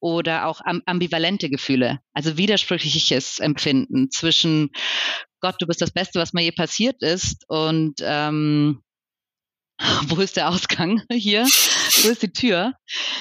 oder 0.00 0.46
auch 0.46 0.62
ambivalente 0.86 1.50
Gefühle, 1.50 1.98
also 2.14 2.38
widersprüchliches 2.38 3.40
Empfinden 3.40 4.10
zwischen 4.10 4.70
Gott, 5.40 5.56
du 5.58 5.66
bist 5.66 5.82
das 5.82 5.90
Beste, 5.90 6.18
was 6.18 6.32
mir 6.32 6.42
je 6.42 6.52
passiert 6.52 7.02
ist 7.02 7.44
und 7.48 7.96
ähm, 8.02 8.80
wo 10.08 10.20
ist 10.20 10.36
der 10.36 10.48
Ausgang 10.48 11.02
hier? 11.10 11.44
Wo 11.44 12.08
ist 12.08 12.22
die 12.22 12.32
Tür? 12.32 12.74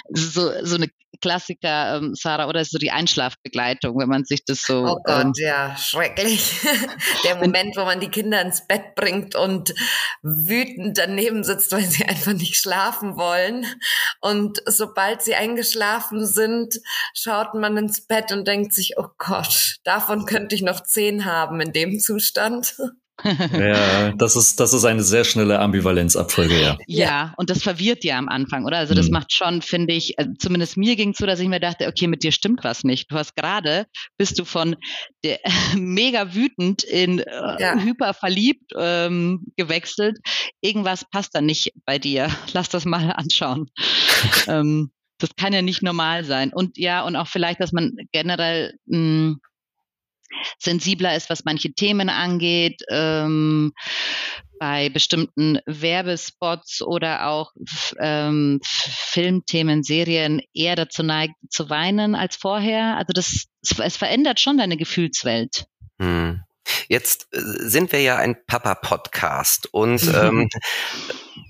So, 0.09 0.51
so 0.63 0.75
eine 0.75 0.89
Klassiker, 1.21 1.97
ähm, 1.97 2.15
Sarah, 2.15 2.49
oder 2.49 2.59
ist 2.59 2.71
so 2.71 2.77
die 2.77 2.91
Einschlafbegleitung, 2.91 3.97
wenn 3.97 4.09
man 4.09 4.25
sich 4.25 4.43
das 4.43 4.63
so. 4.63 4.83
Oh 4.85 4.97
Gott, 5.05 5.23
ähm, 5.23 5.33
ja, 5.37 5.75
schrecklich. 5.77 6.59
der 7.23 7.37
Moment, 7.37 7.77
wo 7.77 7.85
man 7.85 8.01
die 8.01 8.09
Kinder 8.09 8.41
ins 8.41 8.67
Bett 8.67 8.93
bringt 8.95 9.33
und 9.35 9.73
wütend 10.21 10.97
daneben 10.97 11.45
sitzt, 11.45 11.71
weil 11.71 11.85
sie 11.85 12.03
einfach 12.03 12.33
nicht 12.33 12.57
schlafen 12.57 13.15
wollen. 13.15 13.65
Und 14.19 14.61
sobald 14.65 15.21
sie 15.21 15.35
eingeschlafen 15.35 16.25
sind, 16.25 16.81
schaut 17.13 17.53
man 17.53 17.77
ins 17.77 18.05
Bett 18.05 18.33
und 18.33 18.45
denkt 18.45 18.73
sich, 18.73 18.95
oh 18.97 19.07
Gott, 19.17 19.77
davon 19.85 20.25
könnte 20.25 20.55
ich 20.55 20.61
noch 20.61 20.83
zehn 20.83 21.23
haben 21.23 21.61
in 21.61 21.71
dem 21.71 21.99
Zustand 21.99 22.75
ja, 23.23 24.11
das 24.17 24.35
ist, 24.35 24.59
das 24.59 24.73
ist 24.73 24.85
eine 24.85 25.03
sehr 25.03 25.23
schnelle 25.23 25.59
Ambivalenzabfolge, 25.59 26.61
ja. 26.61 26.77
Ja, 26.87 27.33
und 27.37 27.49
das 27.49 27.63
verwirrt 27.63 28.03
ja 28.03 28.17
am 28.17 28.29
Anfang, 28.29 28.65
oder? 28.65 28.77
Also 28.77 28.93
das 28.93 29.07
mhm. 29.07 29.13
macht 29.13 29.33
schon, 29.33 29.61
finde 29.61 29.93
ich, 29.93 30.17
äh, 30.17 30.27
zumindest 30.37 30.77
mir 30.77 30.95
ging 30.95 31.09
es 31.09 31.17
so, 31.17 31.25
dass 31.25 31.39
ich 31.39 31.47
mir 31.47 31.59
dachte, 31.59 31.87
okay, 31.87 32.07
mit 32.07 32.23
dir 32.23 32.31
stimmt 32.31 32.63
was 32.63 32.83
nicht. 32.83 33.11
Du 33.11 33.15
hast 33.15 33.35
gerade, 33.35 33.85
bist 34.17 34.39
du 34.39 34.45
von 34.45 34.75
der, 35.23 35.39
mega 35.75 36.33
wütend 36.33 36.83
in 36.83 37.19
äh, 37.19 37.61
ja. 37.61 37.79
hyper 37.79 38.13
verliebt 38.13 38.71
ähm, 38.77 39.45
gewechselt. 39.55 40.17
Irgendwas 40.61 41.05
passt 41.09 41.35
da 41.35 41.41
nicht 41.41 41.71
bei 41.85 41.99
dir. 41.99 42.29
Lass 42.53 42.69
das 42.69 42.85
mal 42.85 43.11
anschauen. 43.11 43.69
ähm, 44.47 44.91
das 45.19 45.35
kann 45.37 45.53
ja 45.53 45.61
nicht 45.61 45.81
normal 45.81 46.25
sein. 46.25 46.51
Und 46.53 46.77
ja, 46.77 47.03
und 47.03 47.15
auch 47.15 47.27
vielleicht, 47.27 47.61
dass 47.61 47.71
man 47.71 47.95
generell 48.11 48.73
mh, 48.87 48.97
hm, 48.97 49.39
sensibler 50.57 51.15
ist, 51.15 51.29
was 51.29 51.45
manche 51.45 51.73
Themen 51.73 52.09
angeht. 52.09 52.81
Ähm, 52.89 53.73
bei 54.59 54.87
bestimmten 54.87 55.59
Werbespots 55.65 56.81
oder 56.81 57.27
auch 57.27 57.51
ähm, 57.99 58.61
Filmthemen, 58.63 59.83
Serien 59.83 60.41
eher 60.53 60.77
dazu 60.77 61.03
neigt 61.03 61.33
zu 61.49 61.69
weinen 61.69 62.15
als 62.15 62.37
vorher. 62.37 62.95
Also 62.95 63.11
das, 63.11 63.47
es 63.61 63.97
verändert 63.97 64.39
schon 64.39 64.57
deine 64.57 64.77
Gefühlswelt. 64.77 65.65
Hm. 65.99 66.43
Jetzt 66.87 67.27
äh, 67.33 67.39
sind 67.41 67.91
wir 67.91 68.01
ja 68.01 68.15
ein 68.15 68.37
Papa-Podcast 68.45 69.67
und 69.73 70.01
ähm, 70.15 70.47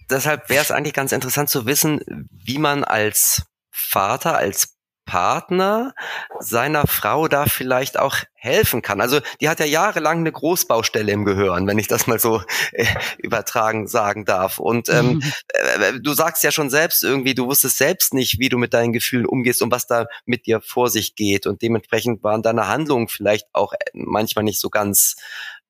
deshalb 0.10 0.50
wäre 0.50 0.63
es 0.63 0.72
eigentlich 0.72 0.96
ganz 0.96 1.12
interessant 1.12 1.50
zu 1.50 1.67
wissen, 1.67 2.02
wie 2.32 2.58
man 2.58 2.84
als 2.84 3.43
Vater, 3.69 4.38
als 4.38 4.73
Partner 5.06 5.94
seiner 6.39 6.88
Frau 6.88 7.28
da 7.28 7.46
vielleicht 7.46 8.00
auch 8.00 8.18
helfen 8.36 8.82
kann. 8.82 9.00
Also 9.00 9.20
die 9.39 9.50
hat 9.50 9.60
ja 9.60 9.66
jahrelang 9.66 10.20
eine 10.20 10.32
Großbaustelle 10.32 11.12
im 11.12 11.26
Gehirn, 11.26 11.66
wenn 11.68 11.80
ich 11.80 11.88
das 11.88 12.08
mal 12.08 12.20
so 12.20 12.42
äh, 12.72 12.86
übertragen 13.18 13.88
sagen 13.88 14.26
darf. 14.26 14.60
Und 14.60 14.89
ähm, 14.89 15.16
mhm. 15.16 15.24
äh, 15.48 16.00
du 16.02 16.13
sagst 16.13 16.44
ja 16.44 16.52
schon 16.52 16.70
selbst 16.70 17.04
irgendwie, 17.04 17.36
du 17.36 17.48
wusstest 17.48 17.78
selbst 17.78 18.13
nicht, 18.13 18.39
wie 18.39 18.50
du 18.50 18.58
mit 18.58 18.74
deinen 18.74 18.94
Gefühlen 18.94 19.26
umgehst 19.26 19.62
und 19.62 19.72
was 19.72 19.88
da 19.88 20.08
mit 20.26 20.46
dir 20.46 20.62
vor 20.62 20.89
sich 20.89 21.16
geht. 21.16 21.48
Und 21.48 21.62
dementsprechend 21.62 22.24
waren 22.24 22.42
deine 22.42 22.68
Handlungen 22.68 23.08
vielleicht 23.08 23.48
auch 23.54 23.74
äh, 23.74 23.78
manchmal 23.94 24.44
nicht 24.44 24.60
so 24.60 24.70
ganz 24.70 25.16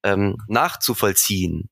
ähm, 0.04 0.38
nachzuvollziehen. 0.48 1.70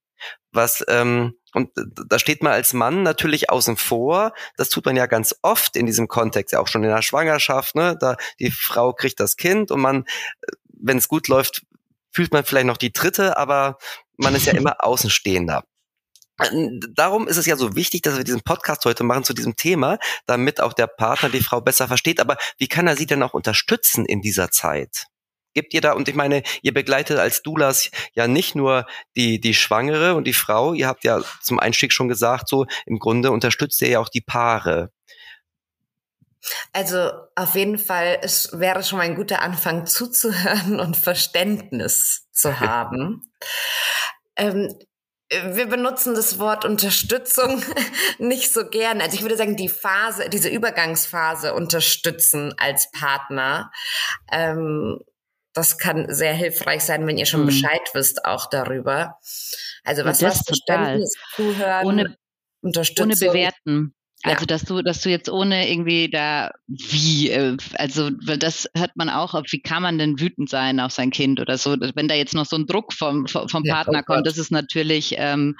Was 0.51 0.83
ähm, 0.87 1.35
und 1.53 1.69
da 1.75 2.17
steht 2.17 2.43
man 2.43 2.53
als 2.53 2.73
Mann 2.73 3.03
natürlich 3.03 3.49
außen 3.49 3.75
vor. 3.75 4.33
Das 4.55 4.69
tut 4.69 4.85
man 4.85 4.95
ja 4.95 5.05
ganz 5.05 5.35
oft 5.41 5.75
in 5.75 5.85
diesem 5.85 6.07
Kontext, 6.07 6.53
ja 6.53 6.59
auch 6.59 6.67
schon 6.67 6.83
in 6.83 6.89
der 6.89 7.01
Schwangerschaft. 7.01 7.75
Ne? 7.75 7.97
Da 7.99 8.15
die 8.39 8.51
Frau 8.51 8.93
kriegt 8.93 9.19
das 9.19 9.35
Kind 9.35 9.71
und 9.71 9.81
man, 9.81 10.05
wenn 10.73 10.97
es 10.97 11.07
gut 11.07 11.27
läuft, 11.27 11.63
fühlt 12.11 12.33
man 12.33 12.45
vielleicht 12.45 12.67
noch 12.67 12.77
die 12.77 12.93
dritte, 12.93 13.37
aber 13.37 13.77
man 14.17 14.35
ist 14.35 14.45
ja 14.45 14.53
immer 14.53 14.77
Außenstehender. 14.79 15.63
Darum 16.95 17.27
ist 17.27 17.37
es 17.37 17.45
ja 17.45 17.55
so 17.55 17.75
wichtig, 17.75 18.01
dass 18.01 18.17
wir 18.17 18.23
diesen 18.23 18.41
Podcast 18.41 18.85
heute 18.85 19.03
machen 19.03 19.23
zu 19.23 19.33
diesem 19.33 19.55
Thema, 19.55 19.99
damit 20.25 20.59
auch 20.59 20.73
der 20.73 20.87
Partner 20.87 21.29
die 21.29 21.41
Frau 21.43 21.61
besser 21.61 21.87
versteht. 21.87 22.19
Aber 22.19 22.37
wie 22.57 22.67
kann 22.67 22.87
er 22.87 22.95
sie 22.95 23.05
denn 23.05 23.21
auch 23.21 23.33
unterstützen 23.33 24.05
in 24.05 24.21
dieser 24.21 24.49
Zeit? 24.49 25.05
Gibt 25.53 25.73
ihr 25.73 25.81
da, 25.81 25.93
und 25.93 26.07
ich 26.07 26.15
meine, 26.15 26.43
ihr 26.61 26.73
begleitet 26.73 27.19
als 27.19 27.41
Doulas 27.41 27.91
ja 28.13 28.27
nicht 28.27 28.55
nur 28.55 28.85
die, 29.15 29.39
die 29.39 29.53
Schwangere 29.53 30.15
und 30.15 30.25
die 30.25 30.33
Frau, 30.33 30.73
ihr 30.73 30.87
habt 30.87 31.03
ja 31.03 31.21
zum 31.41 31.59
Einstieg 31.59 31.93
schon 31.93 32.07
gesagt, 32.07 32.47
so 32.47 32.65
im 32.85 32.99
Grunde 32.99 33.31
unterstützt 33.31 33.81
ihr 33.81 33.89
ja 33.89 33.99
auch 33.99 34.09
die 34.09 34.21
Paare. 34.21 34.91
Also 36.73 37.11
auf 37.35 37.55
jeden 37.55 37.77
Fall, 37.77 38.19
es 38.21 38.49
wäre 38.59 38.83
schon 38.83 38.97
mal 38.97 39.03
ein 39.03 39.15
guter 39.15 39.41
Anfang 39.41 39.85
zuzuhören 39.85 40.79
und 40.79 40.97
Verständnis 40.97 42.27
zu 42.31 42.59
haben. 42.59 43.31
ähm, 44.35 44.73
wir 45.53 45.67
benutzen 45.67 46.13
das 46.13 46.39
Wort 46.39 46.65
Unterstützung 46.65 47.63
nicht 48.19 48.51
so 48.51 48.67
gern. 48.67 48.99
Also 48.99 49.15
ich 49.15 49.21
würde 49.21 49.37
sagen, 49.37 49.55
die 49.55 49.69
Phase, 49.69 50.29
diese 50.29 50.49
Übergangsphase 50.49 51.53
unterstützen 51.53 52.53
als 52.57 52.91
Partner. 52.91 53.71
Ähm, 54.29 54.99
das 55.61 55.77
kann 55.77 56.11
sehr 56.11 56.33
hilfreich 56.33 56.81
sein, 56.81 57.05
wenn 57.05 57.19
ihr 57.19 57.27
schon 57.27 57.41
mhm. 57.41 57.47
Bescheid 57.47 57.81
wisst 57.93 58.25
auch 58.25 58.49
darüber. 58.49 59.19
Also 59.83 60.03
was 60.05 60.17
das 60.17 60.41
Verständnis, 60.41 61.13
Zuhören, 61.35 61.85
ohne, 61.85 62.15
Unterstützung. 62.61 63.11
Ohne 63.11 63.15
bewerten. 63.15 63.93
Ja. 64.25 64.33
Also 64.33 64.45
dass 64.47 64.63
du, 64.63 64.81
dass 64.81 65.01
du 65.01 65.11
jetzt 65.11 65.29
ohne 65.29 65.71
irgendwie 65.71 66.09
da 66.09 66.49
wie, 66.67 67.29
äh, 67.29 67.57
also 67.75 68.09
weil 68.25 68.39
das 68.39 68.67
hört 68.75 68.95
man 68.95 69.09
auch, 69.09 69.35
wie 69.51 69.61
kann 69.61 69.83
man 69.83 69.99
denn 69.99 70.19
wütend 70.19 70.49
sein 70.49 70.79
auf 70.79 70.91
sein 70.91 71.11
Kind 71.11 71.39
oder 71.39 71.59
so, 71.59 71.75
wenn 71.93 72.07
da 72.07 72.15
jetzt 72.15 72.33
noch 72.33 72.47
so 72.47 72.55
ein 72.55 72.65
Druck 72.65 72.91
vom, 72.93 73.27
vom 73.27 73.63
ja, 73.63 73.75
Partner 73.75 74.01
oh 74.01 74.05
kommt, 74.05 74.25
das 74.25 74.39
ist 74.39 74.51
natürlich 74.51 75.13
ähm, 75.17 75.55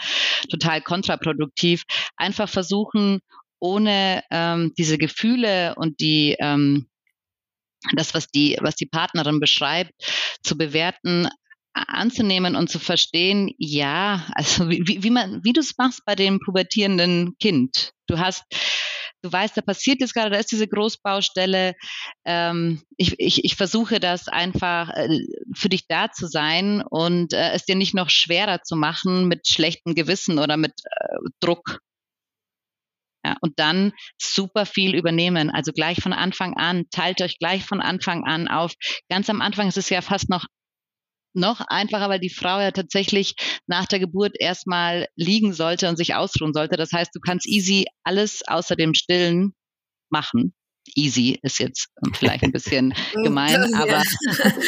total 0.50 0.82
kontraproduktiv. 0.82 1.84
Einfach 2.18 2.50
versuchen, 2.50 3.20
ohne 3.60 4.24
ähm, 4.32 4.74
diese 4.80 4.98
Gefühle 4.98 5.76
und 5.76 6.00
die 6.00 6.36
ähm, 6.40 6.88
das, 7.96 8.13
was 8.13 8.28
die, 8.28 8.58
was 8.62 8.76
die 8.76 8.86
Partnerin 8.86 9.39
beschreibt, 9.39 9.91
zu 10.44 10.58
bewerten, 10.58 11.28
anzunehmen 11.74 12.56
und 12.56 12.70
zu 12.70 12.80
verstehen, 12.80 13.52
ja, 13.58 14.26
also 14.34 14.70
wie, 14.70 15.04
wie 15.04 15.10
man, 15.10 15.44
wie 15.44 15.54
du 15.54 15.62
es 15.62 15.78
machst 15.78 16.02
bei 16.06 16.15
dem 16.15 16.39
pubertierenden 16.39 17.36
Kind. 17.39 17.91
Du 18.08 18.20
hast, 18.20 18.44
du 19.22 19.32
weißt, 19.32 19.56
da 19.56 19.62
passiert 19.62 20.02
jetzt 20.02 20.13
gerade, 20.13 20.32
da 20.32 20.38
ist 20.38 20.52
diese 20.52 20.67
Großbaustelle. 20.67 21.76
Ähm, 22.26 22.82
ich, 22.98 23.15
ich, 23.20 23.46
ich 23.46 23.56
versuche 23.56 24.00
das 24.00 24.28
einfach 24.28 24.89
äh, 24.89 25.20
für 25.56 25.70
dich 25.70 25.88
da 25.88 26.12
zu 26.12 26.28
sein 26.28 26.84
und 26.89 27.34
äh, 27.34 27.52
es 27.52 27.65
dir 27.65 27.76
nicht 27.76 27.94
noch 27.94 28.10
schwerer 28.10 28.63
zu 28.63 28.76
machen 28.76 29.28
mit 29.28 29.48
schlechtem 29.48 29.96
Gewissen 29.96 30.39
oder 30.39 30.58
mit 30.58 30.74
äh, 30.84 31.15
Druck. 31.39 31.80
Ja, 33.24 33.36
und 33.42 33.60
dann 33.60 33.94
super 34.20 34.66
viel 34.66 34.96
übernehmen. 34.96 35.52
Also 35.52 35.72
gleich 35.72 36.02
von 36.02 36.14
Anfang 36.14 36.56
an, 36.56 36.86
teilt 36.89 37.22
euch 37.22 37.38
gleich 37.38 37.64
von 37.64 37.80
Anfang 37.80 38.24
an 38.24 38.48
auf. 38.48 38.74
Ganz 39.10 39.30
am 39.30 39.41
Anfang 39.41 39.68
ist 39.68 39.78
es 39.78 39.89
ja 39.89 40.02
fast 40.02 40.30
noch 40.30 40.45
noch 41.34 41.62
einfacher, 41.62 42.10
weil 42.10 42.20
die 42.20 42.30
Frau 42.30 42.60
ja 42.60 42.72
tatsächlich 42.72 43.36
nach 43.68 43.86
der 43.86 44.00
Geburt 44.00 44.36
erstmal 44.38 45.08
liegen 45.16 45.54
sollte 45.54 45.88
und 45.88 45.95
sich 45.95 46.16
ausruhen 46.16 46.54
sollte. 46.54 46.76
Das 46.76 46.91
heißt, 46.91 47.12
du 47.14 47.20
kannst 47.20 47.48
easy 47.48 47.86
alles 48.04 48.41
außer 48.48 48.76
dem 48.76 48.93
Stillen 48.93 49.54
machen. 50.10 50.54
Easy 50.95 51.39
ist 51.41 51.60
jetzt 51.60 51.89
vielleicht 52.14 52.43
ein 52.43 52.52
bisschen 52.52 52.93
gemein, 53.24 53.74
aber 53.76 54.02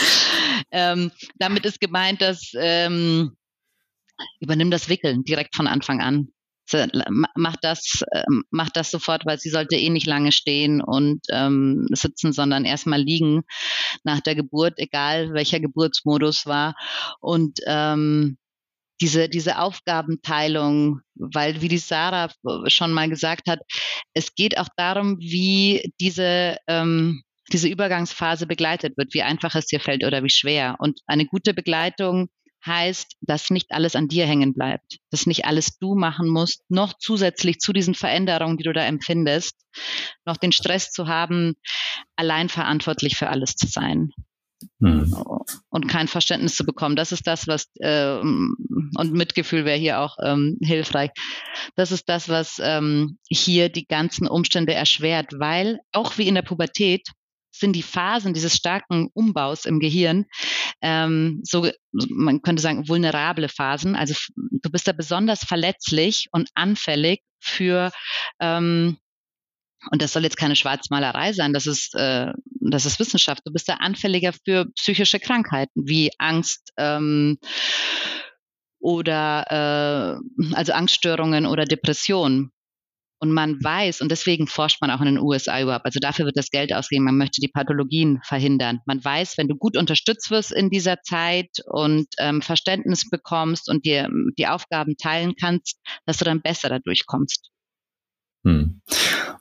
ähm, 0.71 1.11
damit 1.37 1.65
ist 1.65 1.81
gemeint, 1.81 2.21
dass 2.21 2.51
ähm, 2.55 3.35
übernimm 4.39 4.71
das 4.71 4.89
Wickeln 4.89 5.23
direkt 5.23 5.55
von 5.55 5.67
Anfang 5.67 6.01
an. 6.01 6.29
Mach 7.35 7.55
das, 7.61 8.03
ähm, 8.13 8.43
mach 8.49 8.69
das 8.69 8.89
sofort, 8.89 9.25
weil 9.25 9.39
sie 9.39 9.49
sollte 9.49 9.75
eh 9.75 9.89
nicht 9.89 10.07
lange 10.07 10.31
stehen 10.31 10.81
und 10.81 11.21
ähm, 11.29 11.87
sitzen, 11.91 12.33
sondern 12.33 12.65
erstmal 12.65 13.01
liegen 13.01 13.43
nach 14.03 14.21
der 14.21 14.35
Geburt, 14.35 14.73
egal 14.77 15.33
welcher 15.33 15.59
Geburtsmodus 15.59 16.45
war. 16.45 16.75
Und 17.19 17.59
ähm, 17.67 18.37
diese, 19.01 19.27
diese 19.27 19.59
Aufgabenteilung, 19.59 21.01
weil 21.15 21.61
wie 21.61 21.67
die 21.67 21.77
Sarah 21.77 22.29
schon 22.67 22.93
mal 22.93 23.09
gesagt 23.09 23.49
hat, 23.49 23.59
es 24.13 24.33
geht 24.33 24.57
auch 24.57 24.69
darum, 24.77 25.17
wie 25.19 25.91
diese, 25.99 26.57
ähm, 26.67 27.23
diese 27.51 27.67
Übergangsphase 27.67 28.47
begleitet 28.47 28.97
wird, 28.97 29.13
wie 29.13 29.23
einfach 29.23 29.55
es 29.55 29.65
dir 29.65 29.81
fällt 29.81 30.05
oder 30.05 30.23
wie 30.23 30.29
schwer. 30.29 30.77
Und 30.79 31.01
eine 31.07 31.25
gute 31.25 31.53
Begleitung 31.53 32.29
heißt, 32.65 33.17
dass 33.21 33.49
nicht 33.49 33.71
alles 33.71 33.95
an 33.95 34.07
dir 34.07 34.25
hängen 34.25 34.53
bleibt, 34.53 34.99
dass 35.11 35.25
nicht 35.25 35.45
alles 35.45 35.77
du 35.79 35.95
machen 35.95 36.29
musst, 36.29 36.63
noch 36.69 36.93
zusätzlich 36.97 37.59
zu 37.59 37.73
diesen 37.73 37.95
Veränderungen, 37.95 38.57
die 38.57 38.63
du 38.63 38.73
da 38.73 38.85
empfindest, 38.85 39.55
noch 40.25 40.37
den 40.37 40.51
Stress 40.51 40.91
zu 40.91 41.07
haben, 41.07 41.55
allein 42.15 42.49
verantwortlich 42.49 43.17
für 43.17 43.29
alles 43.29 43.55
zu 43.55 43.67
sein. 43.67 44.11
Hm. 44.79 45.13
Und 45.69 45.87
kein 45.87 46.07
Verständnis 46.07 46.55
zu 46.55 46.65
bekommen. 46.65 46.95
Das 46.95 47.11
ist 47.11 47.27
das, 47.27 47.47
was, 47.47 47.69
äh, 47.79 48.17
und 48.17 49.13
Mitgefühl 49.13 49.65
wäre 49.65 49.77
hier 49.77 49.99
auch 49.99 50.17
ähm, 50.23 50.57
hilfreich. 50.61 51.11
Das 51.75 51.91
ist 51.91 52.07
das, 52.07 52.29
was 52.29 52.61
ähm, 52.63 53.17
hier 53.27 53.69
die 53.69 53.85
ganzen 53.85 54.27
Umstände 54.27 54.73
erschwert, 54.73 55.33
weil 55.37 55.79
auch 55.91 56.17
wie 56.17 56.27
in 56.27 56.35
der 56.35 56.43
Pubertät 56.43 57.09
sind 57.51 57.75
die 57.75 57.83
Phasen 57.83 58.33
dieses 58.33 58.55
starken 58.55 59.09
Umbaus 59.13 59.65
im 59.65 59.79
Gehirn 59.79 60.25
ähm, 60.83 61.39
so, 61.43 61.67
man 61.91 62.41
könnte 62.41 62.61
sagen, 62.61 62.87
vulnerable 62.87 63.49
Phasen. 63.49 63.95
Also 63.95 64.13
du 64.35 64.69
bist 64.69 64.87
da 64.87 64.91
besonders 64.91 65.43
verletzlich 65.43 66.27
und 66.31 66.49
anfällig 66.53 67.21
für 67.39 67.91
ähm, 68.39 68.97
und 69.91 70.01
das 70.01 70.13
soll 70.13 70.23
jetzt 70.23 70.37
keine 70.37 70.55
Schwarzmalerei 70.55 71.33
sein, 71.33 71.51
das 71.51 71.67
ist, 71.67 71.93
äh, 71.95 72.31
das 72.61 72.85
ist 72.85 72.99
Wissenschaft. 72.99 73.41
Du 73.45 73.51
bist 73.51 73.67
da 73.67 73.75
anfälliger 73.75 74.31
für 74.45 74.65
psychische 74.75 75.19
Krankheiten 75.19 75.83
wie 75.85 76.11
Angst 76.19 76.71
ähm, 76.77 77.37
oder 78.79 80.21
äh, 80.21 80.55
also 80.55 80.73
Angststörungen 80.73 81.45
oder 81.45 81.65
Depressionen. 81.65 82.51
Und 83.23 83.31
man 83.31 83.63
weiß, 83.63 84.01
und 84.01 84.11
deswegen 84.11 84.47
forscht 84.47 84.81
man 84.81 84.91
auch 84.91 84.99
in 84.99 85.05
den 85.05 85.17
USA 85.17 85.61
überhaupt, 85.61 85.85
also 85.85 86.01
dafür 86.01 86.25
wird 86.25 86.35
das 86.35 86.49
Geld 86.49 86.73
ausgegeben, 86.73 87.05
man 87.05 87.17
möchte 87.17 87.39
die 87.39 87.47
Pathologien 87.47 88.19
verhindern. 88.25 88.79
Man 88.85 89.01
weiß, 89.01 89.37
wenn 89.37 89.47
du 89.47 89.55
gut 89.55 89.77
unterstützt 89.77 90.29
wirst 90.29 90.51
in 90.51 90.69
dieser 90.69 91.01
Zeit 91.03 91.47
und 91.67 92.07
ähm, 92.19 92.41
Verständnis 92.41 93.09
bekommst 93.09 93.69
und 93.69 93.85
dir 93.85 94.09
die 94.37 94.47
Aufgaben 94.47 94.97
teilen 94.97 95.35
kannst, 95.39 95.79
dass 96.05 96.17
du 96.17 96.25
dann 96.25 96.41
besser 96.41 96.67
dadurch 96.67 97.05
kommst. 97.05 97.49
Hm. 98.43 98.81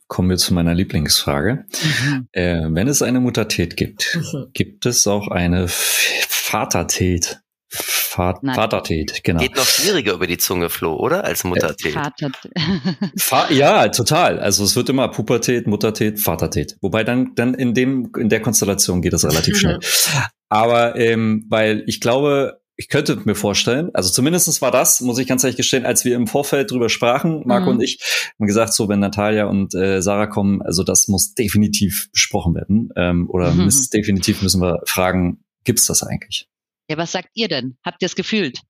Kommen 0.06 0.30
wir 0.30 0.36
zu 0.36 0.54
meiner 0.54 0.74
Lieblingsfrage. 0.74 1.64
Mhm. 1.82 2.28
Äh, 2.30 2.68
wenn 2.68 2.86
es 2.86 3.02
eine 3.02 3.18
Muttertät 3.18 3.76
gibt, 3.76 4.16
mhm. 4.16 4.50
gibt 4.52 4.86
es 4.86 5.08
auch 5.08 5.26
eine 5.26 5.66
Vatertät? 5.66 7.41
Vatertät, 7.72 9.24
genau. 9.24 9.40
Geht 9.40 9.56
noch 9.56 9.64
schwieriger 9.64 10.12
über 10.12 10.26
die 10.26 10.36
Zunge, 10.36 10.68
Flo, 10.68 10.94
oder? 10.96 11.24
Als 11.24 11.44
Muttertät. 11.44 11.94
Fa 13.18 13.50
ja, 13.50 13.88
total. 13.88 14.38
Also 14.38 14.64
es 14.64 14.76
wird 14.76 14.90
immer 14.90 15.08
Pubertät, 15.08 15.66
Muttertät, 15.66 16.20
Vatertät. 16.20 16.76
Wobei 16.82 17.04
dann, 17.04 17.34
dann 17.34 17.54
in 17.54 17.72
dem, 17.72 18.12
in 18.18 18.28
der 18.28 18.40
Konstellation 18.40 19.00
geht 19.00 19.14
das 19.14 19.24
relativ 19.24 19.58
schnell. 19.58 19.80
Aber 20.50 20.96
ähm, 20.96 21.46
weil 21.48 21.84
ich 21.86 22.00
glaube, 22.02 22.60
ich 22.76 22.88
könnte 22.88 23.18
mir 23.24 23.34
vorstellen, 23.34 23.90
also 23.94 24.10
zumindestens 24.10 24.60
war 24.60 24.70
das, 24.70 25.00
muss 25.00 25.18
ich 25.18 25.26
ganz 25.26 25.44
ehrlich 25.44 25.56
gestehen, 25.56 25.86
als 25.86 26.04
wir 26.04 26.14
im 26.14 26.26
Vorfeld 26.26 26.70
drüber 26.70 26.88
sprachen, 26.88 27.42
Marco 27.46 27.66
mhm. 27.66 27.76
und 27.76 27.82
ich, 27.82 27.98
haben 28.38 28.46
gesagt, 28.46 28.74
so 28.74 28.88
wenn 28.88 29.00
Natalia 29.00 29.46
und 29.46 29.74
äh, 29.74 30.02
Sarah 30.02 30.26
kommen, 30.26 30.60
also 30.62 30.82
das 30.84 31.08
muss 31.08 31.34
definitiv 31.34 32.10
besprochen 32.12 32.54
werden. 32.54 32.90
Ähm, 32.96 33.30
oder 33.30 33.52
mhm. 33.52 33.64
müssen, 33.64 33.88
definitiv 33.90 34.42
müssen 34.42 34.60
wir 34.60 34.80
fragen, 34.84 35.44
gibt's 35.64 35.86
das 35.86 36.02
eigentlich? 36.02 36.48
Ja, 36.92 36.98
was 36.98 37.12
sagt 37.12 37.30
ihr 37.32 37.48
denn? 37.48 37.78
Habt 37.82 38.02
ihr 38.02 38.06
es 38.06 38.14
gefühlt? 38.14 38.60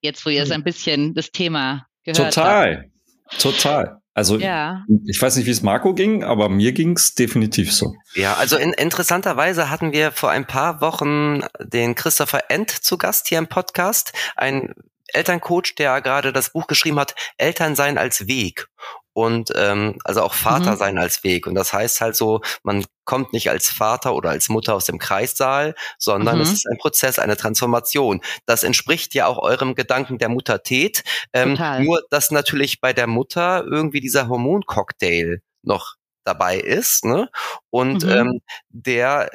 Jetzt, 0.00 0.26
wo 0.26 0.30
ihr 0.30 0.44
so 0.44 0.54
hm. 0.54 0.60
ein 0.60 0.64
bisschen 0.64 1.14
das 1.14 1.30
Thema 1.30 1.86
gehört 2.02 2.34
Total, 2.34 2.90
habt. 3.28 3.40
total. 3.40 4.00
Also 4.12 4.38
ja. 4.38 4.84
ich 5.06 5.22
weiß 5.22 5.36
nicht, 5.36 5.46
wie 5.46 5.52
es 5.52 5.62
Marco 5.62 5.94
ging, 5.94 6.24
aber 6.24 6.48
mir 6.48 6.72
ging 6.72 6.96
es 6.96 7.14
definitiv 7.14 7.72
so. 7.72 7.94
Ja, 8.16 8.34
also 8.34 8.56
in, 8.56 8.72
interessanterweise 8.72 9.70
hatten 9.70 9.92
wir 9.92 10.10
vor 10.10 10.30
ein 10.32 10.48
paar 10.48 10.80
Wochen 10.80 11.44
den 11.60 11.94
Christopher 11.94 12.50
End 12.50 12.70
zu 12.70 12.98
Gast 12.98 13.28
hier 13.28 13.38
im 13.38 13.46
Podcast, 13.46 14.12
ein 14.34 14.74
Elterncoach, 15.12 15.76
der 15.78 16.00
gerade 16.00 16.32
das 16.32 16.50
Buch 16.50 16.66
geschrieben 16.66 16.98
hat, 16.98 17.14
Elternsein 17.36 17.98
als 17.98 18.26
Weg 18.26 18.66
und 19.12 19.52
ähm, 19.56 19.98
also 20.04 20.22
auch 20.22 20.34
Vater 20.34 20.72
mhm. 20.72 20.76
sein 20.76 20.98
als 20.98 21.24
Weg. 21.24 21.46
Und 21.46 21.54
das 21.54 21.72
heißt 21.72 22.00
halt 22.00 22.16
so, 22.16 22.40
man 22.62 22.84
kommt 23.04 23.32
nicht 23.32 23.50
als 23.50 23.68
Vater 23.68 24.14
oder 24.14 24.30
als 24.30 24.48
Mutter 24.48 24.74
aus 24.74 24.84
dem 24.84 24.98
Kreissaal, 24.98 25.74
sondern 25.98 26.36
mhm. 26.36 26.42
es 26.42 26.52
ist 26.52 26.68
ein 26.68 26.78
Prozess, 26.78 27.18
eine 27.18 27.36
Transformation. 27.36 28.20
Das 28.46 28.62
entspricht 28.62 29.14
ja 29.14 29.26
auch 29.26 29.38
eurem 29.38 29.74
Gedanken 29.74 30.18
der 30.18 30.28
Muttertät. 30.28 31.02
Ähm, 31.32 31.58
nur, 31.80 32.02
dass 32.10 32.30
natürlich 32.30 32.80
bei 32.80 32.92
der 32.92 33.06
Mutter 33.06 33.64
irgendwie 33.66 34.00
dieser 34.00 34.28
Hormoncocktail 34.28 35.42
noch 35.62 35.96
dabei 36.24 36.58
ist. 36.58 37.04
Ne? 37.04 37.28
Und 37.70 38.04
mhm. 38.04 38.10
ähm, 38.10 38.40
der 38.68 39.30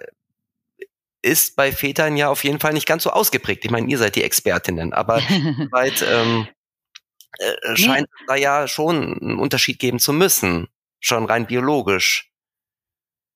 ist 1.21 1.55
bei 1.55 1.71
Vätern 1.71 2.17
ja 2.17 2.29
auf 2.29 2.43
jeden 2.43 2.59
Fall 2.59 2.73
nicht 2.73 2.87
ganz 2.87 3.03
so 3.03 3.09
ausgeprägt. 3.09 3.65
Ich 3.65 3.71
meine, 3.71 3.89
ihr 3.89 3.97
seid 3.97 4.15
die 4.15 4.23
Expertinnen, 4.23 4.93
aber 4.93 5.17
weit 5.71 6.05
ähm, 6.07 6.47
äh, 7.39 7.75
scheint 7.75 8.07
nee. 8.19 8.25
da 8.27 8.35
ja 8.35 8.67
schon 8.67 9.19
einen 9.21 9.39
Unterschied 9.39 9.79
geben 9.79 9.99
zu 9.99 10.13
müssen, 10.13 10.67
schon 10.99 11.25
rein 11.25 11.47
biologisch. 11.47 12.31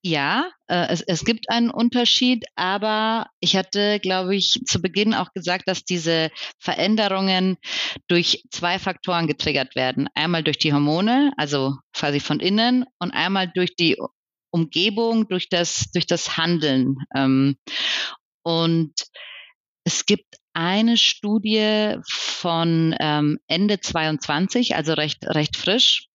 Ja, 0.02 0.50
äh, 0.68 0.88
es, 0.90 1.02
es 1.02 1.26
gibt 1.26 1.50
einen 1.50 1.70
Unterschied, 1.70 2.46
aber 2.56 3.28
ich 3.42 3.58
hatte, 3.58 4.00
glaube 4.00 4.34
ich, 4.34 4.62
zu 4.66 4.82
Beginn 4.82 5.14
auch 5.14 5.34
gesagt, 5.34 5.68
dass 5.68 5.84
diese 5.84 6.32
Veränderungen 6.58 7.58
durch 8.08 8.44
zwei 8.50 8.80
Faktoren 8.80 9.28
getriggert 9.28 9.76
werden. 9.76 10.08
Einmal 10.14 10.44
durch 10.44 10.58
die 10.58 10.72
Hormone, 10.72 11.34
also 11.36 11.76
quasi 11.94 12.22
von 12.22 12.40
innen, 12.40 12.86
und 13.00 13.12
einmal 13.12 13.52
durch 13.54 13.76
die 13.76 13.98
Umgebung, 14.52 15.28
durch 15.28 15.50
das, 15.50 15.92
durch 15.92 16.08
das 16.08 16.38
Handeln. 16.38 16.96
Ähm, 17.14 17.58
und 18.44 18.94
es 19.84 20.06
gibt 20.06 20.39
eine 20.54 20.98
Studie 20.98 21.96
von 22.08 22.96
ähm, 23.00 23.40
Ende 23.48 23.80
22, 23.80 24.76
also 24.76 24.94
recht, 24.94 25.26
recht 25.26 25.58
frisch. 25.58 26.10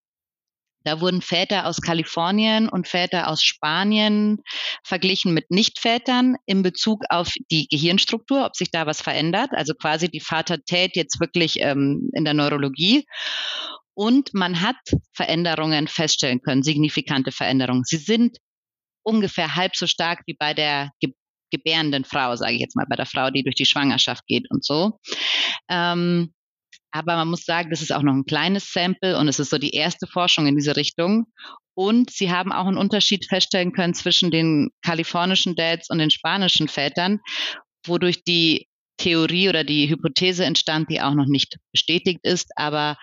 Da 0.84 1.00
wurden 1.00 1.22
Väter 1.22 1.66
aus 1.66 1.80
Kalifornien 1.80 2.68
und 2.68 2.86
Väter 2.86 3.28
aus 3.28 3.42
Spanien 3.42 4.42
verglichen 4.84 5.32
mit 5.32 5.50
Nichtvätern 5.50 6.36
in 6.44 6.62
Bezug 6.62 7.04
auf 7.08 7.32
die 7.50 7.66
Gehirnstruktur, 7.68 8.44
ob 8.44 8.54
sich 8.54 8.70
da 8.70 8.84
was 8.84 9.00
verändert, 9.00 9.50
also 9.52 9.72
quasi 9.74 10.10
die 10.10 10.20
Vatertät 10.20 10.94
jetzt 10.94 11.20
wirklich 11.20 11.60
ähm, 11.60 12.10
in 12.12 12.26
der 12.26 12.34
Neurologie. 12.34 13.06
Und 13.94 14.34
man 14.34 14.60
hat 14.60 14.76
Veränderungen 15.12 15.88
feststellen 15.88 16.42
können, 16.42 16.62
signifikante 16.62 17.32
Veränderungen. 17.32 17.84
Sie 17.84 17.96
sind 17.96 18.36
ungefähr 19.02 19.54
halb 19.54 19.76
so 19.76 19.86
stark 19.86 20.22
wie 20.26 20.34
bei 20.34 20.52
der 20.52 20.90
gebärenden 21.50 22.04
Frau, 22.04 22.36
sage 22.36 22.54
ich 22.54 22.60
jetzt 22.60 22.76
mal, 22.76 22.86
bei 22.88 22.96
der 22.96 23.06
Frau, 23.06 23.30
die 23.30 23.42
durch 23.42 23.54
die 23.54 23.66
Schwangerschaft 23.66 24.26
geht 24.26 24.50
und 24.50 24.64
so. 24.64 24.98
Ähm, 25.68 26.32
aber 26.90 27.16
man 27.16 27.28
muss 27.28 27.44
sagen, 27.44 27.70
das 27.70 27.82
ist 27.82 27.92
auch 27.92 28.02
noch 28.02 28.14
ein 28.14 28.24
kleines 28.24 28.72
Sample 28.72 29.18
und 29.18 29.26
es 29.26 29.40
ist 29.40 29.50
so 29.50 29.58
die 29.58 29.74
erste 29.74 30.06
Forschung 30.06 30.46
in 30.46 30.54
diese 30.54 30.76
Richtung. 30.76 31.26
Und 31.76 32.10
sie 32.10 32.30
haben 32.30 32.52
auch 32.52 32.66
einen 32.66 32.76
Unterschied 32.76 33.26
feststellen 33.28 33.72
können 33.72 33.94
zwischen 33.94 34.30
den 34.30 34.70
kalifornischen 34.82 35.56
Dads 35.56 35.90
und 35.90 35.98
den 35.98 36.10
spanischen 36.10 36.68
Vätern, 36.68 37.18
wodurch 37.84 38.22
die 38.22 38.68
Theorie 38.96 39.48
oder 39.48 39.64
die 39.64 39.88
Hypothese 39.90 40.44
entstand, 40.44 40.88
die 40.88 41.00
auch 41.00 41.14
noch 41.14 41.26
nicht 41.26 41.56
bestätigt 41.72 42.20
ist, 42.22 42.50
aber 42.56 42.96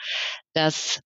dass 0.54 1.02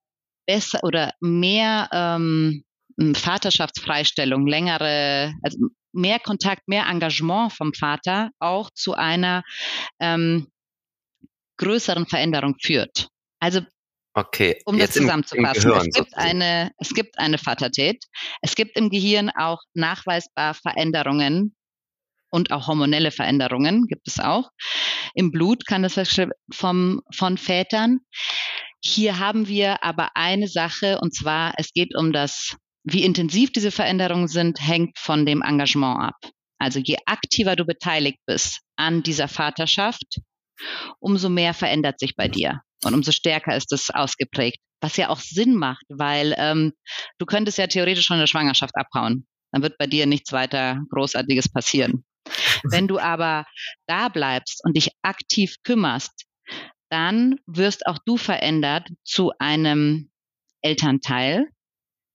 besser 0.45 0.83
oder 0.83 1.11
mehr 1.21 1.89
ähm, 1.91 2.63
Vaterschaftsfreistellung, 2.97 4.47
längere, 4.47 5.33
also 5.43 5.57
mehr 5.91 6.19
Kontakt, 6.19 6.67
mehr 6.67 6.87
Engagement 6.87 7.53
vom 7.53 7.73
Vater 7.73 8.31
auch 8.39 8.69
zu 8.71 8.93
einer 8.93 9.43
ähm, 9.99 10.47
größeren 11.57 12.05
Veränderung 12.07 12.55
führt. 12.61 13.07
Also 13.39 13.61
Okay, 14.17 14.61
um 14.63 14.79
das 14.79 14.91
zusammenzufassen. 14.91 15.71
es, 15.73 15.93
gibt 15.93 16.15
eine, 16.15 16.71
es 16.77 16.93
gibt 16.93 17.19
eine 17.19 17.37
Vatertät. 17.37 18.05
Es 18.41 18.55
gibt 18.55 18.77
im 18.77 18.89
Gehirn 18.89 19.29
auch 19.29 19.59
nachweisbar 19.73 20.53
Veränderungen 20.53 21.53
und 22.29 22.51
auch 22.51 22.67
hormonelle 22.67 23.11
Veränderungen 23.11 23.87
gibt 23.87 24.07
es 24.07 24.19
auch. 24.19 24.51
Im 25.15 25.31
Blut 25.31 25.65
kann 25.67 25.83
das 25.83 25.99
vom, 26.53 27.01
von 27.13 27.37
Vätern. 27.37 27.99
Hier 28.81 29.19
haben 29.19 29.49
wir 29.49 29.83
aber 29.83 30.11
eine 30.15 30.47
Sache 30.47 30.99
und 31.01 31.13
zwar, 31.13 31.53
es 31.57 31.73
geht 31.73 31.93
um 31.93 32.13
das 32.13 32.55
wie 32.85 33.03
intensiv 33.03 33.51
diese 33.51 33.71
Veränderungen 33.71 34.27
sind, 34.27 34.59
hängt 34.61 34.97
von 34.97 35.25
dem 35.25 35.41
Engagement 35.41 35.99
ab. 35.99 36.31
Also 36.59 36.79
je 36.79 36.97
aktiver 37.05 37.55
du 37.55 37.65
beteiligt 37.65 38.19
bist 38.25 38.61
an 38.77 39.03
dieser 39.03 39.27
Vaterschaft, 39.27 40.19
umso 40.99 41.29
mehr 41.29 41.53
verändert 41.53 41.99
sich 41.99 42.15
bei 42.15 42.27
dir 42.27 42.61
und 42.83 42.93
umso 42.93 43.11
stärker 43.11 43.55
ist 43.55 43.73
es 43.73 43.89
ausgeprägt. 43.89 44.59
Was 44.81 44.97
ja 44.97 45.09
auch 45.09 45.19
Sinn 45.19 45.55
macht, 45.55 45.83
weil 45.89 46.35
ähm, 46.37 46.73
du 47.17 47.25
könntest 47.25 47.57
ja 47.57 47.67
theoretisch 47.67 48.05
schon 48.05 48.17
in 48.17 48.21
der 48.21 48.27
Schwangerschaft 48.27 48.75
abhauen. 48.75 49.25
Dann 49.51 49.63
wird 49.63 49.77
bei 49.77 49.87
dir 49.87 50.05
nichts 50.05 50.31
weiter 50.31 50.81
Großartiges 50.91 51.51
passieren. 51.51 52.05
Wenn 52.63 52.87
du 52.87 52.99
aber 52.99 53.45
da 53.87 54.09
bleibst 54.09 54.61
und 54.63 54.75
dich 54.75 54.91
aktiv 55.01 55.55
kümmerst, 55.63 56.25
dann 56.89 57.37
wirst 57.47 57.87
auch 57.87 57.97
du 58.05 58.17
verändert 58.17 58.87
zu 59.03 59.31
einem 59.39 60.11
Elternteil, 60.61 61.47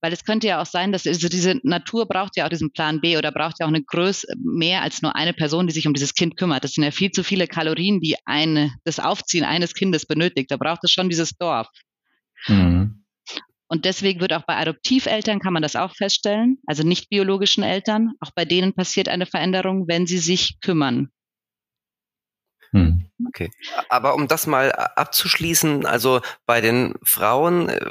weil 0.00 0.12
es 0.12 0.24
könnte 0.24 0.46
ja 0.46 0.60
auch 0.60 0.66
sein, 0.66 0.92
dass 0.92 1.06
also 1.06 1.28
diese 1.28 1.60
Natur 1.62 2.06
braucht 2.06 2.36
ja 2.36 2.44
auch 2.44 2.48
diesen 2.48 2.72
Plan 2.72 3.00
B 3.00 3.16
oder 3.16 3.32
braucht 3.32 3.56
ja 3.60 3.66
auch 3.66 3.70
eine 3.70 3.82
Größe 3.82 4.26
mehr 4.38 4.82
als 4.82 5.02
nur 5.02 5.14
eine 5.14 5.32
Person, 5.32 5.66
die 5.66 5.72
sich 5.72 5.86
um 5.86 5.94
dieses 5.94 6.14
Kind 6.14 6.36
kümmert. 6.36 6.64
Das 6.64 6.72
sind 6.72 6.84
ja 6.84 6.90
viel 6.90 7.10
zu 7.10 7.22
viele 7.22 7.46
Kalorien, 7.46 8.00
die 8.00 8.16
eine, 8.24 8.72
das 8.84 8.98
Aufziehen 8.98 9.44
eines 9.44 9.74
Kindes 9.74 10.06
benötigt. 10.06 10.50
Da 10.50 10.56
braucht 10.56 10.84
es 10.84 10.90
schon 10.90 11.08
dieses 11.08 11.32
Dorf. 11.36 11.68
Mhm. 12.48 13.04
Und 13.68 13.84
deswegen 13.84 14.20
wird 14.20 14.32
auch 14.32 14.44
bei 14.46 14.56
Adoptiveltern 14.56 15.38
kann 15.38 15.52
man 15.52 15.62
das 15.62 15.76
auch 15.76 15.94
feststellen, 15.94 16.58
also 16.66 16.82
nicht 16.82 17.08
biologischen 17.08 17.62
Eltern, 17.62 18.14
auch 18.18 18.32
bei 18.34 18.44
denen 18.44 18.72
passiert 18.74 19.08
eine 19.08 19.26
Veränderung, 19.26 19.86
wenn 19.86 20.08
sie 20.08 20.18
sich 20.18 20.58
kümmern. 20.60 21.10
Hm. 22.72 23.10
Okay. 23.28 23.50
Aber 23.88 24.14
um 24.14 24.28
das 24.28 24.46
mal 24.46 24.72
abzuschließen, 24.72 25.86
also 25.86 26.20
bei 26.46 26.60
den 26.60 26.94
Frauen 27.02 27.68
äh, 27.68 27.84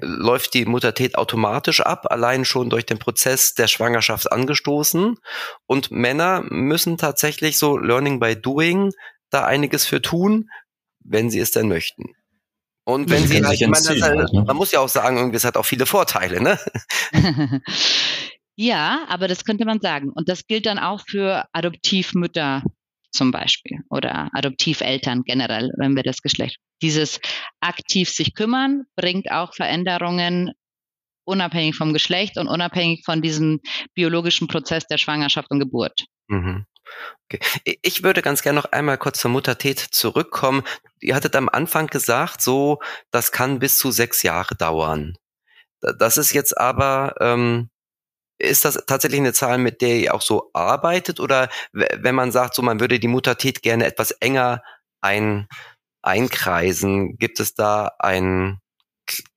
läuft 0.00 0.54
die 0.54 0.64
Muttertät 0.64 1.16
automatisch 1.16 1.80
ab, 1.80 2.06
allein 2.10 2.44
schon 2.44 2.70
durch 2.70 2.86
den 2.86 2.98
Prozess 2.98 3.54
der 3.54 3.68
Schwangerschaft 3.68 4.32
angestoßen. 4.32 5.18
Und 5.66 5.90
Männer 5.90 6.42
müssen 6.48 6.96
tatsächlich 6.96 7.58
so 7.58 7.76
Learning 7.76 8.18
by 8.18 8.34
Doing 8.34 8.92
da 9.30 9.44
einiges 9.44 9.86
für 9.86 10.00
tun, 10.00 10.48
wenn 11.00 11.30
sie 11.30 11.40
es 11.40 11.50
denn 11.50 11.68
möchten. 11.68 12.14
Und 12.84 13.08
wenn 13.08 13.26
sie 13.26 13.42
halt, 13.44 13.60
man, 13.62 13.82
halt, 13.82 14.32
ne? 14.32 14.44
man 14.46 14.56
muss 14.56 14.72
ja 14.72 14.80
auch 14.80 14.88
sagen, 14.88 15.16
irgendwie 15.16 15.36
es 15.36 15.44
hat 15.44 15.56
auch 15.56 15.64
viele 15.64 15.86
Vorteile, 15.86 16.42
ne? 16.42 16.58
ja, 18.56 19.06
aber 19.08 19.26
das 19.26 19.44
könnte 19.44 19.64
man 19.64 19.80
sagen. 19.80 20.10
Und 20.10 20.28
das 20.28 20.46
gilt 20.46 20.66
dann 20.66 20.78
auch 20.78 21.02
für 21.08 21.46
Adoptivmütter 21.52 22.62
zum 23.14 23.30
Beispiel 23.30 23.80
oder 23.90 24.28
Adoptiveltern 24.32 25.22
generell, 25.24 25.70
wenn 25.78 25.96
wir 25.96 26.02
das 26.02 26.20
Geschlecht. 26.20 26.58
Dieses 26.82 27.20
aktiv 27.60 28.10
sich 28.10 28.34
kümmern 28.34 28.84
bringt 28.96 29.30
auch 29.30 29.54
Veränderungen 29.54 30.52
unabhängig 31.24 31.76
vom 31.76 31.92
Geschlecht 31.92 32.36
und 32.38 32.48
unabhängig 32.48 33.02
von 33.04 33.22
diesem 33.22 33.60
biologischen 33.94 34.48
Prozess 34.48 34.86
der 34.86 34.98
Schwangerschaft 34.98 35.50
und 35.50 35.60
Geburt. 35.60 36.04
Mhm. 36.28 36.66
Okay. 37.24 37.40
Ich 37.82 38.02
würde 38.02 38.20
ganz 38.20 38.42
gerne 38.42 38.60
noch 38.60 38.70
einmal 38.72 38.98
kurz 38.98 39.20
zur 39.20 39.30
Muttertät 39.30 39.78
zurückkommen. 39.78 40.62
Ihr 41.00 41.14
hattet 41.14 41.34
am 41.34 41.48
Anfang 41.48 41.86
gesagt, 41.86 42.42
so, 42.42 42.78
das 43.10 43.32
kann 43.32 43.58
bis 43.58 43.78
zu 43.78 43.90
sechs 43.90 44.22
Jahre 44.22 44.54
dauern. 44.54 45.14
Das 45.80 46.16
ist 46.18 46.32
jetzt 46.32 46.56
aber 46.56 47.14
ähm, 47.20 47.70
ist 48.38 48.64
das 48.64 48.82
tatsächlich 48.86 49.20
eine 49.20 49.32
Zahl, 49.32 49.58
mit 49.58 49.80
der 49.80 49.96
ihr 49.96 50.14
auch 50.14 50.22
so 50.22 50.50
arbeitet? 50.52 51.20
Oder 51.20 51.48
wenn 51.72 52.14
man 52.14 52.32
sagt, 52.32 52.54
so 52.54 52.62
man 52.62 52.80
würde 52.80 52.98
die 52.98 53.08
Muttertät 53.08 53.62
gerne 53.62 53.86
etwas 53.86 54.10
enger 54.12 54.62
ein, 55.00 55.48
einkreisen, 56.02 57.16
gibt 57.18 57.40
es 57.40 57.54
da 57.54 57.92
ein, 57.98 58.60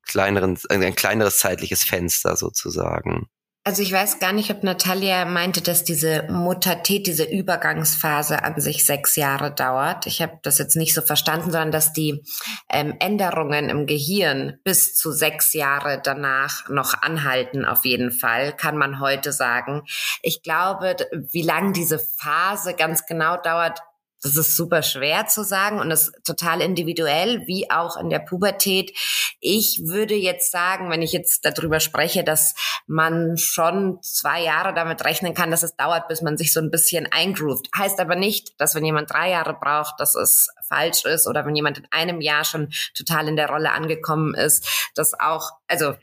kleineren, 0.04 0.60
ein 0.70 0.96
kleineres 0.96 1.40
zeitliches 1.40 1.84
Fenster 1.84 2.36
sozusagen? 2.38 3.30
Also 3.68 3.82
ich 3.82 3.92
weiß 3.92 4.20
gar 4.20 4.32
nicht, 4.32 4.50
ob 4.50 4.64
Natalia 4.64 5.26
meinte, 5.26 5.62
dass 5.62 5.84
diese 5.84 6.24
Muttertät, 6.32 7.06
diese 7.06 7.26
Übergangsphase 7.26 8.42
an 8.42 8.62
sich 8.62 8.86
sechs 8.86 9.18
Jahre 9.18 9.54
dauert. 9.54 10.08
Ich 10.08 10.22
habe 10.22 10.40
das 10.42 10.58
jetzt 10.58 10.78
nicht 10.78 10.94
so 10.94 11.02
verstanden, 11.02 11.52
sondern 11.52 11.74
dass 11.74 11.92
die 11.92 12.24
ähm, 12.70 12.96
Änderungen 13.00 13.68
im 13.68 13.86
Gehirn 13.86 14.58
bis 14.64 14.96
zu 14.96 15.12
sechs 15.12 15.52
Jahre 15.52 16.00
danach 16.02 16.70
noch 16.70 16.94
anhalten. 17.02 17.66
Auf 17.66 17.84
jeden 17.84 18.12
Fall 18.12 18.56
kann 18.56 18.78
man 18.78 19.02
heute 19.02 19.34
sagen. 19.34 19.84
Ich 20.22 20.44
glaube, 20.44 20.96
wie 21.12 21.42
lang 21.42 21.74
diese 21.74 22.00
Phase 22.00 22.74
ganz 22.74 23.06
genau 23.06 23.36
dauert, 23.36 23.82
das 24.22 24.36
ist 24.36 24.56
super 24.56 24.82
schwer 24.82 25.28
zu 25.28 25.44
sagen 25.44 25.80
und 25.80 25.92
ist 25.92 26.12
total 26.24 26.62
individuell, 26.62 27.46
wie 27.46 27.70
auch 27.70 27.98
in 27.98 28.10
der 28.10 28.20
Pubertät. 28.20 28.98
Ich 29.40 29.82
würde 29.86 30.16
jetzt 30.16 30.52
sagen, 30.52 30.90
wenn 30.90 31.02
ich 31.02 31.12
jetzt 31.12 31.46
darüber 31.46 31.80
spreche, 31.80 32.24
dass 32.24 32.56
man 32.88 33.38
schon 33.38 34.02
zwei 34.02 34.42
Jahre 34.42 34.74
damit 34.74 35.06
rechnen 35.06 35.34
kann, 35.34 35.52
dass 35.52 35.64
es 35.64 35.76
dauert, 35.76 36.08
bis 36.08 36.22
man 36.22 36.38
sich 36.38 36.52
so 36.52 36.60
ein 36.60 36.72
bisschen 36.72 37.08
eingroovt. 37.12 37.70
Heißt 37.78 38.00
aber 38.00 38.16
nicht, 38.16 38.60
dass 38.60 38.74
wenn 38.74 38.86
jemand 38.86 39.12
drei 39.12 39.30
Jahre 39.30 39.54
braucht, 39.54 40.00
dass 40.00 40.16
es 40.16 40.50
falsch 40.68 41.06
ist 41.06 41.28
oder 41.28 41.46
wenn 41.46 41.56
jemand 41.56 41.78
in 41.78 41.88
einem 41.92 42.22
Jahr 42.22 42.44
schon 42.44 42.70
total 42.96 43.28
in 43.28 43.36
der 43.36 43.50
Rolle 43.50 43.72
angekommen 43.72 44.34
ist, 44.34 44.92
das 44.96 45.14
auch, 45.20 45.52
also 45.68 45.96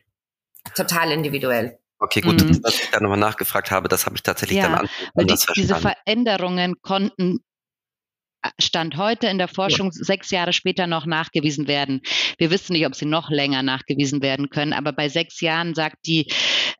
total 0.76 1.10
individuell. 1.10 1.78
Okay, 1.98 2.20
gut, 2.20 2.42
mhm. 2.42 2.62
dass 2.62 2.74
ich 2.74 2.90
da 2.90 3.00
nochmal 3.00 3.18
nachgefragt 3.18 3.70
habe, 3.70 3.88
das 3.88 4.06
habe 4.06 4.16
ich 4.16 4.22
tatsächlich 4.22 4.58
ja, 4.58 4.68
dann 4.68 4.74
an, 4.80 4.88
weil 5.14 5.26
die, 5.26 5.36
Diese 5.54 5.76
Veränderungen 5.76 6.80
konnten 6.82 7.40
Stand 8.58 8.96
heute 8.96 9.26
in 9.28 9.38
der 9.38 9.48
Forschung 9.48 9.86
ja. 9.86 10.04
sechs 10.04 10.30
Jahre 10.30 10.52
später 10.52 10.86
noch 10.86 11.06
nachgewiesen 11.06 11.68
werden. 11.68 12.02
Wir 12.38 12.50
wissen 12.50 12.72
nicht, 12.72 12.86
ob 12.86 12.94
sie 12.94 13.06
noch 13.06 13.30
länger 13.30 13.62
nachgewiesen 13.62 14.22
werden 14.22 14.50
können, 14.50 14.72
aber 14.72 14.92
bei 14.92 15.08
sechs 15.08 15.40
Jahren 15.40 15.74
sagt 15.74 16.06
die, 16.06 16.30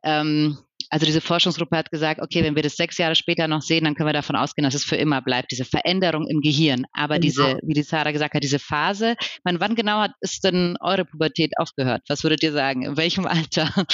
ähm, 0.03 0.57
also 0.89 1.05
diese 1.05 1.21
Forschungsgruppe 1.21 1.77
hat 1.77 1.91
gesagt, 1.91 2.21
okay, 2.21 2.43
wenn 2.43 2.55
wir 2.55 2.63
das 2.63 2.75
sechs 2.75 2.97
Jahre 2.97 3.15
später 3.15 3.47
noch 3.47 3.61
sehen, 3.61 3.83
dann 3.83 3.95
können 3.95 4.07
wir 4.07 4.13
davon 4.13 4.35
ausgehen, 4.35 4.63
dass 4.63 4.75
es 4.75 4.83
für 4.83 4.95
immer 4.95 5.21
bleibt, 5.21 5.51
diese 5.51 5.65
Veränderung 5.65 6.27
im 6.27 6.41
Gehirn. 6.41 6.85
Aber 6.93 7.15
genau. 7.15 7.21
diese, 7.21 7.59
wie 7.63 7.73
die 7.73 7.83
Sarah 7.83 8.11
gesagt 8.11 8.33
hat, 8.33 8.43
diese 8.43 8.59
Phase, 8.59 9.15
meine, 9.43 9.59
wann 9.59 9.75
genau 9.75 9.99
hat 9.99 10.11
ist 10.21 10.43
denn 10.43 10.77
eure 10.79 11.05
Pubertät 11.05 11.53
aufgehört? 11.57 12.03
Was 12.07 12.23
würdet 12.23 12.43
ihr 12.43 12.51
sagen? 12.51 12.83
In 12.83 12.97
welchem 12.97 13.25
Alter? 13.25 13.69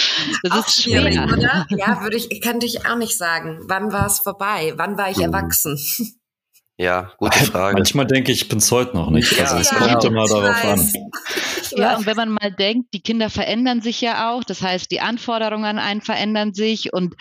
Das 0.43 0.51
auch 0.51 0.67
ist 0.67 0.83
schwierig, 0.83 1.15
schwer. 1.15 1.25
oder? 1.25 1.65
Ja, 1.69 2.01
würde 2.01 2.17
ich, 2.17 2.41
könnte 2.41 2.65
ich 2.65 2.85
auch 2.85 2.97
nicht 2.97 3.17
sagen. 3.17 3.59
Wann 3.67 3.91
war 3.91 4.07
es 4.07 4.19
vorbei? 4.19 4.73
Wann 4.75 4.97
war 4.97 5.09
ich 5.09 5.17
mhm. 5.17 5.23
erwachsen? 5.23 5.77
Ja, 6.81 7.11
gute 7.17 7.37
Frage. 7.45 7.75
Manchmal 7.75 8.07
denke 8.07 8.31
ich, 8.31 8.41
ich 8.41 8.49
bin 8.49 8.57
es 8.57 8.71
heute 8.71 8.97
noch 8.97 9.11
nicht. 9.11 9.39
Also 9.39 9.57
es 9.57 9.69
ja, 9.69 9.77
kommt 9.77 10.03
immer 10.03 10.27
darauf 10.27 10.65
an. 10.65 10.91
Ja, 11.73 11.95
und 11.95 12.05
wenn 12.05 12.17
man 12.17 12.29
mal 12.31 12.51
denkt, 12.51 12.93
die 12.93 12.99
Kinder 12.99 13.29
verändern 13.29 13.81
sich 13.81 14.01
ja 14.01 14.29
auch. 14.29 14.43
Das 14.43 14.61
heißt, 14.61 14.91
die 14.91 14.99
Anforderungen 14.99 15.63
an 15.63 15.79
einen 15.79 16.01
verändern 16.01 16.53
sich 16.53 16.91
und 16.91 17.15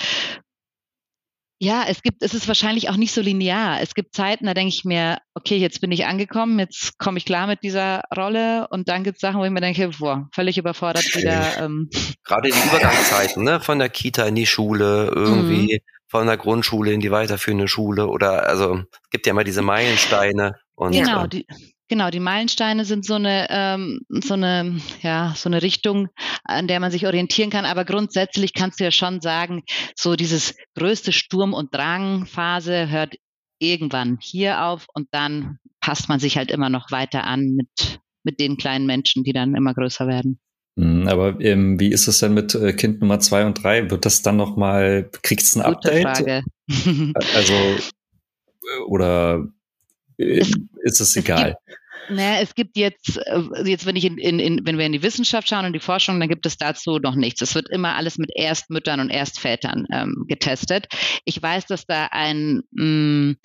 ja, 1.61 1.85
es 1.87 2.03
gibt, 2.03 2.25
es 2.25 2.35
ist 2.35 2.49
wahrscheinlich 2.49 2.89
auch 2.89 2.97
nicht 2.97 3.13
so 3.13 3.21
linear. 3.21 3.81
Es 3.81 3.95
gibt 3.95 4.13
Zeiten, 4.13 4.47
da 4.47 4.55
denke 4.55 4.75
ich 4.75 4.85
mir, 4.85 5.19
okay, 5.35 5.57
jetzt 5.59 5.81
bin 5.81 5.93
ich 5.93 6.07
angekommen, 6.07 6.59
jetzt 6.59 6.99
komme 6.99 7.19
ich 7.19 7.25
klar 7.25 7.47
mit 7.47 7.63
dieser 7.63 8.03
Rolle 8.17 8.67
und 8.71 8.89
dann 8.89 9.05
gibt 9.05 9.19
es 9.19 9.21
Sachen, 9.21 9.39
wo 9.39 9.45
ich 9.45 9.53
mir 9.53 9.61
denke, 9.61 9.91
boah, 10.01 10.29
völlig 10.35 10.59
überfordert 10.59 11.05
wieder. 11.15 11.59
Ähm. 11.61 11.89
Gerade 12.25 12.49
die 12.49 12.69
Übergangszeiten, 12.69 13.45
ne, 13.45 13.61
von 13.61 13.79
der 13.79 13.91
Kita 13.91 14.25
in 14.25 14.35
die 14.35 14.47
Schule 14.47 15.13
irgendwie. 15.15 15.75
Mhm 15.75 16.00
von 16.11 16.27
der 16.27 16.37
Grundschule 16.37 16.93
in 16.93 17.01
die 17.01 17.11
weiterführende 17.11 17.69
Schule 17.69 18.09
oder 18.09 18.49
also 18.49 18.79
es 18.79 19.11
gibt 19.11 19.27
ja 19.27 19.31
immer 19.31 19.45
diese 19.45 19.63
Meilensteine 19.63 20.57
und 20.75 20.93
genau 20.93 21.27
die 21.27 21.47
Genau, 21.91 22.09
die 22.09 22.21
Meilensteine 22.21 22.85
sind 22.85 23.05
so 23.05 23.15
eine, 23.15 23.49
ähm, 23.51 24.03
so 24.11 24.35
eine, 24.35 24.81
ja, 25.03 25.35
so 25.37 25.49
eine 25.49 25.61
Richtung, 25.61 26.07
an 26.45 26.69
der 26.69 26.79
man 26.79 26.93
sich 26.93 27.05
orientieren 27.05 27.51
kann. 27.51 27.65
Aber 27.65 27.85
grundsätzlich 27.85 28.55
kannst 28.55 28.79
du 28.79 28.85
ja 28.85 28.93
schon 28.93 29.21
sagen, 29.21 29.65
so 29.97 30.15
dieses 30.15 30.55
größte 30.77 31.11
Sturm- 31.11 31.53
und 31.53 31.75
Drangphase 31.75 32.91
hört 32.91 33.17
irgendwann 33.59 34.19
hier 34.21 34.65
auf 34.67 34.87
und 34.95 35.09
dann 35.11 35.59
passt 35.81 36.09
man 36.09 36.21
sich 36.21 36.37
halt 36.37 36.53
immer 36.53 36.69
noch 36.71 36.93
weiter 36.93 37.25
an 37.25 37.57
mit, 37.57 38.01
mit 38.23 38.39
den 38.39 38.57
kleinen 38.57 38.87
Menschen, 38.87 39.25
die 39.25 39.33
dann 39.33 39.57
immer 39.57 39.75
größer 39.75 40.07
werden. 40.07 40.39
Mhm, 40.77 41.09
aber 41.09 41.41
ähm, 41.41 41.79
wie 41.81 41.93
ist 41.93 42.07
es 42.07 42.21
denn 42.21 42.35
mit 42.35 42.55
äh, 42.55 42.73
Kind 42.73 43.01
Nummer 43.01 43.21
zwei 43.21 43.45
und 43.45 43.63
drei? 43.63 43.91
Wird 43.91 44.05
das 44.05 44.23
dann 44.23 44.37
noch 44.37 44.57
mal, 44.57 45.09
kriegt 45.23 45.43
es 45.43 45.57
ein 45.57 45.63
Gute 45.63 45.89
Update? 45.89 46.03
Frage. 46.03 46.43
also, 47.35 47.55
äh, 47.55 48.81
oder 48.87 49.47
äh, 50.19 50.43
ist 50.83 51.01
es 51.01 51.17
egal? 51.17 51.57
Naja, 52.11 52.41
es 52.41 52.55
gibt 52.55 52.77
jetzt, 52.77 53.19
äh, 53.19 53.43
jetzt 53.65 53.87
wenn 53.87 53.95
ich 53.95 54.05
in, 54.05 54.19
in, 54.19 54.41
in, 54.41 54.67
wenn 54.67 54.79
wir 54.79 54.87
in 54.87 54.93
die 54.93 55.03
Wissenschaft 55.03 55.49
schauen 55.49 55.65
und 55.65 55.73
die 55.73 55.81
Forschung, 55.81 56.19
dann 56.19 56.29
gibt 56.29 56.45
es 56.45 56.57
dazu 56.57 56.99
noch 56.99 57.15
nichts. 57.15 57.41
Es 57.41 57.55
wird 57.55 57.71
immer 57.71 57.95
alles 57.95 58.19
mit 58.19 58.31
Erstmüttern 58.35 58.99
und 58.99 59.11
Erstvätern 59.11 59.87
ähm, 59.93 60.25
getestet. 60.27 60.89
Ich 61.25 61.41
weiß, 61.41 61.67
dass 61.67 61.87
da 61.87 62.09
ein, 62.11 62.63
mh, 62.73 62.85
mm, 62.85 63.37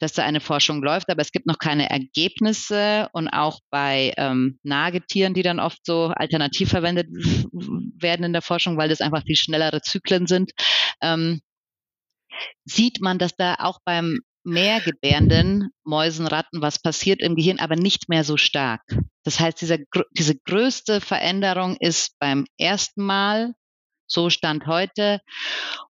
dass 0.00 0.12
da 0.12 0.24
eine 0.24 0.40
Forschung 0.40 0.82
läuft, 0.82 1.08
aber 1.08 1.22
es 1.22 1.32
gibt 1.32 1.46
noch 1.46 1.58
keine 1.58 1.88
Ergebnisse 1.88 3.08
und 3.12 3.28
auch 3.28 3.60
bei 3.70 4.12
ähm, 4.18 4.58
Nagetieren, 4.62 5.32
die 5.32 5.42
dann 5.42 5.58
oft 5.58 5.78
so 5.84 6.12
alternativ 6.14 6.68
verwendet 6.68 7.08
werden 7.10 8.24
in 8.24 8.32
der 8.32 8.42
Forschung, 8.42 8.76
weil 8.76 8.90
das 8.90 9.00
einfach 9.00 9.24
viel 9.24 9.36
schnellere 9.36 9.80
Zyklen 9.80 10.26
sind. 10.26 10.52
Ähm, 11.00 11.40
sieht 12.64 13.00
man, 13.00 13.18
dass 13.18 13.34
da 13.36 13.54
auch 13.58 13.78
beim 13.84 14.20
mehr 14.44 14.80
gebärenden 14.80 15.70
Mäusen, 15.84 16.26
Ratten 16.26 16.62
was 16.62 16.80
passiert 16.80 17.20
im 17.20 17.36
Gehirn, 17.36 17.58
aber 17.58 17.76
nicht 17.76 18.08
mehr 18.08 18.24
so 18.24 18.36
stark. 18.36 18.82
Das 19.22 19.38
heißt, 19.38 19.60
diese, 19.60 19.78
diese 20.12 20.36
größte 20.36 21.00
Veränderung 21.00 21.76
ist 21.78 22.18
beim 22.18 22.46
ersten 22.58 23.04
Mal, 23.04 23.52
so 24.06 24.30
stand 24.30 24.66
heute, 24.66 25.20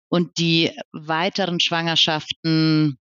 und 0.08 0.38
die 0.38 0.72
weiteren 0.92 1.60
Schwangerschaften 1.60 2.98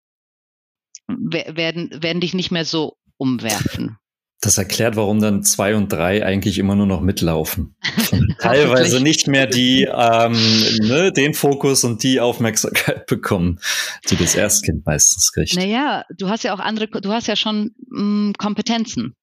werden, 1.08 1.90
werden 2.02 2.22
dich 2.22 2.34
nicht 2.34 2.52
mehr 2.52 2.66
so 2.66 2.98
umwerfen. 3.18 3.98
Das 4.46 4.60
erklärt, 4.60 4.96
warum 4.96 5.20
dann 5.20 5.42
zwei 5.42 5.76
und 5.76 5.92
drei 5.92 6.24
eigentlich 6.24 6.60
immer 6.60 6.76
nur 6.76 6.86
noch 6.86 7.02
mitlaufen. 7.02 7.76
Teilweise 8.40 9.02
nicht 9.02 9.28
mehr 9.28 9.48
die 9.48 9.90
ähm, 9.92 10.34
ne, 10.82 11.12
den 11.12 11.34
Fokus 11.34 11.84
und 11.84 12.04
die 12.04 12.20
Aufmerksamkeit 12.20 13.06
bekommen, 13.08 13.60
die 14.08 14.16
das 14.16 14.36
Erstkind 14.36 14.86
meistens 14.86 15.32
kriegt. 15.32 15.56
Naja, 15.56 16.04
du 16.16 16.30
hast 16.30 16.44
ja 16.44 16.54
auch 16.54 16.60
andere, 16.60 16.88
du 16.88 17.12
hast 17.12 17.26
ja 17.26 17.36
schon 17.36 17.72
mh, 17.90 18.04
mm, 18.04 18.34
Kompetenzen, 18.38 19.16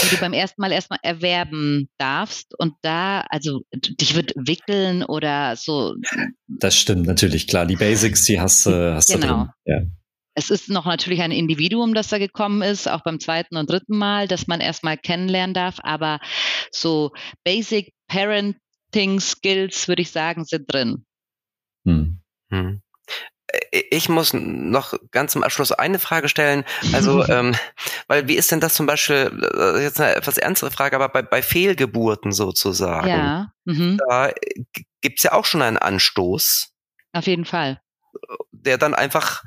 die 0.00 0.14
du 0.14 0.20
beim 0.20 0.32
ersten 0.32 0.62
Mal 0.62 0.70
erstmal 0.70 1.00
erwerben 1.02 1.88
darfst 1.98 2.54
und 2.56 2.74
da, 2.82 3.22
also 3.30 3.62
dich 3.74 4.14
wird 4.14 4.32
wickeln 4.36 5.02
oder 5.02 5.56
so. 5.56 5.96
Das 6.46 6.76
stimmt 6.76 7.04
natürlich, 7.04 7.48
klar. 7.48 7.66
Die 7.66 7.74
Basics, 7.74 8.26
die 8.26 8.40
hast, 8.40 8.66
hast 8.66 9.12
genau. 9.12 9.26
du 9.26 9.34
drin. 9.34 9.48
Ja. 9.64 9.99
Es 10.40 10.48
ist 10.48 10.70
noch 10.70 10.86
natürlich 10.86 11.20
ein 11.20 11.32
Individuum, 11.32 11.92
das 11.92 12.08
da 12.08 12.16
gekommen 12.16 12.62
ist, 12.62 12.88
auch 12.88 13.02
beim 13.02 13.20
zweiten 13.20 13.58
und 13.58 13.68
dritten 13.68 13.98
Mal, 13.98 14.26
dass 14.26 14.46
man 14.46 14.62
erstmal 14.62 14.96
kennenlernen 14.96 15.52
darf. 15.52 15.76
Aber 15.82 16.18
so 16.72 17.12
Basic 17.44 17.92
Parenting 18.08 19.20
Skills, 19.20 19.86
würde 19.86 20.00
ich 20.00 20.10
sagen, 20.10 20.46
sind 20.46 20.72
drin. 20.72 21.04
Hm. 21.84 22.22
Hm. 22.48 22.80
Ich 23.90 24.08
muss 24.08 24.32
noch 24.32 24.94
ganz 25.10 25.32
zum 25.32 25.42
Abschluss 25.42 25.72
eine 25.72 25.98
Frage 25.98 26.30
stellen. 26.30 26.64
Also, 26.94 27.22
ähm, 27.28 27.54
weil 28.08 28.26
wie 28.26 28.36
ist 28.36 28.50
denn 28.50 28.60
das 28.60 28.72
zum 28.72 28.86
Beispiel, 28.86 29.46
äh, 29.54 29.82
jetzt 29.82 30.00
eine 30.00 30.14
etwas 30.14 30.38
ernstere 30.38 30.70
Frage, 30.70 30.96
aber 30.96 31.10
bei, 31.10 31.20
bei 31.20 31.42
Fehlgeburten 31.42 32.32
sozusagen, 32.32 33.08
ja. 33.08 33.52
Mhm. 33.66 34.00
da 34.08 34.32
gibt's 35.02 35.22
ja 35.22 35.32
auch 35.32 35.44
schon 35.44 35.60
einen 35.60 35.76
Anstoß. 35.76 36.72
Auf 37.12 37.26
jeden 37.26 37.44
Fall. 37.44 37.82
Der 38.52 38.78
dann 38.78 38.94
einfach 38.94 39.44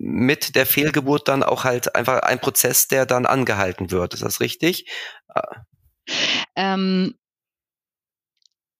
mit 0.00 0.56
der 0.56 0.64
Fehlgeburt 0.64 1.28
dann 1.28 1.42
auch 1.42 1.64
halt 1.64 1.94
einfach 1.94 2.20
ein 2.22 2.40
Prozess, 2.40 2.88
der 2.88 3.04
dann 3.04 3.26
angehalten 3.26 3.90
wird. 3.90 4.14
Ist 4.14 4.22
das 4.22 4.40
richtig? 4.40 4.90
Ähm, 6.56 7.14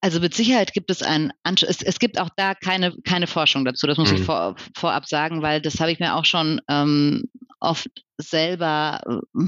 also 0.01 0.19
mit 0.19 0.35
Sicherheit 0.35 0.73
gibt 0.73 0.91
es 0.91 1.03
ein, 1.03 1.33
es, 1.45 1.83
es 1.83 1.99
gibt 1.99 2.19
auch 2.19 2.31
da 2.37 2.55
keine, 2.55 2.97
keine 3.05 3.27
Forschung 3.27 3.67
dazu, 3.67 3.87
das 3.87 3.99
muss 3.99 4.11
mhm. 4.11 4.17
ich 4.17 4.25
vor, 4.25 4.57
vorab 4.75 5.07
sagen, 5.07 5.43
weil 5.43 5.61
das 5.61 5.79
habe 5.79 5.93
ich 5.93 6.01
mir 6.01 6.15
auch 6.15 6.25
schon 6.25 6.63
ähm, 6.71 7.25
oft 7.61 7.91
selber, 8.17 9.03
äh, 9.07 9.41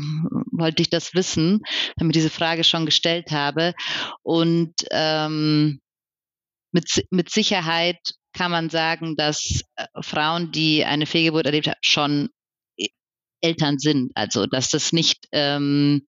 wollte 0.53 0.83
ich 0.83 0.91
das 0.91 1.15
wissen, 1.15 1.63
wenn 1.97 2.11
ich 2.11 2.15
diese 2.15 2.29
Frage 2.29 2.65
schon 2.65 2.85
gestellt 2.85 3.31
habe. 3.31 3.73
Und 4.23 4.75
ähm, 4.91 5.81
mit, 6.71 7.07
mit 7.11 7.31
Sicherheit 7.31 7.99
kann 8.33 8.51
man 8.51 8.71
sagen, 8.71 9.17
dass 9.17 9.63
äh, 9.77 9.87
Frauen, 10.01 10.53
die 10.53 10.85
eine 10.85 11.07
Fehlgeburt 11.07 11.47
erlebt 11.47 11.69
haben, 11.69 11.79
schon 11.83 12.29
äh, 12.77 12.89
Eltern 13.41 13.79
sind. 13.79 14.13
Also 14.15 14.47
dass 14.47 14.71
das 14.71 14.93
nicht, 14.93 15.27
ähm, 15.33 16.07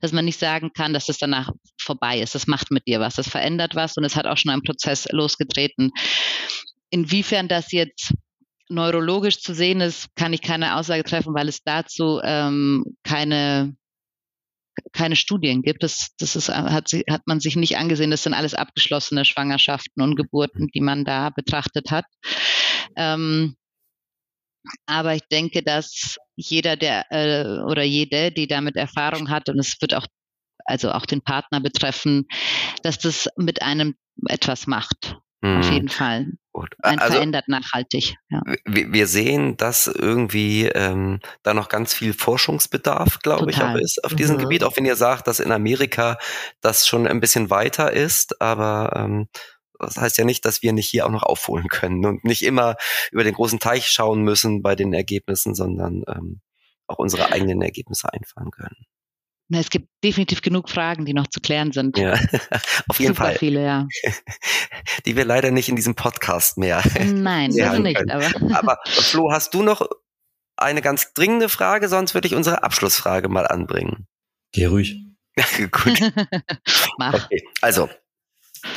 dass 0.00 0.12
man 0.12 0.24
nicht 0.24 0.38
sagen 0.38 0.72
kann, 0.72 0.92
dass 0.92 1.06
das 1.06 1.18
danach 1.18 1.50
vorbei 1.80 2.20
ist. 2.20 2.34
Das 2.34 2.46
macht 2.46 2.70
mit 2.70 2.86
dir 2.86 3.00
was, 3.00 3.14
das 3.14 3.28
verändert 3.28 3.74
was 3.74 3.96
und 3.96 4.04
es 4.04 4.16
hat 4.16 4.26
auch 4.26 4.36
schon 4.36 4.50
einen 4.50 4.62
Prozess 4.62 5.06
losgetreten. 5.10 5.90
Inwiefern 6.90 7.48
das 7.48 7.72
jetzt 7.72 8.12
neurologisch 8.68 9.40
zu 9.40 9.54
sehen 9.54 9.80
ist, 9.80 10.08
kann 10.16 10.32
ich 10.32 10.42
keine 10.42 10.76
Aussage 10.76 11.04
treffen, 11.04 11.34
weil 11.34 11.48
es 11.48 11.62
dazu 11.62 12.20
ähm, 12.22 12.96
keine 13.02 13.74
keine 14.92 15.16
Studien 15.16 15.62
gibt. 15.62 15.82
Das, 15.82 16.08
das 16.18 16.36
ist, 16.36 16.48
hat, 16.48 16.90
hat 17.10 17.22
man 17.26 17.40
sich 17.40 17.56
nicht 17.56 17.76
angesehen. 17.76 18.10
Das 18.10 18.22
sind 18.22 18.34
alles 18.34 18.54
abgeschlossene 18.54 19.24
Schwangerschaften 19.24 20.02
und 20.02 20.16
Geburten, 20.16 20.68
die 20.74 20.80
man 20.80 21.04
da 21.04 21.30
betrachtet 21.30 21.90
hat. 21.90 22.06
Ähm, 22.96 23.56
aber 24.86 25.14
ich 25.14 25.26
denke, 25.30 25.62
dass 25.62 26.16
jeder, 26.36 26.76
der 26.76 27.04
äh, 27.10 27.62
oder 27.62 27.82
jede, 27.82 28.30
die 28.30 28.46
damit 28.46 28.76
Erfahrung 28.76 29.28
hat, 29.28 29.48
und 29.48 29.58
es 29.58 29.80
wird 29.80 29.94
auch 29.94 30.06
also 30.64 30.92
auch 30.92 31.06
den 31.06 31.22
Partner 31.22 31.60
betreffen, 31.60 32.26
dass 32.82 32.98
das 32.98 33.28
mit 33.36 33.62
einem 33.62 33.96
etwas 34.28 34.66
macht. 34.66 35.16
Mhm. 35.40 35.58
Auf 35.58 35.70
jeden 35.70 35.88
Fall. 35.88 36.32
Gut. 36.52 36.74
Ein 36.82 36.98
also, 36.98 37.14
verändert 37.14 37.48
nachhaltig. 37.48 38.16
Ja. 38.28 38.42
Wir, 38.66 38.92
wir 38.92 39.06
sehen, 39.06 39.56
dass 39.56 39.86
irgendwie 39.86 40.66
ähm, 40.66 41.20
da 41.42 41.54
noch 41.54 41.70
ganz 41.70 41.94
viel 41.94 42.12
Forschungsbedarf, 42.12 43.20
glaube 43.20 43.50
ich, 43.50 43.62
auch 43.62 43.74
ist 43.76 44.04
auf 44.04 44.14
diesem 44.14 44.36
mhm. 44.36 44.42
Gebiet. 44.42 44.64
Auch 44.64 44.76
wenn 44.76 44.84
ihr 44.84 44.96
sagt, 44.96 45.26
dass 45.26 45.40
in 45.40 45.50
Amerika 45.50 46.18
das 46.60 46.86
schon 46.86 47.06
ein 47.06 47.20
bisschen 47.20 47.48
weiter 47.48 47.92
ist, 47.92 48.42
aber 48.42 48.92
ähm, 48.94 49.28
das 49.78 49.96
heißt 49.96 50.18
ja 50.18 50.24
nicht, 50.24 50.44
dass 50.44 50.62
wir 50.62 50.74
nicht 50.74 50.88
hier 50.88 51.06
auch 51.06 51.10
noch 51.10 51.22
aufholen 51.22 51.68
können 51.68 52.04
und 52.04 52.24
nicht 52.24 52.42
immer 52.42 52.76
über 53.10 53.24
den 53.24 53.34
großen 53.34 53.58
Teich 53.58 53.88
schauen 53.88 54.22
müssen 54.22 54.62
bei 54.62 54.76
den 54.76 54.92
Ergebnissen, 54.92 55.54
sondern 55.54 56.04
ähm, 56.06 56.40
auch 56.86 56.98
unsere 56.98 57.32
eigenen 57.32 57.62
Ergebnisse 57.62 58.12
einfahren 58.12 58.50
können. 58.50 58.86
Na, 59.52 59.58
es 59.58 59.68
gibt 59.68 59.90
definitiv 60.02 60.40
genug 60.40 60.70
Fragen, 60.70 61.04
die 61.04 61.12
noch 61.12 61.26
zu 61.26 61.38
klären 61.38 61.72
sind. 61.72 61.98
Ja, 61.98 62.14
auf 62.88 62.98
jeden 62.98 63.12
Super 63.12 63.24
Fall. 63.24 63.36
viele, 63.36 63.62
ja. 63.62 63.86
Die 65.04 65.14
wir 65.14 65.26
leider 65.26 65.50
nicht 65.50 65.68
in 65.68 65.76
diesem 65.76 65.94
Podcast 65.94 66.56
mehr. 66.56 66.82
Nein, 67.04 67.54
also 67.60 67.82
nicht. 67.82 68.00
Aber. 68.10 68.56
aber 68.56 68.78
Flo, 68.86 69.30
hast 69.30 69.52
du 69.52 69.62
noch 69.62 69.86
eine 70.56 70.80
ganz 70.80 71.12
dringende 71.12 71.50
Frage? 71.50 71.90
Sonst 71.90 72.14
würde 72.14 72.28
ich 72.28 72.34
unsere 72.34 72.62
Abschlussfrage 72.62 73.28
mal 73.28 73.46
anbringen. 73.46 74.06
Geh 74.52 74.64
ruhig. 74.64 74.96
Gut. 75.70 76.00
Mach. 76.96 77.12
Okay, 77.12 77.44
also 77.60 77.90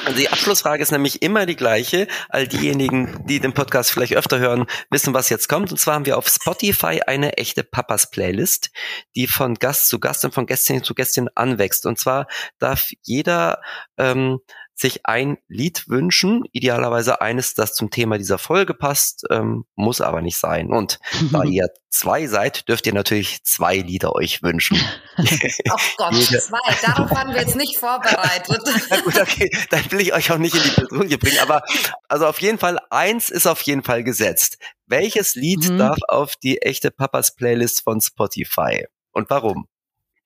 also 0.06 0.18
die 0.18 0.30
Abschlussfrage 0.30 0.82
ist 0.82 0.92
nämlich 0.92 1.22
immer 1.22 1.46
die 1.46 1.56
gleiche. 1.56 2.08
All 2.30 2.48
diejenigen, 2.48 3.24
die 3.26 3.40
den 3.40 3.54
Podcast 3.54 3.92
vielleicht 3.92 4.16
öfter 4.16 4.40
hören, 4.40 4.66
wissen, 4.90 5.14
was 5.14 5.30
jetzt 5.30 5.48
kommt. 5.48 5.72
Und 5.72 5.78
zwar 5.78 5.96
haben 5.96 6.06
wir 6.06 6.18
auf 6.18 6.28
Spotify 6.28 7.02
eine 7.06 7.38
echte 7.38 7.64
Papas-Playlist, 7.64 8.72
die 9.16 9.28
von 9.28 9.56
Gast 9.56 9.90
zu 9.90 10.00
Gast 10.00 10.26
und 10.26 10.34
von 10.34 10.46
Gästin 10.46 10.84
zu 10.84 10.96
Gästin 10.96 11.30
anwächst. 11.36 11.86
Und 11.86 12.00
zwar 12.00 12.28
darf 12.60 12.90
jeder 13.04 13.62
ähm, 13.98 14.40
sich 14.76 15.06
ein 15.06 15.38
Lied 15.48 15.88
wünschen, 15.88 16.44
idealerweise 16.52 17.22
eines, 17.22 17.54
das 17.54 17.74
zum 17.74 17.90
Thema 17.90 18.18
dieser 18.18 18.38
Folge 18.38 18.74
passt, 18.74 19.24
ähm, 19.32 19.64
muss 19.76 20.02
aber 20.02 20.22
nicht 20.22 20.38
sein. 20.38 20.72
Und 20.72 21.00
da 21.32 21.44
ihr 21.44 21.70
zwei 21.90 22.28
seid, 22.28 22.68
dürft 22.68 22.86
ihr 22.86 22.94
natürlich 22.94 23.44
zwei 23.46 23.78
Lieder 23.78 24.14
euch 24.14 24.44
wünschen. 24.44 24.78
Oh 25.18 25.78
Gott, 25.98 26.14
zwei. 26.14 26.58
Darauf 26.82 27.10
waren 27.12 27.34
wir 27.34 27.42
jetzt 27.42 27.56
nicht 27.56 27.78
vorbereitet. 27.78 28.62
Na 28.90 29.00
gut, 29.00 29.18
okay, 29.18 29.50
dann 29.70 29.90
will 29.92 30.02
ich 30.02 30.14
euch 30.14 30.30
auch 30.30 30.38
nicht 30.38 30.54
in 30.54 30.62
die 30.62 30.82
Bedrohung 30.82 31.08
bringen. 31.08 31.40
Aber 31.42 31.64
also 32.10 32.28
auf 32.28 32.40
jeden 32.42 32.60
Fall, 32.60 32.80
eins 32.90 33.30
ist 33.30 33.48
auf 33.48 33.62
jeden 33.62 33.82
Fall 33.82 34.04
gesetzt. 34.04 34.58
Welches 34.86 35.36
Lied 35.36 35.70
mhm. 35.70 35.78
darf 35.78 35.98
auf 36.10 36.36
die 36.36 36.62
echte 36.62 36.92
Papas 36.92 37.34
Playlist 37.36 37.82
von 37.82 38.02
Spotify? 38.02 38.86
Und 39.12 39.30
warum? 39.30 39.68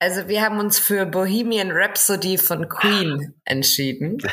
Also 0.00 0.28
wir 0.28 0.40
haben 0.40 0.58
uns 0.58 0.78
für 0.78 1.04
Bohemian 1.04 1.70
Rhapsody 1.72 2.38
von 2.38 2.70
Queen 2.70 3.34
entschieden. 3.44 4.16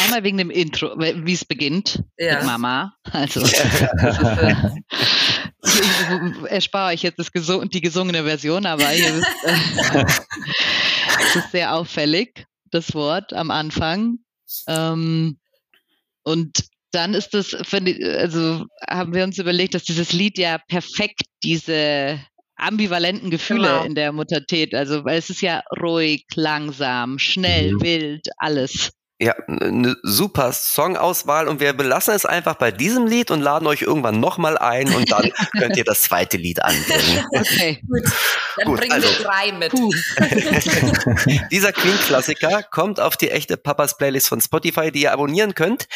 Einmal 0.00 0.24
wegen 0.24 0.38
dem 0.38 0.50
Intro, 0.50 0.98
wie 0.98 1.32
es 1.32 1.44
beginnt 1.44 2.02
ja. 2.18 2.38
mit 2.38 2.46
Mama. 2.46 2.96
Also 3.12 3.40
ist, 3.40 3.54
äh, 3.54 3.86
erspare 6.48 6.92
ich 6.94 7.04
jetzt 7.04 7.20
das 7.20 7.30
gesung 7.30 7.70
die 7.70 7.80
gesungene 7.80 8.24
Version, 8.24 8.66
aber 8.66 8.88
hier 8.88 9.14
ist, 9.14 9.28
äh, 9.44 10.04
es 11.20 11.36
ist 11.36 11.52
sehr 11.52 11.72
auffällig, 11.72 12.46
das 12.72 12.92
Wort 12.94 13.32
am 13.32 13.52
Anfang. 13.52 14.18
Ähm, 14.66 15.38
und 16.24 16.64
dann 16.90 17.14
ist 17.14 17.32
das, 17.32 17.54
also 17.54 18.66
haben 18.90 19.14
wir 19.14 19.22
uns 19.22 19.38
überlegt, 19.38 19.74
dass 19.74 19.84
dieses 19.84 20.12
Lied 20.12 20.36
ja 20.36 20.58
perfekt 20.58 21.22
diese 21.44 22.18
ambivalenten 22.58 23.30
Gefühle 23.30 23.68
genau. 23.68 23.84
in 23.84 23.94
der 23.94 24.12
Muttertät. 24.12 24.74
Also, 24.74 25.04
weil 25.04 25.18
es 25.18 25.30
ist 25.30 25.40
ja 25.40 25.62
ruhig, 25.80 26.24
langsam, 26.34 27.18
schnell, 27.18 27.72
mhm. 27.72 27.82
wild, 27.82 28.28
alles. 28.36 28.90
Ja, 29.20 29.34
eine 29.48 29.96
super 30.04 30.52
Songauswahl 30.52 31.48
und 31.48 31.58
wir 31.58 31.72
belassen 31.72 32.14
es 32.14 32.24
einfach 32.24 32.54
bei 32.54 32.70
diesem 32.70 33.08
Lied 33.08 33.32
und 33.32 33.40
laden 33.40 33.66
euch 33.66 33.82
irgendwann 33.82 34.20
nochmal 34.20 34.56
ein 34.56 34.94
und 34.94 35.10
dann 35.10 35.32
könnt 35.58 35.76
ihr 35.76 35.82
das 35.82 36.02
zweite 36.02 36.36
Lied 36.36 36.62
anbringen. 36.62 37.24
Okay, 37.32 37.82
gut. 37.88 38.04
Dann 38.58 38.66
gut, 38.66 38.80
bringen 38.80 38.92
also, 38.92 39.08
wir 39.08 39.24
drei 39.24 39.52
mit. 39.52 39.72
dieser 41.52 41.72
Queen-Klassiker 41.72 42.62
kommt 42.64 43.00
auf 43.00 43.16
die 43.16 43.30
echte 43.30 43.56
Papas 43.56 43.96
Playlist 43.96 44.28
von 44.28 44.40
Spotify, 44.40 44.90
die 44.90 45.02
ihr 45.02 45.12
abonnieren 45.12 45.54
könnt. 45.54 45.86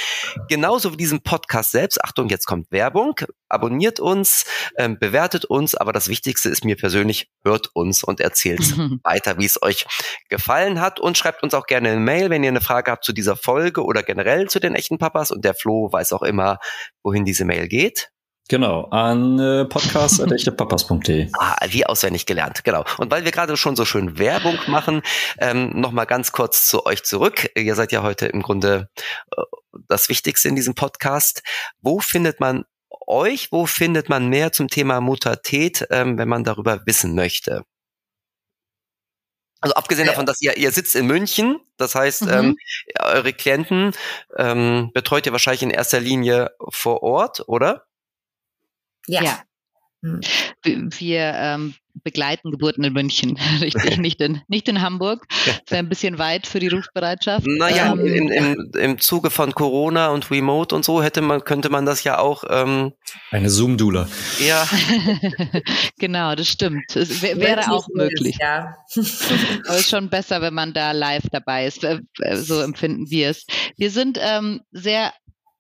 Genauso 0.49 0.93
wie 0.93 0.97
diesen 0.97 1.23
Podcast 1.23 1.73
selbst. 1.73 2.03
Achtung, 2.03 2.29
jetzt 2.29 2.47
kommt 2.47 2.71
Werbung. 2.71 3.15
Abonniert 3.49 4.01
uns, 4.01 4.45
ähm, 4.77 4.99
bewertet 4.99 5.45
uns, 5.45 5.75
aber 5.75 5.93
das 5.93 6.09
Wichtigste 6.09 6.49
ist 6.49 6.65
mir 6.65 6.77
persönlich, 6.77 7.29
hört 7.45 7.69
uns 7.75 8.03
und 8.03 8.21
erzählt 8.21 8.63
weiter, 9.03 9.39
wie 9.39 9.45
es 9.45 9.61
euch 9.63 9.87
gefallen 10.29 10.81
hat 10.81 11.01
und 11.01 11.19
schreibt 11.19 11.43
uns 11.43 11.55
auch 11.55 11.67
gerne 11.67 11.91
eine 11.91 12.01
Mail, 12.01 12.31
wenn 12.31 12.45
ihr 12.45 12.51
eine 12.51 12.61
Frage 12.61 12.91
habt 12.91 13.05
zu 13.05 13.13
dieser 13.13 13.37
Folge 13.37 13.85
oder 13.85 14.03
generell 14.03 14.49
zu 14.49 14.61
den 14.61 14.75
echten 14.75 14.99
Papas 14.99 15.31
und 15.31 15.45
der 15.45 15.55
Flo 15.55 15.93
weiß 15.93 16.13
auch 16.13 16.23
immer, 16.23 16.59
wohin 17.03 17.25
diese 17.25 17.45
Mail 17.45 17.69
geht. 17.69 18.12
Genau, 18.49 18.85
an 18.91 19.39
äh, 19.39 19.65
podcast.echtepapas.de. 19.65 21.31
ah, 21.39 21.57
wie 21.69 21.87
auswendig 21.87 22.27
gelernt, 22.27 22.65
genau. 22.65 22.85
Und 22.99 23.11
weil 23.11 23.25
wir 23.25 23.31
gerade 23.31 23.57
schon 23.57 23.77
so 23.77 23.85
schön 23.85 24.19
Werbung 24.19 24.59
machen, 24.67 25.03
ähm, 25.39 25.71
nochmal 25.81 26.07
ganz 26.07 26.33
kurz 26.33 26.67
zu 26.67 26.85
euch 26.85 27.05
zurück. 27.05 27.51
Ihr 27.57 27.75
seid 27.75 27.93
ja 27.93 28.03
heute 28.03 28.27
im 28.27 28.43
Grunde 28.43 28.89
äh, 29.37 29.43
das 29.89 30.09
Wichtigste 30.09 30.49
in 30.49 30.57
diesem 30.57 30.75
Podcast. 30.75 31.43
Wo 31.81 32.01
findet 32.01 32.41
man 32.41 32.65
euch? 33.07 33.53
Wo 33.53 33.67
findet 33.67 34.09
man 34.09 34.29
mehr 34.29 34.53
zum 34.53 34.69
Thema 34.69 35.01
Muttertät, 35.01 35.87
ähm, 35.91 36.19
wenn 36.19 36.29
man 36.29 36.45
darüber 36.45 36.85
wissen 36.85 37.15
möchte? 37.15 37.65
Also 39.61 39.77
abgesehen 39.77 40.09
davon, 40.09 40.27
dass 40.27 40.43
ihr, 40.43 40.57
ihr 40.57 40.73
sitzt 40.73 40.97
in 40.97 41.07
München, 41.07 41.61
das 41.77 41.95
heißt, 41.95 42.23
mhm. 42.23 42.31
ähm, 42.31 42.57
eure 42.99 43.33
Klienten 43.33 43.93
ähm, 44.37 44.91
betreut 44.93 45.25
ihr 45.25 45.33
wahrscheinlich 45.33 45.63
in 45.63 45.71
erster 45.71 46.01
Linie 46.01 46.51
vor 46.71 47.05
Ort, 47.05 47.45
oder? 47.47 47.87
Ja. 49.07 49.23
ja. 49.23 49.43
Hm. 50.05 50.21
Wir 50.99 51.33
ähm, 51.37 51.75
begleiten 52.03 52.51
Geburten 52.51 52.83
in 52.83 52.93
München, 52.93 53.39
richtig, 53.61 53.99
nicht 53.99 54.21
in, 54.21 54.41
nicht 54.49 54.69
in 54.69 54.83
Hamburg. 54.83 55.27
Das 55.29 55.61
wäre 55.71 55.79
ein 55.79 55.89
bisschen 55.89 56.19
weit 56.19 56.49
für 56.49 56.59
die 56.59 56.69
Rufbereitschaft. 56.69 57.47
Naja, 57.47 57.93
ähm, 57.93 58.01
im, 58.07 58.29
im, 58.29 58.71
im 58.77 59.01
Zuge 59.01 59.31
von 59.31 59.55
Corona 59.55 60.09
und 60.09 60.31
Remote 60.31 60.75
und 60.75 60.85
so 60.85 61.03
hätte 61.03 61.21
man, 61.21 61.45
könnte 61.45 61.71
man 61.71 61.87
das 61.87 62.03
ja 62.03 62.19
auch. 62.19 62.43
Ähm, 62.49 62.93
Eine 63.31 63.49
Zoom-Dula. 63.49 64.09
Ja. 64.45 64.67
genau, 65.99 66.35
das 66.35 66.49
stimmt. 66.49 66.97
Es 66.97 67.23
wäre 67.23 67.71
auch 67.71 67.87
möglich. 67.95 68.39
Ja. 68.41 68.75
Aber 68.97 69.77
es 69.77 69.81
ist 69.81 69.91
schon 69.91 70.11
besser, 70.11 70.41
wenn 70.43 70.55
man 70.55 70.73
da 70.73 70.91
live 70.91 71.29
dabei 71.31 71.67
ist. 71.67 71.87
So 72.35 72.61
empfinden 72.61 73.09
wir 73.09 73.31
es. 73.31 73.47
Wir 73.77 73.91
sind 73.91 74.19
ähm, 74.21 74.63
sehr 74.73 75.13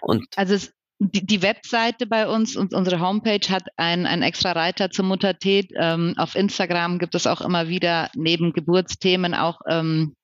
Und 0.00 0.26
also 0.36 0.54
es, 0.54 0.72
die, 0.98 1.24
die 1.24 1.42
Webseite 1.42 2.06
bei 2.06 2.28
uns 2.28 2.56
und 2.56 2.74
unsere 2.74 3.00
Homepage 3.00 3.48
hat 3.48 3.64
einen, 3.76 4.06
einen 4.06 4.22
extra 4.22 4.52
Reiter 4.52 4.90
zur 4.90 5.06
Muttertät. 5.06 5.70
Ähm, 5.76 6.14
auf 6.16 6.34
Instagram 6.34 6.98
gibt 6.98 7.14
es 7.14 7.26
auch 7.26 7.40
immer 7.40 7.68
wieder 7.68 8.10
neben 8.14 8.52
Geburtsthemen 8.52 9.34
auch 9.34 9.60
ähm, 9.68 10.14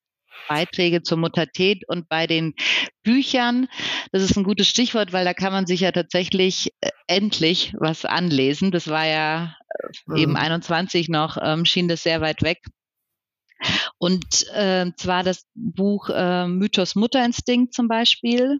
Beiträge 0.47 1.03
zur 1.03 1.17
Muttertät 1.17 1.83
und 1.87 2.09
bei 2.09 2.27
den 2.27 2.53
Büchern, 3.03 3.67
das 4.11 4.23
ist 4.23 4.37
ein 4.37 4.43
gutes 4.43 4.67
Stichwort, 4.67 5.13
weil 5.13 5.25
da 5.25 5.33
kann 5.33 5.53
man 5.53 5.65
sich 5.65 5.81
ja 5.81 5.91
tatsächlich 5.91 6.73
äh, 6.81 6.89
endlich 7.07 7.73
was 7.77 8.05
anlesen. 8.05 8.71
Das 8.71 8.87
war 8.87 9.05
ja 9.05 9.55
äh, 10.09 10.21
eben 10.21 10.35
21 10.35 11.07
mhm. 11.07 11.13
noch, 11.13 11.37
ähm, 11.41 11.65
schien 11.65 11.87
das 11.87 12.03
sehr 12.03 12.21
weit 12.21 12.41
weg. 12.41 12.59
Und 13.97 14.47
äh, 14.53 14.91
zwar 14.97 15.23
das 15.23 15.45
Buch 15.55 16.09
äh, 16.09 16.47
Mythos 16.47 16.95
Mutterinstinkt 16.95 17.73
zum 17.73 17.87
Beispiel 17.87 18.59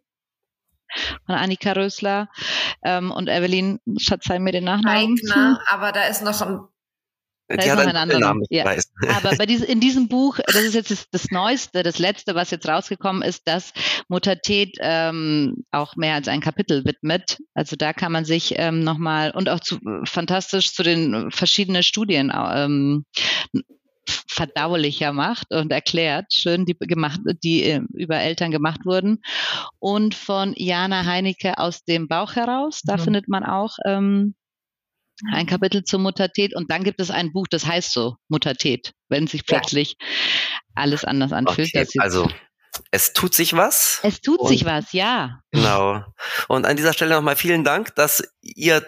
von 1.25 1.35
Annika 1.35 1.73
Rösler 1.73 2.29
ähm, 2.83 3.11
und 3.11 3.27
Evelyn, 3.27 3.79
verzeih 3.99 4.39
mir 4.39 4.51
den 4.51 4.63
Nachnamen. 4.63 5.17
Eigner, 5.19 5.61
aber 5.69 5.91
da 5.91 6.07
ist 6.07 6.23
noch 6.23 6.41
ein 6.41 6.61
da 7.47 7.55
die 7.55 7.71
hat 7.71 7.79
einen 7.79 7.95
anderen 7.95 8.21
Namen, 8.21 8.43
ja. 8.49 8.65
weiß. 8.65 8.91
Aber 9.15 9.35
bei 9.37 9.45
diesem, 9.45 9.67
in 9.67 9.79
diesem 9.79 10.07
Buch, 10.07 10.39
das 10.45 10.55
ist 10.55 10.73
jetzt 10.73 10.91
das, 10.91 11.09
das, 11.09 11.31
Neueste, 11.31 11.83
das 11.83 11.99
Letzte, 11.99 12.35
was 12.35 12.51
jetzt 12.51 12.67
rausgekommen 12.67 13.21
ist, 13.21 13.47
dass 13.47 13.73
Muttertät 14.09 14.77
ähm, 14.79 15.63
auch 15.71 15.95
mehr 15.95 16.15
als 16.15 16.27
ein 16.27 16.41
Kapitel 16.41 16.83
widmet. 16.85 17.37
Also 17.53 17.75
da 17.75 17.93
kann 17.93 18.11
man 18.11 18.25
sich 18.25 18.55
ähm, 18.57 18.83
nochmal 18.83 19.31
und 19.31 19.49
auch 19.49 19.61
zu, 19.61 19.79
fantastisch 20.05 20.73
zu 20.73 20.83
den 20.83 21.31
verschiedenen 21.31 21.83
Studien 21.83 22.31
ähm, 22.35 23.05
verdaulicher 24.27 25.13
macht 25.13 25.53
und 25.53 25.71
erklärt, 25.71 26.33
schön 26.33 26.65
die 26.65 26.77
gemacht, 26.77 27.19
die 27.43 27.63
äh, 27.63 27.81
über 27.93 28.17
Eltern 28.17 28.51
gemacht 28.51 28.81
wurden. 28.85 29.21
Und 29.79 30.15
von 30.15 30.53
Jana 30.55 31.05
Heinecke 31.05 31.57
aus 31.57 31.83
dem 31.83 32.07
Bauch 32.07 32.35
heraus, 32.35 32.81
da 32.83 32.97
mhm. 32.97 33.01
findet 33.01 33.27
man 33.27 33.43
auch 33.43 33.77
ähm, 33.85 34.35
ein 35.33 35.45
Kapitel 35.45 35.83
zur 35.83 35.99
Muttertät 35.99 36.55
und 36.55 36.71
dann 36.71 36.83
gibt 36.83 36.99
es 36.99 37.11
ein 37.11 37.31
Buch, 37.31 37.47
das 37.49 37.65
heißt 37.65 37.91
so 37.91 38.15
Muttertät, 38.27 38.93
wenn 39.09 39.27
sich 39.27 39.45
plötzlich 39.45 39.95
ja. 39.99 40.07
alles 40.75 41.05
anders 41.05 41.31
anfühlt. 41.31 41.69
Okay, 41.73 41.87
also 41.99 42.27
es 42.91 43.13
tut 43.13 43.33
sich 43.33 43.53
was. 43.53 43.99
Es 44.03 44.21
tut 44.21 44.47
sich 44.47 44.65
was, 44.65 44.93
ja. 44.93 45.39
Genau. 45.51 46.03
Und 46.47 46.65
an 46.65 46.77
dieser 46.77 46.93
Stelle 46.93 47.15
nochmal 47.15 47.35
vielen 47.35 47.63
Dank, 47.63 47.95
dass 47.95 48.23
ihr 48.41 48.85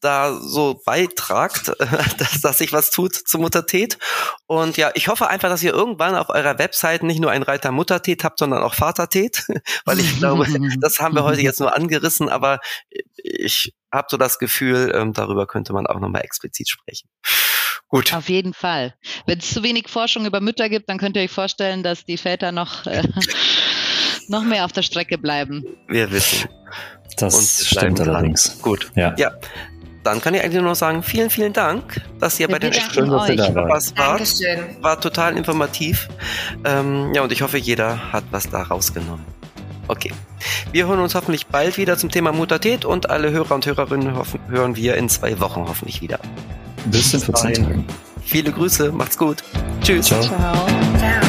da 0.00 0.34
so 0.40 0.80
beitragt, 0.84 1.72
dass, 2.18 2.40
dass 2.40 2.58
sich 2.58 2.72
was 2.72 2.90
tut 2.90 3.14
zur 3.14 3.40
Muttertät. 3.40 3.98
Und 4.46 4.76
ja, 4.76 4.90
ich 4.94 5.08
hoffe 5.08 5.28
einfach, 5.28 5.48
dass 5.48 5.62
ihr 5.62 5.72
irgendwann 5.72 6.14
auf 6.14 6.28
eurer 6.28 6.58
Website 6.58 7.02
nicht 7.02 7.20
nur 7.20 7.30
einen 7.30 7.42
Reiter 7.42 7.72
Muttertät 7.72 8.24
habt, 8.24 8.38
sondern 8.38 8.62
auch 8.62 8.74
Vatertät, 8.74 9.44
weil 9.84 9.98
ich 9.98 10.18
glaube, 10.18 10.46
das 10.80 10.98
haben 10.98 11.14
wir 11.14 11.24
heute 11.24 11.40
jetzt 11.40 11.60
nur 11.60 11.74
angerissen, 11.74 12.28
aber 12.28 12.60
ich 13.16 13.74
habe 13.92 14.08
so 14.10 14.16
das 14.16 14.38
Gefühl, 14.38 14.92
ähm, 14.94 15.12
darüber 15.12 15.46
könnte 15.46 15.72
man 15.72 15.86
auch 15.86 16.00
nochmal 16.00 16.22
explizit 16.22 16.68
sprechen. 16.68 17.08
Gut. 17.88 18.12
Auf 18.14 18.28
jeden 18.28 18.52
Fall. 18.52 18.94
Wenn 19.26 19.38
es 19.38 19.50
zu 19.50 19.62
wenig 19.62 19.88
Forschung 19.88 20.26
über 20.26 20.40
Mütter 20.40 20.68
gibt, 20.68 20.90
dann 20.90 20.98
könnt 20.98 21.16
ihr 21.16 21.22
euch 21.22 21.30
vorstellen, 21.30 21.82
dass 21.82 22.04
die 22.04 22.18
Väter 22.18 22.52
noch, 22.52 22.86
äh, 22.86 23.02
noch 24.28 24.44
mehr 24.44 24.64
auf 24.66 24.72
der 24.72 24.82
Strecke 24.82 25.16
bleiben. 25.16 25.64
Wir 25.88 26.10
wissen. 26.10 26.48
Das 27.16 27.66
stimmt 27.66 28.00
allerdings. 28.00 28.60
Gut. 28.60 28.90
Ja. 28.94 29.14
ja 29.16 29.32
dann 30.08 30.22
kann 30.22 30.32
ich 30.34 30.42
eigentlich 30.42 30.60
nur 30.60 30.70
noch 30.70 30.76
sagen, 30.76 31.02
vielen, 31.02 31.28
vielen 31.28 31.52
Dank, 31.52 32.00
dass 32.18 32.40
ihr 32.40 32.48
Wir 32.48 32.54
bei 32.54 32.58
den 32.58 32.72
Schön, 32.72 33.10
dass 33.10 33.28
ihr 33.28 33.36
da 33.36 33.54
wart. 33.54 33.98
Dankeschön. 33.98 34.82
War 34.82 34.98
total 34.98 35.36
informativ. 35.36 36.08
Ähm, 36.64 37.12
ja, 37.14 37.22
und 37.22 37.30
ich 37.30 37.42
hoffe, 37.42 37.58
jeder 37.58 38.10
hat 38.12 38.24
was 38.30 38.48
da 38.48 38.62
rausgenommen. 38.62 39.24
Okay. 39.88 40.12
Wir 40.72 40.86
hören 40.86 41.00
uns 41.00 41.14
hoffentlich 41.14 41.46
bald 41.46 41.78
wieder 41.78 41.96
zum 41.96 42.10
Thema 42.10 42.32
Muttertät 42.32 42.84
und 42.84 43.10
alle 43.10 43.30
Hörer 43.30 43.54
und 43.54 43.66
Hörerinnen 43.66 44.14
hoffen, 44.16 44.40
hören 44.48 44.76
wir 44.76 44.96
in 44.96 45.08
zwei 45.08 45.40
Wochen 45.40 45.64
hoffentlich 45.66 46.00
wieder. 46.00 46.20
Bis 46.86 47.14
in 47.14 47.20
14 47.20 47.54
Tagen. 47.54 47.84
Viele 48.22 48.52
Grüße, 48.52 48.92
macht's 48.92 49.16
gut. 49.16 49.42
Tschüss. 49.82 50.06
Ciao. 50.06 50.22
Ciao. 50.22 50.66
Ciao. 50.98 51.27